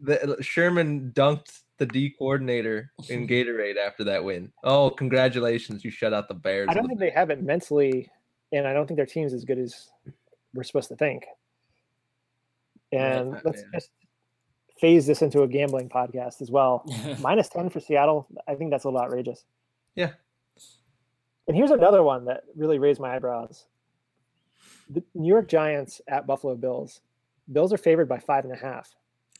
the, 0.00 0.36
Sherman 0.40 1.10
dunked 1.14 1.60
the 1.78 1.86
D 1.86 2.14
coordinator 2.16 2.92
in 3.08 3.26
Gatorade 3.28 3.76
after 3.84 4.04
that 4.04 4.22
win. 4.22 4.52
Oh, 4.62 4.90
congratulations! 4.90 5.84
You 5.84 5.90
shut 5.90 6.12
out 6.14 6.28
the 6.28 6.34
Bears. 6.34 6.68
I 6.70 6.74
don't 6.74 6.86
think 6.86 7.00
they 7.00 7.10
have 7.10 7.30
it 7.30 7.42
mentally, 7.42 8.08
and 8.52 8.66
I 8.68 8.72
don't 8.72 8.86
think 8.86 8.96
their 8.96 9.06
team's 9.06 9.32
as 9.32 9.44
good 9.44 9.58
as 9.58 9.90
we're 10.54 10.62
supposed 10.62 10.88
to 10.90 10.96
think. 10.96 11.24
And 12.92 13.32
Right, 13.32 13.44
let's 13.44 13.62
yeah. 13.62 13.78
just 13.78 13.90
phase 14.78 15.06
this 15.06 15.22
into 15.22 15.42
a 15.42 15.48
gambling 15.48 15.88
podcast 15.88 16.42
as 16.42 16.50
well. 16.50 16.84
Minus 17.20 17.48
10 17.48 17.70
for 17.70 17.80
Seattle, 17.80 18.26
I 18.48 18.54
think 18.54 18.70
that's 18.70 18.84
a 18.84 18.88
little 18.88 19.00
outrageous. 19.00 19.44
Yeah. 19.94 20.10
And 21.48 21.56
here's 21.56 21.70
another 21.70 22.02
one 22.02 22.24
that 22.26 22.44
really 22.56 22.78
raised 22.78 23.00
my 23.00 23.14
eyebrows. 23.16 23.64
The 24.90 25.02
New 25.14 25.28
York 25.28 25.48
Giants 25.48 26.00
at 26.08 26.26
Buffalo 26.26 26.54
Bills. 26.54 27.00
Bills 27.50 27.72
are 27.72 27.78
favored 27.78 28.08
by 28.08 28.18
five 28.18 28.44
and 28.44 28.52
a 28.52 28.56
half. 28.56 28.94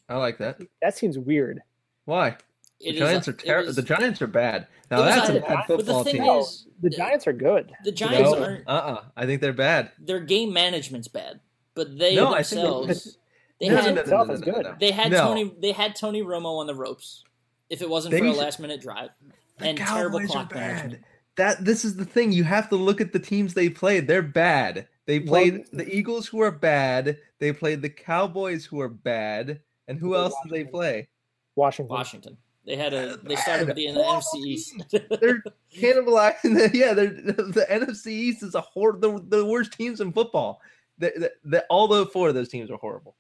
I 0.09 0.17
like 0.17 0.39
that. 0.39 0.61
That 0.81 0.97
seems 0.97 1.19
weird. 1.19 1.61
Why? 2.05 2.37
The 2.81 2.89
It 2.89 2.95
is- 2.95 2.99
Giants 3.01 3.29
are 3.29 3.33
it 3.33 3.39
terrible. 3.39 3.67
was- 3.69 3.77
The 3.77 3.83
Giants 3.83 4.21
are 4.23 4.27
bad. 4.27 4.67
Now 4.91 5.03
that's 5.03 5.29
a 5.29 5.33
either- 5.33 5.41
bad 5.41 5.65
but 5.69 5.77
the 5.79 5.85
football 5.85 6.05
thing 6.05 6.15
team. 6.23 6.25
is, 6.25 6.67
The 6.81 6.91
Giants 6.91 7.27
are 7.27 7.33
good. 7.33 7.73
the 7.85 7.93
Giants 7.93 8.31
no, 8.33 8.43
aren't. 8.43 8.69
uh-uh. 8.69 9.05
I 9.17 9.27
think 9.27 9.41
they're 9.41 9.53
bad. 9.53 9.93
Their 10.01 10.21
game 10.21 10.53
management's 10.53 11.09
bad, 11.09 11.41
but 11.75 11.97
they 11.99 12.17
No, 12.17 12.35
I 12.35 12.43
think 12.43 12.61
themselves. 12.63 13.19
They 13.63 13.69
No, 13.69 13.77
had 13.77 13.95
no, 13.95 14.03
no, 14.03 14.11
no, 14.11 14.17
no, 14.17 14.25
no, 14.25 14.35
no, 14.35 14.41
good. 14.41 14.63
no. 14.65 14.75
They 14.81 14.91
had 14.91 15.13
No. 15.13 15.19
Tony. 15.29 15.55
They 15.61 15.71
had 15.73 15.95
Tony 15.95 16.23
Romo 16.23 16.59
on 16.59 16.67
the 16.67 16.75
ropes. 16.75 17.23
If 17.71 17.81
it 17.81 17.89
wasn't 17.89 18.11
They 18.13 18.19
for 18.19 18.27
a 18.27 18.33
last 18.33 18.59
minute 18.59 18.83
drive 18.83 19.11
The 19.59 19.69
and 19.69 19.79
terrible 19.79 20.19
Cowboys 20.19 20.31
are 20.31 20.33
clock 20.33 20.53
bad. 20.53 20.77
management, 20.77 21.05
That 21.37 21.65
this 21.65 21.85
is 21.85 21.95
the 21.97 22.05
thing. 22.05 22.33
You 22.33 22.43
have 22.45 22.69
to 22.71 22.77
look 22.77 23.01
at 23.01 23.13
the 23.13 23.21
teams 23.21 23.55
they 23.55 23.69
played. 23.71 24.09
They're 24.09 24.21
bad. 24.21 24.89
They 25.07 25.21
Well- 25.21 25.29
played 25.29 25.65
the 25.73 25.89
Eagles, 25.89 26.27
who 26.27 26.41
are 26.43 26.51
bad. 26.51 27.19
They 27.39 27.53
played 27.53 27.81
the 27.83 27.89
Cowboys, 27.89 28.65
who 28.67 28.81
are 28.81 28.89
bad. 28.89 29.61
And 29.87 29.99
who 29.99 30.17
else 30.17 30.35
did 30.43 30.53
they 30.53 30.65
play? 30.65 31.09
Washington. 31.55 31.95
Washington. 31.95 32.37
They 32.67 32.77
had 32.77 32.93
a. 32.93 33.17
They 33.19 33.37
started 33.37 33.67
with 33.69 33.77
the, 33.77 33.87
in 33.87 33.95
the 33.95 34.01
NFC 34.03 34.37
East. 34.45 34.75
They're 34.91 35.43
cannibalizing. 35.75 36.43
The, 36.43 36.71
yeah, 36.75 36.95
they're, 36.95 37.07
the 37.11 37.67
NFC 37.71 38.09
East 38.09 38.43
is 38.43 38.55
a 38.55 38.61
hor- 38.61 38.99
the, 38.99 39.23
the 39.29 39.45
worst 39.45 39.73
teams 39.73 40.01
in 40.01 40.13
football. 40.13 40.61
The, 40.99 41.13
the, 41.17 41.33
the, 41.45 41.65
all 41.71 41.87
the 41.89 42.07
four 42.07 42.29
of 42.29 42.35
those 42.35 42.49
teams 42.49 42.71
are 42.71 42.77
horrible. 42.77 43.17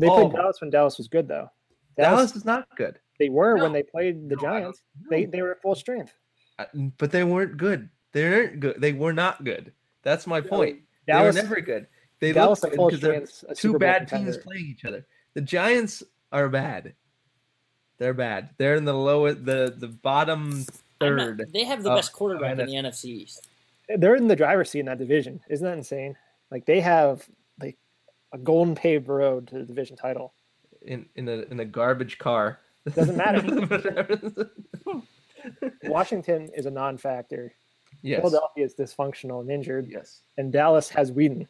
They 0.00 0.08
all 0.08 0.28
played. 0.30 0.40
Dallas 0.40 0.60
when 0.60 0.70
Dallas 0.70 0.98
was 0.98 1.08
good, 1.08 1.28
though. 1.28 1.50
Dallas, 1.96 2.30
Dallas, 2.32 2.36
is 2.36 2.44
not 2.44 2.66
good. 2.76 2.98
they 3.18 3.28
were 3.28 3.56
No. 3.56 3.64
when 3.64 3.72
they 3.72 3.82
played 3.82 4.28
the 4.28 4.36
No, 4.36 4.42
Giants. 4.42 4.82
They 5.10 5.24
they 5.26 5.42
were 5.42 5.52
at 5.52 5.62
full 5.62 5.74
strength. 5.74 6.14
Uh, 6.58 6.64
but 6.98 7.10
they 7.10 7.24
weren't 7.24 7.56
good. 7.56 7.88
They 8.12 8.24
weren't 8.28 8.60
good. 8.60 8.80
They 8.80 8.92
were 8.92 9.12
not 9.12 9.44
good. 9.44 9.72
That's 10.02 10.26
my 10.26 10.40
No, 10.40 10.48
point. 10.48 10.80
Dallas, 11.06 11.34
they 11.34 11.42
were 11.42 11.48
never 11.48 11.60
good. 11.60 11.86
They 12.20 12.32
Dallas 12.32 12.62
look 12.62 12.72
good 12.76 13.00
because 13.00 13.40
they're 13.46 13.54
two 13.54 13.78
bad 13.78 14.00
contender. 14.08 14.32
teams 14.32 14.44
playing 14.44 14.66
each 14.66 14.84
other. 14.84 15.06
The 15.34 15.40
Giants 15.40 16.02
are 16.32 16.48
bad. 16.48 16.94
They're 17.98 18.14
bad. 18.14 18.50
They're 18.56 18.76
in 18.76 18.84
the 18.84 18.94
lowest, 18.94 19.44
the 19.44 19.74
the 19.76 19.88
bottom 19.88 20.64
I'm 21.00 21.16
not- 21.16 21.36
third. 21.38 21.50
they 21.52 21.64
have 21.64 21.82
the 21.82 21.90
best 21.90 22.12
quarterback 22.12 22.58
in 22.58 22.66
the 22.66 22.72
NFC 22.74 23.04
East. 23.06 23.48
They're 23.88 24.16
in 24.16 24.28
the 24.28 24.36
driver's 24.36 24.70
seat 24.70 24.80
in 24.80 24.86
that 24.86 24.98
division. 24.98 25.40
Isn't 25.48 25.64
that 25.66 25.76
insane? 25.76 26.16
Like 26.50 26.64
they 26.66 26.80
have 26.80 27.18
like 27.18 27.36
a 28.32 28.38
golden 28.38 28.74
paved 28.74 29.08
road 29.08 29.48
to 29.48 29.54
the 29.58 29.64
division 29.64 29.96
title. 29.96 30.32
in 30.82 31.06
in 31.16 31.28
a 31.28 31.42
in 31.50 31.60
a 31.60 31.64
garbage 31.64 32.18
car. 32.18 32.60
Doesn't 32.94 33.16
matter. 33.16 33.42
Washington 35.84 36.48
is 36.54 36.66
a 36.66 36.70
non-factor. 36.70 37.52
yes. 38.02 38.20
Philadelphia 38.20 38.64
is 38.64 38.74
dysfunctional 38.74 39.40
and 39.40 39.50
injured, 39.50 39.86
Yes. 39.88 40.22
and 40.38 40.52
Dallas 40.52 40.88
has 40.90 41.10
Weeden. 41.12 41.46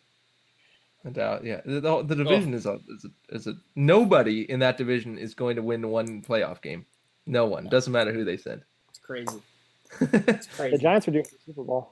No 1.05 1.11
doubt. 1.13 1.45
Yeah. 1.45 1.61
The, 1.65 1.81
the, 1.81 2.03
the 2.03 2.15
division 2.15 2.53
is 2.55 2.67
a, 2.67 2.79
is 2.89 3.07
a 3.07 3.35
is 3.35 3.47
a 3.47 3.55
nobody 3.75 4.43
in 4.51 4.61
that 4.61 4.77
division 4.77 5.17
is 5.19 5.35
going 5.35 5.57
to 5.57 5.63
win 5.63 5.89
one 5.89 6.21
playoff 6.23 6.61
game. 6.61 6.85
No 7.27 7.47
one. 7.47 7.69
Doesn't 7.69 7.93
matter 7.93 8.13
who 8.13 8.25
they 8.25 8.37
send. 8.37 8.63
It's 8.91 8.99
crazy. 8.99 9.41
It's 10.13 10.47
crazy. 10.47 10.77
The. 10.77 10.83
Giants 10.83 11.09
are 11.09 11.11
doing 11.11 11.25
the 11.25 11.39
Super 11.45 11.65
Bowl. 11.65 11.91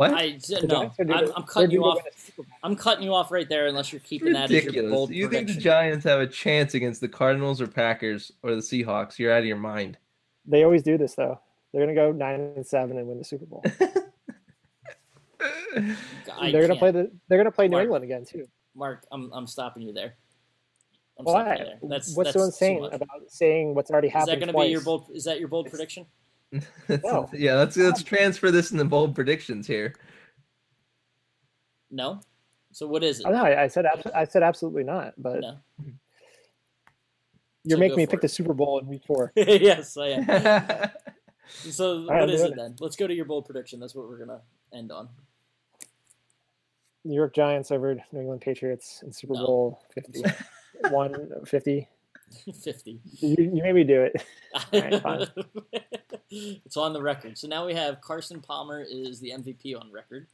I 0.00 0.38
what? 0.38 0.42
The 0.42 0.66
no. 1.04 1.14
I'm, 1.14 1.32
I'm 1.36 1.42
cutting 1.44 1.70
you 1.70 1.84
off. 1.84 1.96
win 1.96 2.04
a 2.06 2.18
Super 2.18 2.42
Bowl. 2.42 2.52
I'm 2.62 2.76
cutting 2.76 3.04
you 3.04 3.14
off 3.14 3.30
right 3.30 3.48
there 3.48 3.66
unless 3.66 3.92
you're 3.92 4.00
keeping 4.00 4.32
that 4.32 4.44
as 4.44 4.50
your 4.50 4.60
Ridiculous. 4.60 4.92
bold 4.92 5.10
You 5.10 5.28
think 5.28 5.48
the. 5.48 5.54
Giants 5.54 6.04
have 6.04 6.20
a 6.20 6.26
chance 6.26 6.74
against 6.74 7.00
the 7.00 7.08
Cardinals 7.08 7.60
or 7.60 7.66
Packers 7.66 8.32
or 8.42 8.54
the 8.54 8.60
Seahawks? 8.60 9.18
You're 9.18 9.32
out 9.32 9.40
of 9.40 9.44
your 9.46 9.56
mind. 9.56 9.98
They 10.46 10.62
always 10.64 10.82
do 10.82 10.96
this 10.98 11.14
though. 11.14 11.40
They're 11.72 11.82
gonna 11.82 11.94
go 11.94 12.12
nine 12.12 12.52
and 12.56 12.66
seven 12.66 12.98
and 12.98 13.06
win 13.06 13.18
the 13.18 13.24
Super 13.24 13.46
Bowl. 13.46 13.62
They're 15.74 15.96
gonna 16.62 16.68
can't. 16.68 16.78
play 16.78 16.90
the. 16.90 17.10
They're 17.28 17.38
gonna 17.38 17.50
play 17.50 17.68
New 17.68 17.72
Mark. 17.72 17.82
England 17.84 18.04
again 18.04 18.24
too. 18.24 18.46
Mark, 18.74 19.04
I'm 19.12 19.30
I'm 19.32 19.46
stopping 19.46 19.82
you 19.82 19.92
there. 19.92 20.14
I'm 21.18 21.24
Why? 21.24 21.56
there. 21.56 21.78
That's 21.82 22.14
What's 22.14 22.32
that's 22.32 22.34
so 22.34 22.40
too 22.40 22.44
insane 22.46 22.84
about 22.92 23.08
saying 23.28 23.74
what's 23.74 23.90
already 23.90 24.08
happened. 24.08 24.28
Is 24.28 24.32
happened? 24.32 24.42
that 24.42 24.46
going 24.46 24.48
to 24.48 24.52
twice? 24.52 24.66
be 24.66 24.72
your 24.72 24.80
bold? 24.82 25.10
Is 25.14 25.24
that 25.24 25.38
your 25.38 25.48
bold 25.48 25.70
prediction? 25.70 26.06
No. 26.88 27.28
yeah, 27.32 27.54
let's 27.54 27.76
let's 27.76 28.02
transfer 28.02 28.50
this 28.50 28.70
in 28.70 28.78
the 28.78 28.84
bold 28.84 29.14
predictions 29.14 29.66
here. 29.66 29.94
No. 31.90 32.20
So 32.72 32.86
what 32.86 33.02
is 33.04 33.20
it? 33.20 33.26
Oh, 33.26 33.30
no, 33.30 33.42
I, 33.44 33.64
I 33.64 33.66
said 33.68 33.86
abs- 33.86 34.06
I 34.14 34.24
said 34.24 34.42
absolutely 34.42 34.84
not. 34.84 35.14
But 35.18 35.40
No. 35.40 35.56
you're 37.64 37.76
So 37.76 37.80
making 37.80 37.96
me 37.96 38.06
pick 38.06 38.18
it. 38.18 38.22
the 38.22 38.28
Super 38.28 38.54
Bowl 38.54 38.78
in 38.78 38.86
Week 38.86 39.02
Four. 39.06 39.32
yes, 39.36 39.96
I 39.96 40.08
am. 40.08 40.90
So 41.48 41.98
right, 42.00 42.06
what 42.06 42.22
I'm 42.24 42.28
is 42.30 42.42
it 42.42 42.56
then? 42.56 42.74
Let's 42.80 42.96
go 42.96 43.06
to 43.06 43.14
your 43.14 43.24
bold 43.24 43.44
prediction. 43.46 43.78
That's 43.78 43.94
what 43.94 44.08
we're 44.08 44.18
gonna 44.18 44.40
end 44.74 44.90
on. 44.90 45.08
New 47.04 47.14
York 47.14 47.36
Giants 47.36 47.70
over 47.70 47.94
New 48.10 48.20
England 48.20 48.40
Patriots 48.40 49.04
in 49.06 49.12
Super 49.12 49.34
No. 49.34 49.46
Bowl 49.46 49.82
50. 49.94 50.24
150. 50.90 51.88
Fifty. 52.62 53.00
You, 53.20 53.36
you 53.54 53.62
made 53.62 53.74
me 53.74 53.84
do 53.84 54.02
it. 54.02 54.24
Alright, 54.74 55.02
fine. 55.02 55.26
it's 56.30 56.76
on 56.76 56.92
the 56.92 57.02
record. 57.02 57.38
So 57.38 57.48
now 57.48 57.66
we 57.66 57.74
have 57.74 58.00
Carson 58.00 58.40
Palmer 58.40 58.84
is 58.88 59.20
the 59.20 59.30
MVP 59.30 59.78
on 59.80 59.90
record, 59.92 60.26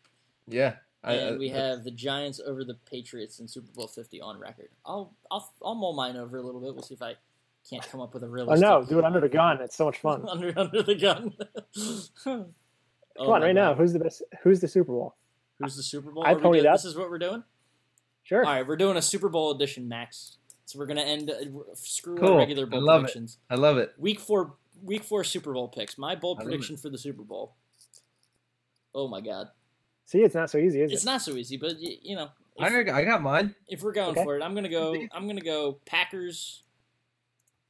yeah, 0.48 0.76
I- 1.04 1.12
and 1.14 1.34
I- 1.34 1.38
we 1.38 1.50
uh, 1.52 1.56
have 1.56 1.84
the 1.84 1.90
Giants 1.90 2.40
over 2.44 2.64
the 2.64 2.74
Patriots 2.90 3.38
in 3.40 3.48
Super 3.48 3.70
Bowl 3.74 3.88
Fifty 3.88 4.20
on 4.20 4.38
record. 4.38 4.68
I'll 4.86 5.14
I'll 5.30 5.52
I'll 5.64 5.74
mull 5.74 5.92
mine 5.94 6.16
over 6.16 6.36
a 6.38 6.42
little 6.42 6.60
bit. 6.60 6.74
We'll 6.74 6.82
see 6.82 6.94
if 6.94 7.02
I 7.02 7.14
can't 7.68 7.86
come 7.88 8.00
up 8.00 8.14
with 8.14 8.22
a 8.22 8.26
Oh 8.26 8.30
realistic. 8.30 8.68
no, 8.68 8.84
do 8.84 8.98
it 8.98 9.04
under 9.04 9.20
the 9.20 9.28
gun. 9.28 9.60
It's 9.60 9.76
so 9.76 9.84
much 9.84 9.98
fun. 9.98 10.24
under 10.28 10.52
under 10.58 10.82
the 10.82 10.94
gun. 10.94 11.34
Come 12.24 12.54
Oh 13.18 13.30
on, 13.32 13.40
my 13.40 13.46
right 13.48 13.54
now. 13.54 13.74
Who's 13.74 13.92
the 13.92 13.98
best? 13.98 14.22
Who's 14.42 14.60
the 14.60 14.68
Super 14.68 14.92
Bowl? 14.92 15.14
Who's 15.60 15.76
the 15.76 15.82
Super 15.82 16.10
Bowl? 16.10 16.24
I 16.24 16.32
Are 16.32 16.36
we 16.36 16.40
ponied 16.42 16.66
up. 16.66 16.74
This 16.76 16.86
is 16.86 16.96
what 16.96 17.10
we're 17.10 17.18
doing. 17.18 17.44
Sure. 18.24 18.44
All 18.44 18.52
right, 18.52 18.66
we're 18.66 18.76
doing 18.76 18.96
a 18.96 19.02
Super 19.02 19.28
Bowl 19.28 19.50
edition, 19.50 19.86
Max. 19.88 20.38
So 20.64 20.78
we're 20.78 20.86
gonna 20.86 21.02
end. 21.02 21.30
Uh, 21.30 21.34
screw 21.74 22.16
Cool. 22.16 22.32
our 22.34 22.38
regular 22.38 22.66
I 22.66 22.70
bowl 22.70 22.82
love 22.82 23.00
it. 23.00 23.04
predictions. 23.04 23.38
I 23.50 23.56
love 23.56 23.76
it. 23.78 23.92
Week 23.98 24.20
four, 24.20 24.54
week 24.82 25.02
four 25.04 25.24
Super 25.24 25.52
Bowl 25.52 25.68
picks. 25.68 25.98
My 25.98 26.14
bold 26.14 26.38
I 26.38 26.42
love 26.42 26.50
prediction 26.50 26.76
for 26.76 26.88
the 26.88 26.98
Super 26.98 27.22
Bowl. 27.22 27.54
Oh 28.94 29.08
my 29.08 29.20
God, 29.20 29.48
See, 30.06 30.18
it's 30.20 30.34
not 30.34 30.50
so 30.50 30.58
easy, 30.58 30.80
is 30.80 30.84
it's 30.84 30.92
it? 30.92 30.96
It's 30.96 31.04
not 31.04 31.22
so 31.22 31.32
easy, 31.36 31.56
but 31.56 31.74
y- 31.80 31.96
you 32.02 32.14
know, 32.16 32.28
I, 32.58 32.66
if, 32.68 32.86
got- 32.86 32.94
I 32.94 33.04
got 33.04 33.22
mine. 33.22 33.54
if 33.68 33.82
we're 33.82 33.92
going 33.92 34.10
Okay. 34.10 34.22
for 34.24 34.36
it, 34.36 34.42
I'm 34.42 34.54
gonna 34.54 34.68
go. 34.68 34.94
I'm 35.12 35.26
gonna 35.26 35.40
go 35.40 35.78
Packers 35.86 36.62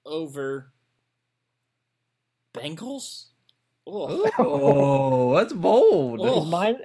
over 0.05 0.73
Bengals. 2.55 3.27
Oh, 3.87 4.31
Oh, 4.39 5.35
that's 5.37 5.53
bold. 5.53 6.21
Oh. 6.23 6.43
Is 6.43 6.49
mine? 6.51 6.77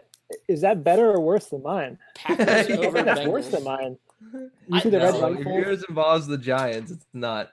Is 0.47 0.61
that 0.61 0.83
better 0.83 1.09
or 1.11 1.19
worse 1.19 1.45
than 1.47 1.63
mine? 1.63 1.97
Packers 2.15 2.47
I 2.69 2.73
over 2.77 2.91
think 3.03 3.05
that's 3.05 3.27
worse 3.27 3.47
than 3.49 3.63
mine. 3.63 3.97
You 4.19 4.79
see 4.79 4.89
the 4.89 4.99
red 4.99 5.13
no, 5.13 5.29
No, 5.29 5.39
if 5.39 5.45
yours 5.45 5.83
involves 5.87 6.27
the 6.27 6.37
Giants, 6.37 6.91
it's 6.91 7.05
not. 7.13 7.49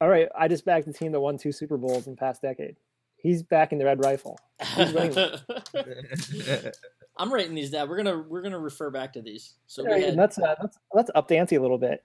All 0.00 0.08
right, 0.08 0.28
I 0.36 0.48
just 0.48 0.64
backed 0.64 0.86
the 0.86 0.92
team 0.92 1.12
that 1.12 1.20
won 1.20 1.36
two 1.36 1.52
Super 1.52 1.76
Bowls 1.76 2.06
in 2.06 2.14
the 2.14 2.16
past 2.16 2.40
decade. 2.40 2.76
He's 3.16 3.42
backing 3.42 3.78
the 3.78 3.84
red 3.84 4.02
rifle. 4.02 4.38
Who's? 4.76 4.94
I'm 7.18 7.30
writing 7.30 7.54
these 7.54 7.70
down. 7.70 7.88
We're 7.88 7.98
gonna 7.98 8.24
we're 8.26 8.40
gonna 8.40 8.58
refer 8.58 8.88
back 8.90 9.12
to 9.12 9.20
these. 9.20 9.54
So 9.66 9.82
All 9.82 9.94
we 9.94 10.04
right, 10.04 10.14
let's 10.14 10.38
uh, 10.38 10.54
let's 10.62 10.78
let's 10.94 11.10
up 11.14 11.28
the 11.28 11.36
ante 11.36 11.56
a 11.56 11.60
little 11.60 11.76
bit. 11.76 12.02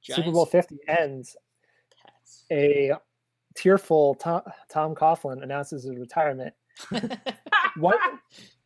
Giants, 0.00 0.24
Super 0.24 0.32
Bowl 0.32 0.46
Fifty 0.46 0.78
ends. 0.88 1.36
Pats. 2.02 2.44
A 2.50 2.92
tearful 3.54 4.14
Tom, 4.14 4.40
Tom 4.70 4.94
Coughlin 4.94 5.42
announces 5.42 5.84
his 5.84 5.96
retirement. 5.96 6.54
One 7.76 7.96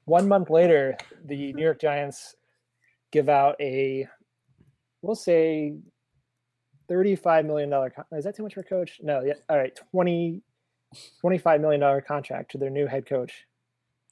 one 0.05 0.29
month 0.29 0.51
later, 0.51 0.97
the 1.25 1.53
New 1.53 1.63
York 1.65 1.81
Giants 1.81 2.37
give 3.15 3.29
out 3.29 3.57
a, 3.61 4.07
we'll 5.01 5.15
say, 5.15 5.77
thirty-five 6.89 7.47
million 7.47 7.71
dollar. 7.71 7.91
Con- 7.91 8.05
is 8.13 8.25
that 8.25 8.37
too 8.37 8.43
much 8.43 8.55
for 8.55 8.61
a 8.61 8.65
coach? 8.65 9.01
No. 9.03 9.23
Yeah. 9.23 9.35
All 9.49 9.57
right. 9.57 9.75
20 9.93 10.43
$25 11.25 11.61
million 11.61 12.03
contract 12.07 12.53
to 12.53 12.59
their 12.59 12.71
new 12.71 12.87
head 12.87 13.05
coach, 13.07 13.47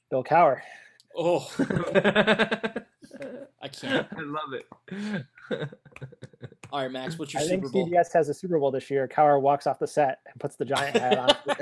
Bill 0.09 0.23
Cower. 0.23 0.61
oh, 1.15 1.49
I 1.59 2.81
I 3.61 3.67
can't. 3.69 4.07
I 4.11 4.21
love 4.21 4.53
it. 4.53 4.65
All 6.71 6.81
right, 6.81 6.91
Max. 6.91 7.17
What's 7.17 7.33
your 7.33 7.43
I 7.43 7.47
think 7.47 7.65
Super 7.65 7.71
Bowl? 7.71 7.89
CBS 7.89 8.11
has 8.13 8.27
a 8.27 8.33
Super 8.33 8.59
Bowl 8.59 8.71
this 8.71 8.89
year. 8.89 9.07
Cower 9.07 9.39
walks 9.39 9.67
off 9.67 9.79
the 9.79 9.87
set 9.87 10.19
and 10.29 10.37
puts 10.41 10.57
the 10.57 10.65
giant 10.65 10.97
hat 10.97 11.17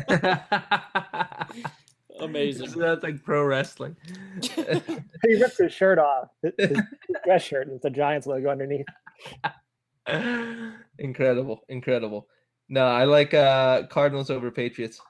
on. 0.09 1.61
Amazing. 2.21 2.69
So 2.69 2.79
that's 2.81 3.03
like 3.03 3.23
pro 3.23 3.43
wrestling. 3.43 3.95
he 4.41 5.35
rips 5.35 5.57
his 5.57 5.73
shirt 5.73 5.99
off, 5.99 6.29
his, 6.41 6.53
his 6.57 6.79
dress 7.25 7.43
shirt, 7.43 7.67
and 7.67 7.75
it's 7.75 7.85
a 7.85 7.89
Giants 7.89 8.27
logo 8.27 8.49
underneath. 8.49 8.85
incredible, 10.99 11.61
incredible. 11.69 12.27
No, 12.69 12.85
I 12.85 13.03
like 13.03 13.33
uh 13.33 13.87
Cardinals 13.87 14.29
over 14.29 14.51
Patriots. 14.51 15.01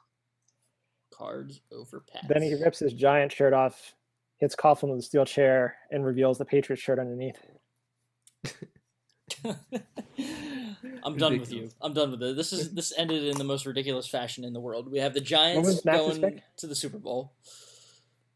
Cards 1.14 1.62
over 1.72 2.04
Pats. 2.12 2.26
Then 2.28 2.42
he 2.42 2.56
rips 2.56 2.80
his 2.80 2.94
giant 2.94 3.32
shirt 3.32 3.54
off, 3.54 3.94
hits 4.40 4.56
Coughlin 4.56 4.90
with 4.90 5.00
a 5.00 5.04
steel 5.04 5.26
chair, 5.26 5.76
and 5.92 6.06
reveals 6.06 6.38
the 6.38 6.46
Patriots 6.46 6.82
shirt 6.82 6.98
underneath. 6.98 7.38
I'm 11.04 11.18
done 11.18 11.40
with 11.40 11.52
you. 11.52 11.70
I'm 11.82 11.94
done 11.94 12.12
with 12.12 12.22
it. 12.24 12.36
This 12.36 12.54
is 12.54 12.74
this 12.74 12.94
ended 12.98 13.24
in 13.24 13.38
the 13.38 13.44
most 13.44 13.66
ridiculous 13.66 14.08
fashion 14.08 14.44
in 14.44 14.54
the 14.54 14.60
world. 14.60 14.92
We 14.92 15.00
have 15.00 15.14
the 15.14 15.22
Giants 15.22 15.82
going 15.82 16.22
pick? 16.22 16.44
to 16.58 16.68
the 16.68 16.76
Super 16.76 16.98
Bowl. 17.00 17.34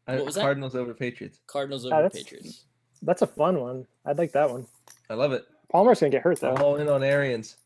I- 0.06 0.16
What 0.16 0.26
was 0.26 0.34
that? 0.36 0.42
Cardinals 0.42 0.74
over 0.74 0.94
Patriots. 0.94 1.40
Cardinals 1.46 1.84
Ah, 1.86 1.88
over 1.88 2.02
that's- 2.04 2.22
Patriots. 2.22 2.64
That's 3.02 3.22
a 3.22 3.26
fun 3.26 3.60
one. 3.60 3.86
I'd 4.04 4.18
like 4.18 4.32
that 4.32 4.50
one. 4.50 4.66
I 5.10 5.14
love 5.14 5.32
it. 5.32 5.44
Palmer's 5.70 6.00
gonna 6.00 6.10
get 6.10 6.22
hurt 6.22 6.42
I'm 6.42 6.54
though. 6.54 6.62
all 6.62 6.76
in 6.76 6.88
on 6.88 7.02
Arians. 7.02 7.56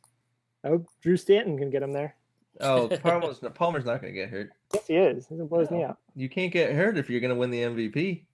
I 0.64 0.68
hope 0.68 0.86
Drew 1.02 1.16
Stanton 1.16 1.56
can 1.56 1.70
get 1.70 1.82
him 1.82 1.92
there. 1.92 2.14
Oh, 2.60 2.88
Palmer's, 3.02 3.38
Palmer's 3.54 3.84
not 3.86 4.02
going 4.02 4.12
to 4.12 4.18
get 4.20 4.28
hurt. 4.28 4.50
Yes, 4.74 4.86
he 4.86 4.96
is. 4.96 5.26
He's 5.28 5.38
gonna 5.38 5.48
blow 5.48 5.60
his 5.60 5.70
knee 5.70 5.84
out. 5.84 5.96
You 6.14 6.28
can't 6.28 6.52
get 6.52 6.72
hurt 6.72 6.98
if 6.98 7.08
you're 7.08 7.20
going 7.20 7.32
to 7.32 7.36
win 7.36 7.50
the 7.50 7.62
MVP. 7.62 8.24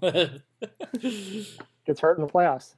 Gets 1.86 2.00
hurt 2.00 2.18
in 2.18 2.26
the 2.26 2.32
playoffs. 2.32 2.74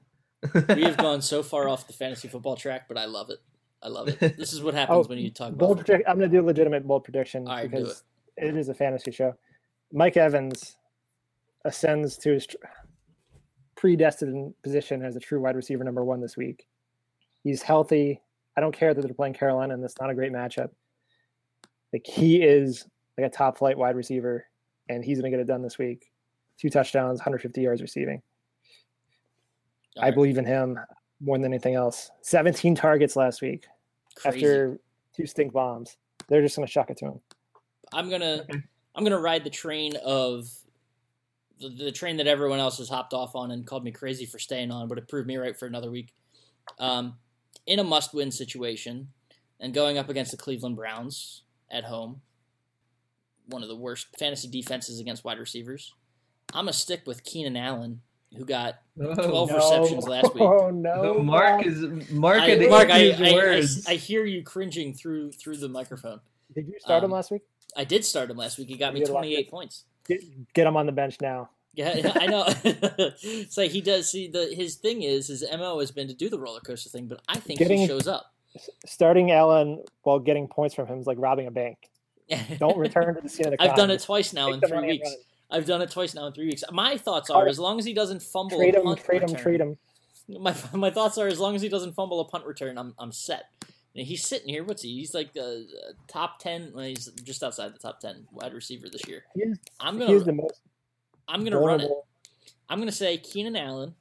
we 0.74 0.82
have 0.82 0.96
gone 0.96 1.22
so 1.22 1.42
far 1.42 1.68
off 1.68 1.86
the 1.86 1.92
fantasy 1.92 2.28
football 2.28 2.56
track, 2.56 2.86
but 2.88 2.96
I 2.98 3.04
love 3.06 3.30
it. 3.30 3.38
I 3.82 3.88
love 3.88 4.08
it. 4.08 4.18
This 4.36 4.52
is 4.52 4.62
what 4.62 4.74
happens 4.80 5.06
Oh, 5.06 5.08
when 5.08 5.18
you 5.18 5.30
talk 5.30 5.48
about 5.48 5.58
Bold 5.58 5.78
predict- 5.84 6.08
I'm 6.08 6.16
gonna 6.18 6.28
do 6.28 6.40
a 6.40 6.42
legitimate 6.46 6.86
bold 6.86 7.04
prediction 7.04 7.46
All 7.46 7.54
right, 7.54 7.70
do 7.70 7.76
because 7.76 8.02
it 8.36 8.56
is 8.56 8.68
a 8.68 8.74
fantasy 8.74 9.10
show. 9.10 9.34
Mike 9.92 10.16
Evans 10.16 10.76
ascends 11.64 12.16
to 12.18 12.32
his 12.32 12.46
tr- 12.46 12.56
predestined 13.76 14.54
position 14.62 15.04
as 15.04 15.16
a 15.16 15.20
true 15.20 15.40
wide 15.40 15.56
receiver 15.56 15.84
number 15.84 16.04
one 16.04 16.20
this 16.20 16.36
week. 16.36 16.66
He's 17.42 17.62
healthy. 17.62 18.20
I 18.56 18.60
don't 18.60 18.74
care 18.74 18.94
that 18.94 19.02
they're 19.02 19.14
playing 19.14 19.34
Carolina 19.34 19.74
and 19.74 19.82
that's 19.82 20.00
not 20.00 20.10
a 20.10 20.14
great 20.14 20.32
matchup. 20.32 20.70
Like 21.92 22.06
he 22.06 22.42
is 22.42 22.86
like 23.18 23.26
a 23.26 23.30
top 23.30 23.58
flight 23.58 23.78
wide 23.78 23.94
receiver, 23.96 24.46
and 24.88 25.04
he's 25.04 25.18
gonna 25.18 25.30
get 25.30 25.40
it 25.40 25.46
done 25.46 25.62
this 25.62 25.78
week. 25.78 26.10
Two 26.58 26.68
touchdowns, 26.70 27.18
150 27.20 27.60
yards 27.60 27.82
receiving. 27.82 28.22
All 29.96 30.02
I 30.02 30.06
right, 30.06 30.14
believe 30.14 30.38
in 30.38 30.44
him 30.44 30.78
more 31.20 31.38
than 31.38 31.46
anything 31.46 31.74
else. 31.74 32.10
17 32.22 32.74
targets 32.74 33.16
last 33.16 33.40
week 33.42 33.66
crazy. 34.16 34.38
after 34.38 34.80
two 35.16 35.26
stink 35.26 35.52
bombs. 35.52 35.96
They're 36.28 36.42
just 36.42 36.56
gonna 36.56 36.68
chuck 36.68 36.90
it 36.90 36.96
to 36.98 37.06
him. 37.06 37.20
I'm 37.92 38.10
gonna 38.10 38.44
I'm 38.94 39.04
gonna 39.04 39.20
ride 39.20 39.44
the 39.44 39.50
train 39.50 39.94
of 40.04 40.48
the, 41.60 41.68
the 41.68 41.92
train 41.92 42.16
that 42.16 42.26
everyone 42.26 42.58
else 42.58 42.78
has 42.78 42.88
hopped 42.88 43.12
off 43.14 43.34
on 43.34 43.50
and 43.50 43.66
called 43.66 43.84
me 43.84 43.92
crazy 43.92 44.26
for 44.26 44.38
staying 44.38 44.70
on, 44.70 44.88
but 44.88 44.98
it 44.98 45.08
proved 45.08 45.28
me 45.28 45.36
right 45.36 45.56
for 45.56 45.66
another 45.66 45.90
week. 45.90 46.12
Um, 46.78 47.16
in 47.66 47.78
a 47.78 47.84
must-win 47.84 48.30
situation, 48.30 49.08
and 49.60 49.72
going 49.72 49.96
up 49.98 50.08
against 50.08 50.30
the 50.30 50.36
Cleveland 50.36 50.76
Browns 50.76 51.42
at 51.70 51.84
home, 51.84 52.20
one 53.46 53.62
of 53.62 53.68
the 53.68 53.76
worst 53.76 54.08
fantasy 54.18 54.48
defenses 54.48 54.98
against 55.00 55.24
wide 55.24 55.38
receivers. 55.38 55.94
I'm 56.52 56.64
gonna 56.64 56.72
stick 56.72 57.02
with 57.06 57.24
Keenan 57.24 57.56
Allen, 57.56 58.00
who 58.36 58.44
got 58.44 58.76
Oh, 59.00 59.14
12 59.14 59.50
receptions 59.52 60.06
last 60.06 60.34
week. 60.34 60.42
Oh 60.42 60.70
no, 60.70 61.02
no, 61.02 61.18
Mark 61.18 61.66
is 61.66 61.82
Mark. 62.10 62.38
I, 62.38 62.50
had 62.50 62.70
Mark, 62.70 62.90
I, 62.90 62.98
his 63.00 63.84
I, 63.86 63.90
I. 63.90 63.94
I 63.94 63.96
hear 63.96 64.24
you 64.24 64.44
cringing 64.44 64.94
through 64.94 65.32
through 65.32 65.56
the 65.56 65.68
microphone. 65.68 66.20
Did 66.54 66.68
you 66.68 66.78
start 66.78 67.02
him 67.02 67.06
um, 67.06 67.16
last 67.16 67.32
week? 67.32 67.42
I 67.76 67.82
did 67.82 68.04
start 68.04 68.30
him 68.30 68.36
last 68.36 68.56
week. 68.56 68.68
He 68.68 68.76
got 68.76 68.94
me 68.94 69.00
You 69.00 69.06
did 69.06 69.10
a 69.10 69.14
lot 69.14 69.20
28 69.20 69.50
points. 69.50 69.84
Get, 70.06 70.52
get 70.54 70.66
him 70.66 70.76
on 70.76 70.86
the 70.86 70.92
bench 70.92 71.20
now. 71.20 71.50
Yeah, 71.72 72.12
I 72.14 72.26
know. 72.26 72.44
it's 72.64 73.56
like 73.56 73.72
he 73.72 73.80
does. 73.80 74.08
See, 74.08 74.28
the 74.28 74.54
his 74.54 74.76
thing 74.76 75.02
is 75.02 75.26
his 75.26 75.44
mo 75.50 75.80
has 75.80 75.90
been 75.90 76.06
to 76.06 76.14
do 76.14 76.28
the 76.28 76.38
roller 76.38 76.60
coaster 76.60 76.88
thing, 76.88 77.08
but 77.08 77.20
I 77.26 77.38
think 77.38 77.60
he 77.60 77.86
shows 77.86 78.06
up. 78.06 78.32
Starting 78.86 79.32
Allen 79.32 79.82
while 80.02 80.20
getting 80.20 80.46
points 80.46 80.76
from 80.76 80.86
him 80.86 81.00
is 81.00 81.06
like 81.08 81.18
robbing 81.18 81.48
a 81.48 81.50
bank. 81.50 81.78
Don't 82.58 82.78
return 82.78 83.16
to 83.16 83.20
the 83.20 83.28
scene 83.28 83.46
of 83.46 83.52
the. 83.52 83.62
I've 83.62 83.76
done 83.76 83.90
it 83.90 84.00
twice 84.00 84.32
now 84.32 84.46
take 84.46 84.54
in 84.54 84.60
three 84.60 84.76
money 84.76 84.90
and 84.90 85.00
weeks. 85.00 85.16
I've 85.54 85.66
done 85.66 85.82
it 85.82 85.90
twice 85.90 86.14
now 86.14 86.26
in 86.26 86.32
three 86.32 86.46
weeks. 86.46 86.64
My 86.72 86.98
thoughts 86.98 87.30
are, 87.30 87.46
as 87.46 87.58
long 87.60 87.78
as 87.78 87.84
he 87.84 87.94
doesn't 87.94 88.22
fumble 88.22 88.58
Trade 88.58 88.74
a 88.74 88.78
him, 88.78 88.84
punt 88.84 89.04
trade 89.04 89.22
him, 89.22 89.28
return, 89.28 89.42
trade 89.42 89.60
him. 89.60 89.78
My 90.28 90.54
my 90.72 90.90
thoughts 90.90 91.16
are, 91.16 91.28
as 91.28 91.38
long 91.38 91.54
as 91.54 91.62
he 91.62 91.68
doesn't 91.68 91.92
fumble 91.92 92.20
a 92.20 92.24
punt 92.24 92.44
return, 92.44 92.76
I'm 92.76 92.94
I'm 92.98 93.12
set. 93.12 93.44
And 93.96 94.04
he's 94.04 94.26
sitting 94.26 94.48
here. 94.48 94.64
What's 94.64 94.82
he? 94.82 94.88
He's 94.98 95.14
like 95.14 95.32
the 95.32 95.66
uh, 95.88 95.92
top 96.08 96.40
ten. 96.40 96.72
Well, 96.74 96.86
he's 96.86 97.06
just 97.22 97.44
outside 97.44 97.72
the 97.72 97.78
top 97.78 98.00
ten 98.00 98.26
wide 98.32 98.52
receiver 98.52 98.88
this 98.90 99.06
year. 99.06 99.22
He 99.34 99.42
is, 99.42 99.58
I'm 99.78 100.02
is 100.02 100.24
the 100.24 100.32
gonna 100.32 100.42
most 100.42 100.60
I'm 101.28 101.44
gonna 101.44 101.60
run 101.60 101.80
it. 101.80 101.90
I'm 102.68 102.78
gonna 102.78 102.92
say 102.92 103.16
Keenan 103.18 103.56
Allen. 103.56 103.94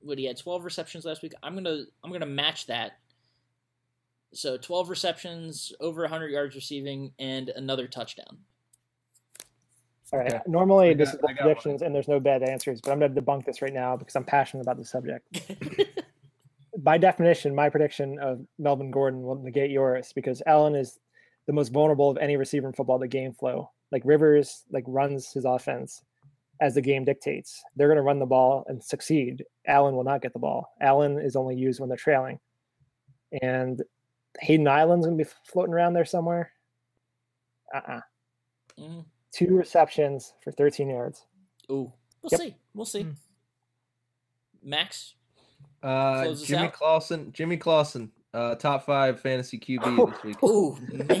What 0.00 0.18
he 0.18 0.26
had 0.26 0.38
12 0.38 0.64
receptions 0.64 1.04
last 1.04 1.22
week. 1.22 1.32
I'm 1.42 1.54
gonna 1.54 1.84
I'm 2.02 2.12
gonna 2.12 2.26
match 2.26 2.66
that. 2.66 2.98
So 4.32 4.56
12 4.56 4.90
receptions, 4.90 5.72
over 5.80 6.02
100 6.02 6.28
yards 6.28 6.54
receiving, 6.54 7.12
and 7.18 7.48
another 7.50 7.86
touchdown. 7.88 8.38
All 10.12 10.18
right. 10.20 10.32
Okay. 10.34 10.42
Normally 10.46 10.90
I 10.90 10.94
this 10.94 11.12
is 11.12 11.18
the 11.20 11.28
predictions 11.34 11.82
and 11.82 11.94
there's 11.94 12.08
no 12.08 12.18
bad 12.20 12.42
answers, 12.42 12.80
but 12.80 12.92
I'm 12.92 12.98
going 12.98 13.14
to 13.14 13.20
debunk 13.20 13.44
this 13.44 13.60
right 13.60 13.72
now 13.72 13.96
because 13.96 14.16
I'm 14.16 14.24
passionate 14.24 14.62
about 14.62 14.78
the 14.78 14.84
subject. 14.84 15.40
By 16.78 16.96
definition, 16.96 17.54
my 17.54 17.68
prediction 17.68 18.18
of 18.18 18.40
Melvin 18.58 18.90
Gordon 18.90 19.22
will 19.22 19.34
negate 19.34 19.70
yours 19.70 20.12
because 20.14 20.42
Allen 20.46 20.74
is 20.74 20.98
the 21.46 21.52
most 21.52 21.72
vulnerable 21.72 22.10
of 22.10 22.18
any 22.18 22.36
receiver 22.36 22.68
in 22.68 22.72
football 22.72 23.00
to 23.00 23.08
game 23.08 23.32
flow. 23.32 23.70
Like 23.90 24.02
Rivers, 24.04 24.64
like 24.70 24.84
runs 24.86 25.32
his 25.32 25.44
offense 25.44 26.02
as 26.60 26.74
the 26.74 26.80
game 26.80 27.04
dictates. 27.04 27.62
They're 27.76 27.88
going 27.88 27.96
to 27.96 28.02
run 28.02 28.18
the 28.18 28.26
ball 28.26 28.64
and 28.68 28.82
succeed. 28.82 29.44
Allen 29.66 29.94
will 29.94 30.04
not 30.04 30.22
get 30.22 30.32
the 30.32 30.38
ball. 30.38 30.72
Allen 30.80 31.18
is 31.18 31.36
only 31.36 31.56
used 31.56 31.80
when 31.80 31.88
they're 31.88 31.98
trailing, 31.98 32.38
and 33.42 33.82
Hayden 34.40 34.68
Island's 34.68 35.06
going 35.06 35.18
to 35.18 35.24
be 35.24 35.30
floating 35.44 35.74
around 35.74 35.94
there 35.94 36.04
somewhere. 36.04 36.52
Uh-uh. 37.74 38.00
Mhm. 38.78 39.04
Two 39.32 39.56
receptions 39.56 40.32
for 40.42 40.50
13 40.52 40.88
yards. 40.90 41.24
Ooh, 41.70 41.92
we'll 42.22 42.30
Yep. 42.32 42.40
see. 42.40 42.56
We'll 42.74 42.86
see. 42.86 43.02
Hmm. 43.02 43.10
Max, 44.62 45.14
Uh, 45.82 46.34
Jimmy 46.34 46.66
out. 46.66 46.72
Clausen. 46.72 47.32
Jimmy 47.32 47.56
Clausen. 47.56 48.10
Uh, 48.34 48.54
top 48.56 48.84
five 48.84 49.20
fantasy 49.20 49.58
QB 49.58 50.12
this 50.12 50.22
week. 50.22 50.36
Oh 50.42 50.78
man. 50.92 51.06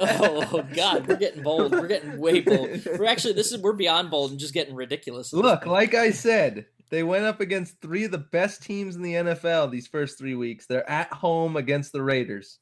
oh 0.00 0.64
god, 0.74 1.06
we're 1.06 1.16
getting 1.16 1.42
bold. 1.42 1.72
We're 1.72 1.86
getting 1.86 2.18
way 2.18 2.40
bold. 2.40 2.70
We're 2.98 3.04
actually 3.06 3.34
this 3.34 3.52
is 3.52 3.60
we're 3.60 3.74
beyond 3.74 4.10
bold 4.10 4.30
and 4.30 4.40
just 4.40 4.54
getting 4.54 4.74
ridiculous. 4.74 5.32
Look, 5.34 5.66
like 5.66 5.92
I 5.94 6.12
said, 6.12 6.64
they 6.88 7.02
went 7.02 7.24
up 7.24 7.40
against 7.40 7.80
three 7.82 8.04
of 8.04 8.10
the 8.10 8.18
best 8.18 8.62
teams 8.62 8.96
in 8.96 9.02
the 9.02 9.14
NFL 9.14 9.70
these 9.70 9.86
first 9.86 10.18
three 10.18 10.34
weeks. 10.34 10.66
They're 10.66 10.88
at 10.88 11.12
home 11.12 11.56
against 11.56 11.92
the 11.92 12.02
Raiders. 12.02 12.58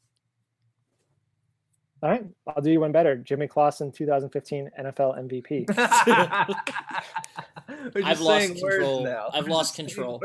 All 2.04 2.10
right, 2.10 2.26
I'll 2.46 2.62
do 2.62 2.70
you 2.70 2.80
one 2.80 2.92
better. 2.92 3.16
Jimmy 3.16 3.48
Clausen, 3.48 3.90
2015 3.90 4.70
NFL 4.78 5.26
MVP. 5.26 5.66
We're 7.94 8.04
I've 8.04 8.20
lost 8.20 8.48
control. 8.48 9.08
I've 9.32 9.48
lost 9.48 9.74
control. 9.74 10.22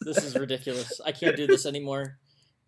this 0.00 0.24
is 0.24 0.34
ridiculous. 0.36 1.02
I 1.04 1.12
can't 1.12 1.36
do 1.36 1.46
this 1.46 1.66
anymore. 1.66 2.16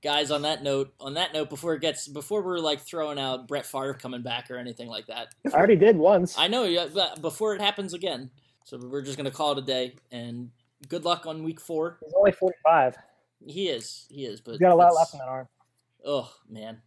Guys, 0.03 0.31
on 0.31 0.43
that 0.43 0.63
note, 0.63 0.93
on 1.01 1.15
that 1.15 1.33
note, 1.33 1.49
before 1.49 1.73
it 1.73 1.81
gets 1.81 2.07
before 2.07 2.43
we're 2.43 2.59
like 2.59 2.81
throwing 2.81 3.19
out 3.19 3.49
Brett 3.49 3.65
Favre 3.65 3.95
coming 3.95 4.21
back 4.21 4.51
or 4.51 4.59
anything 4.59 4.89
like 4.89 5.07
that. 5.07 5.29
I 5.47 5.57
already 5.57 5.77
did 5.77 5.97
once. 5.97 6.37
I 6.37 6.47
know, 6.47 6.65
yeah, 6.65 6.89
but 6.93 7.23
before 7.23 7.55
it 7.55 7.63
happens 7.63 7.95
again. 7.95 8.29
So 8.67 8.79
we're 8.79 9.01
just 9.01 9.17
gonna 9.17 9.31
call 9.31 9.53
it 9.53 9.59
a 9.59 9.63
day 9.63 9.95
and 10.13 10.51
good 10.89 11.07
luck 11.07 11.25
on 11.25 11.45
week 11.45 11.63
four. 11.63 11.97
He's 12.05 12.13
only 12.15 12.33
45. 12.33 12.95
He 13.47 13.69
is, 13.69 14.05
he 14.11 14.27
is, 14.27 14.43
but 14.43 14.53
He's 14.53 14.61
got 14.61 14.73
a 14.73 14.75
lot 14.75 14.95
left 14.95 15.15
in 15.15 15.19
that 15.19 15.29
arm. 15.29 15.49
Oh 16.05 16.31
man, 16.47 16.83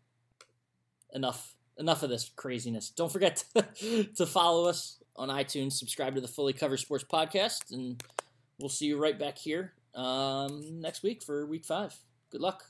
enough, 1.15 1.55
enough 1.77 2.03
of 2.03 2.09
this 2.09 2.29
craziness. 2.35 2.89
Don't 2.89 3.11
forget 3.11 3.43
to, 3.55 4.03
to 4.15 4.25
follow 4.25 4.67
us 4.67 5.01
on 5.15 5.29
iTunes. 5.29 5.73
Subscribe 5.73 6.15
to 6.15 6.21
the 6.21 6.27
Fully 6.27 6.53
Covered 6.53 6.77
Sports 6.77 7.05
Podcast, 7.11 7.71
and 7.71 8.01
we'll 8.59 8.69
see 8.69 8.85
you 8.85 9.01
right 9.01 9.17
back 9.17 9.37
here 9.37 9.73
um, 9.95 10.81
next 10.81 11.03
week 11.03 11.23
for 11.23 11.45
Week 11.45 11.65
Five. 11.65 11.95
Good 12.31 12.41
luck. 12.41 12.65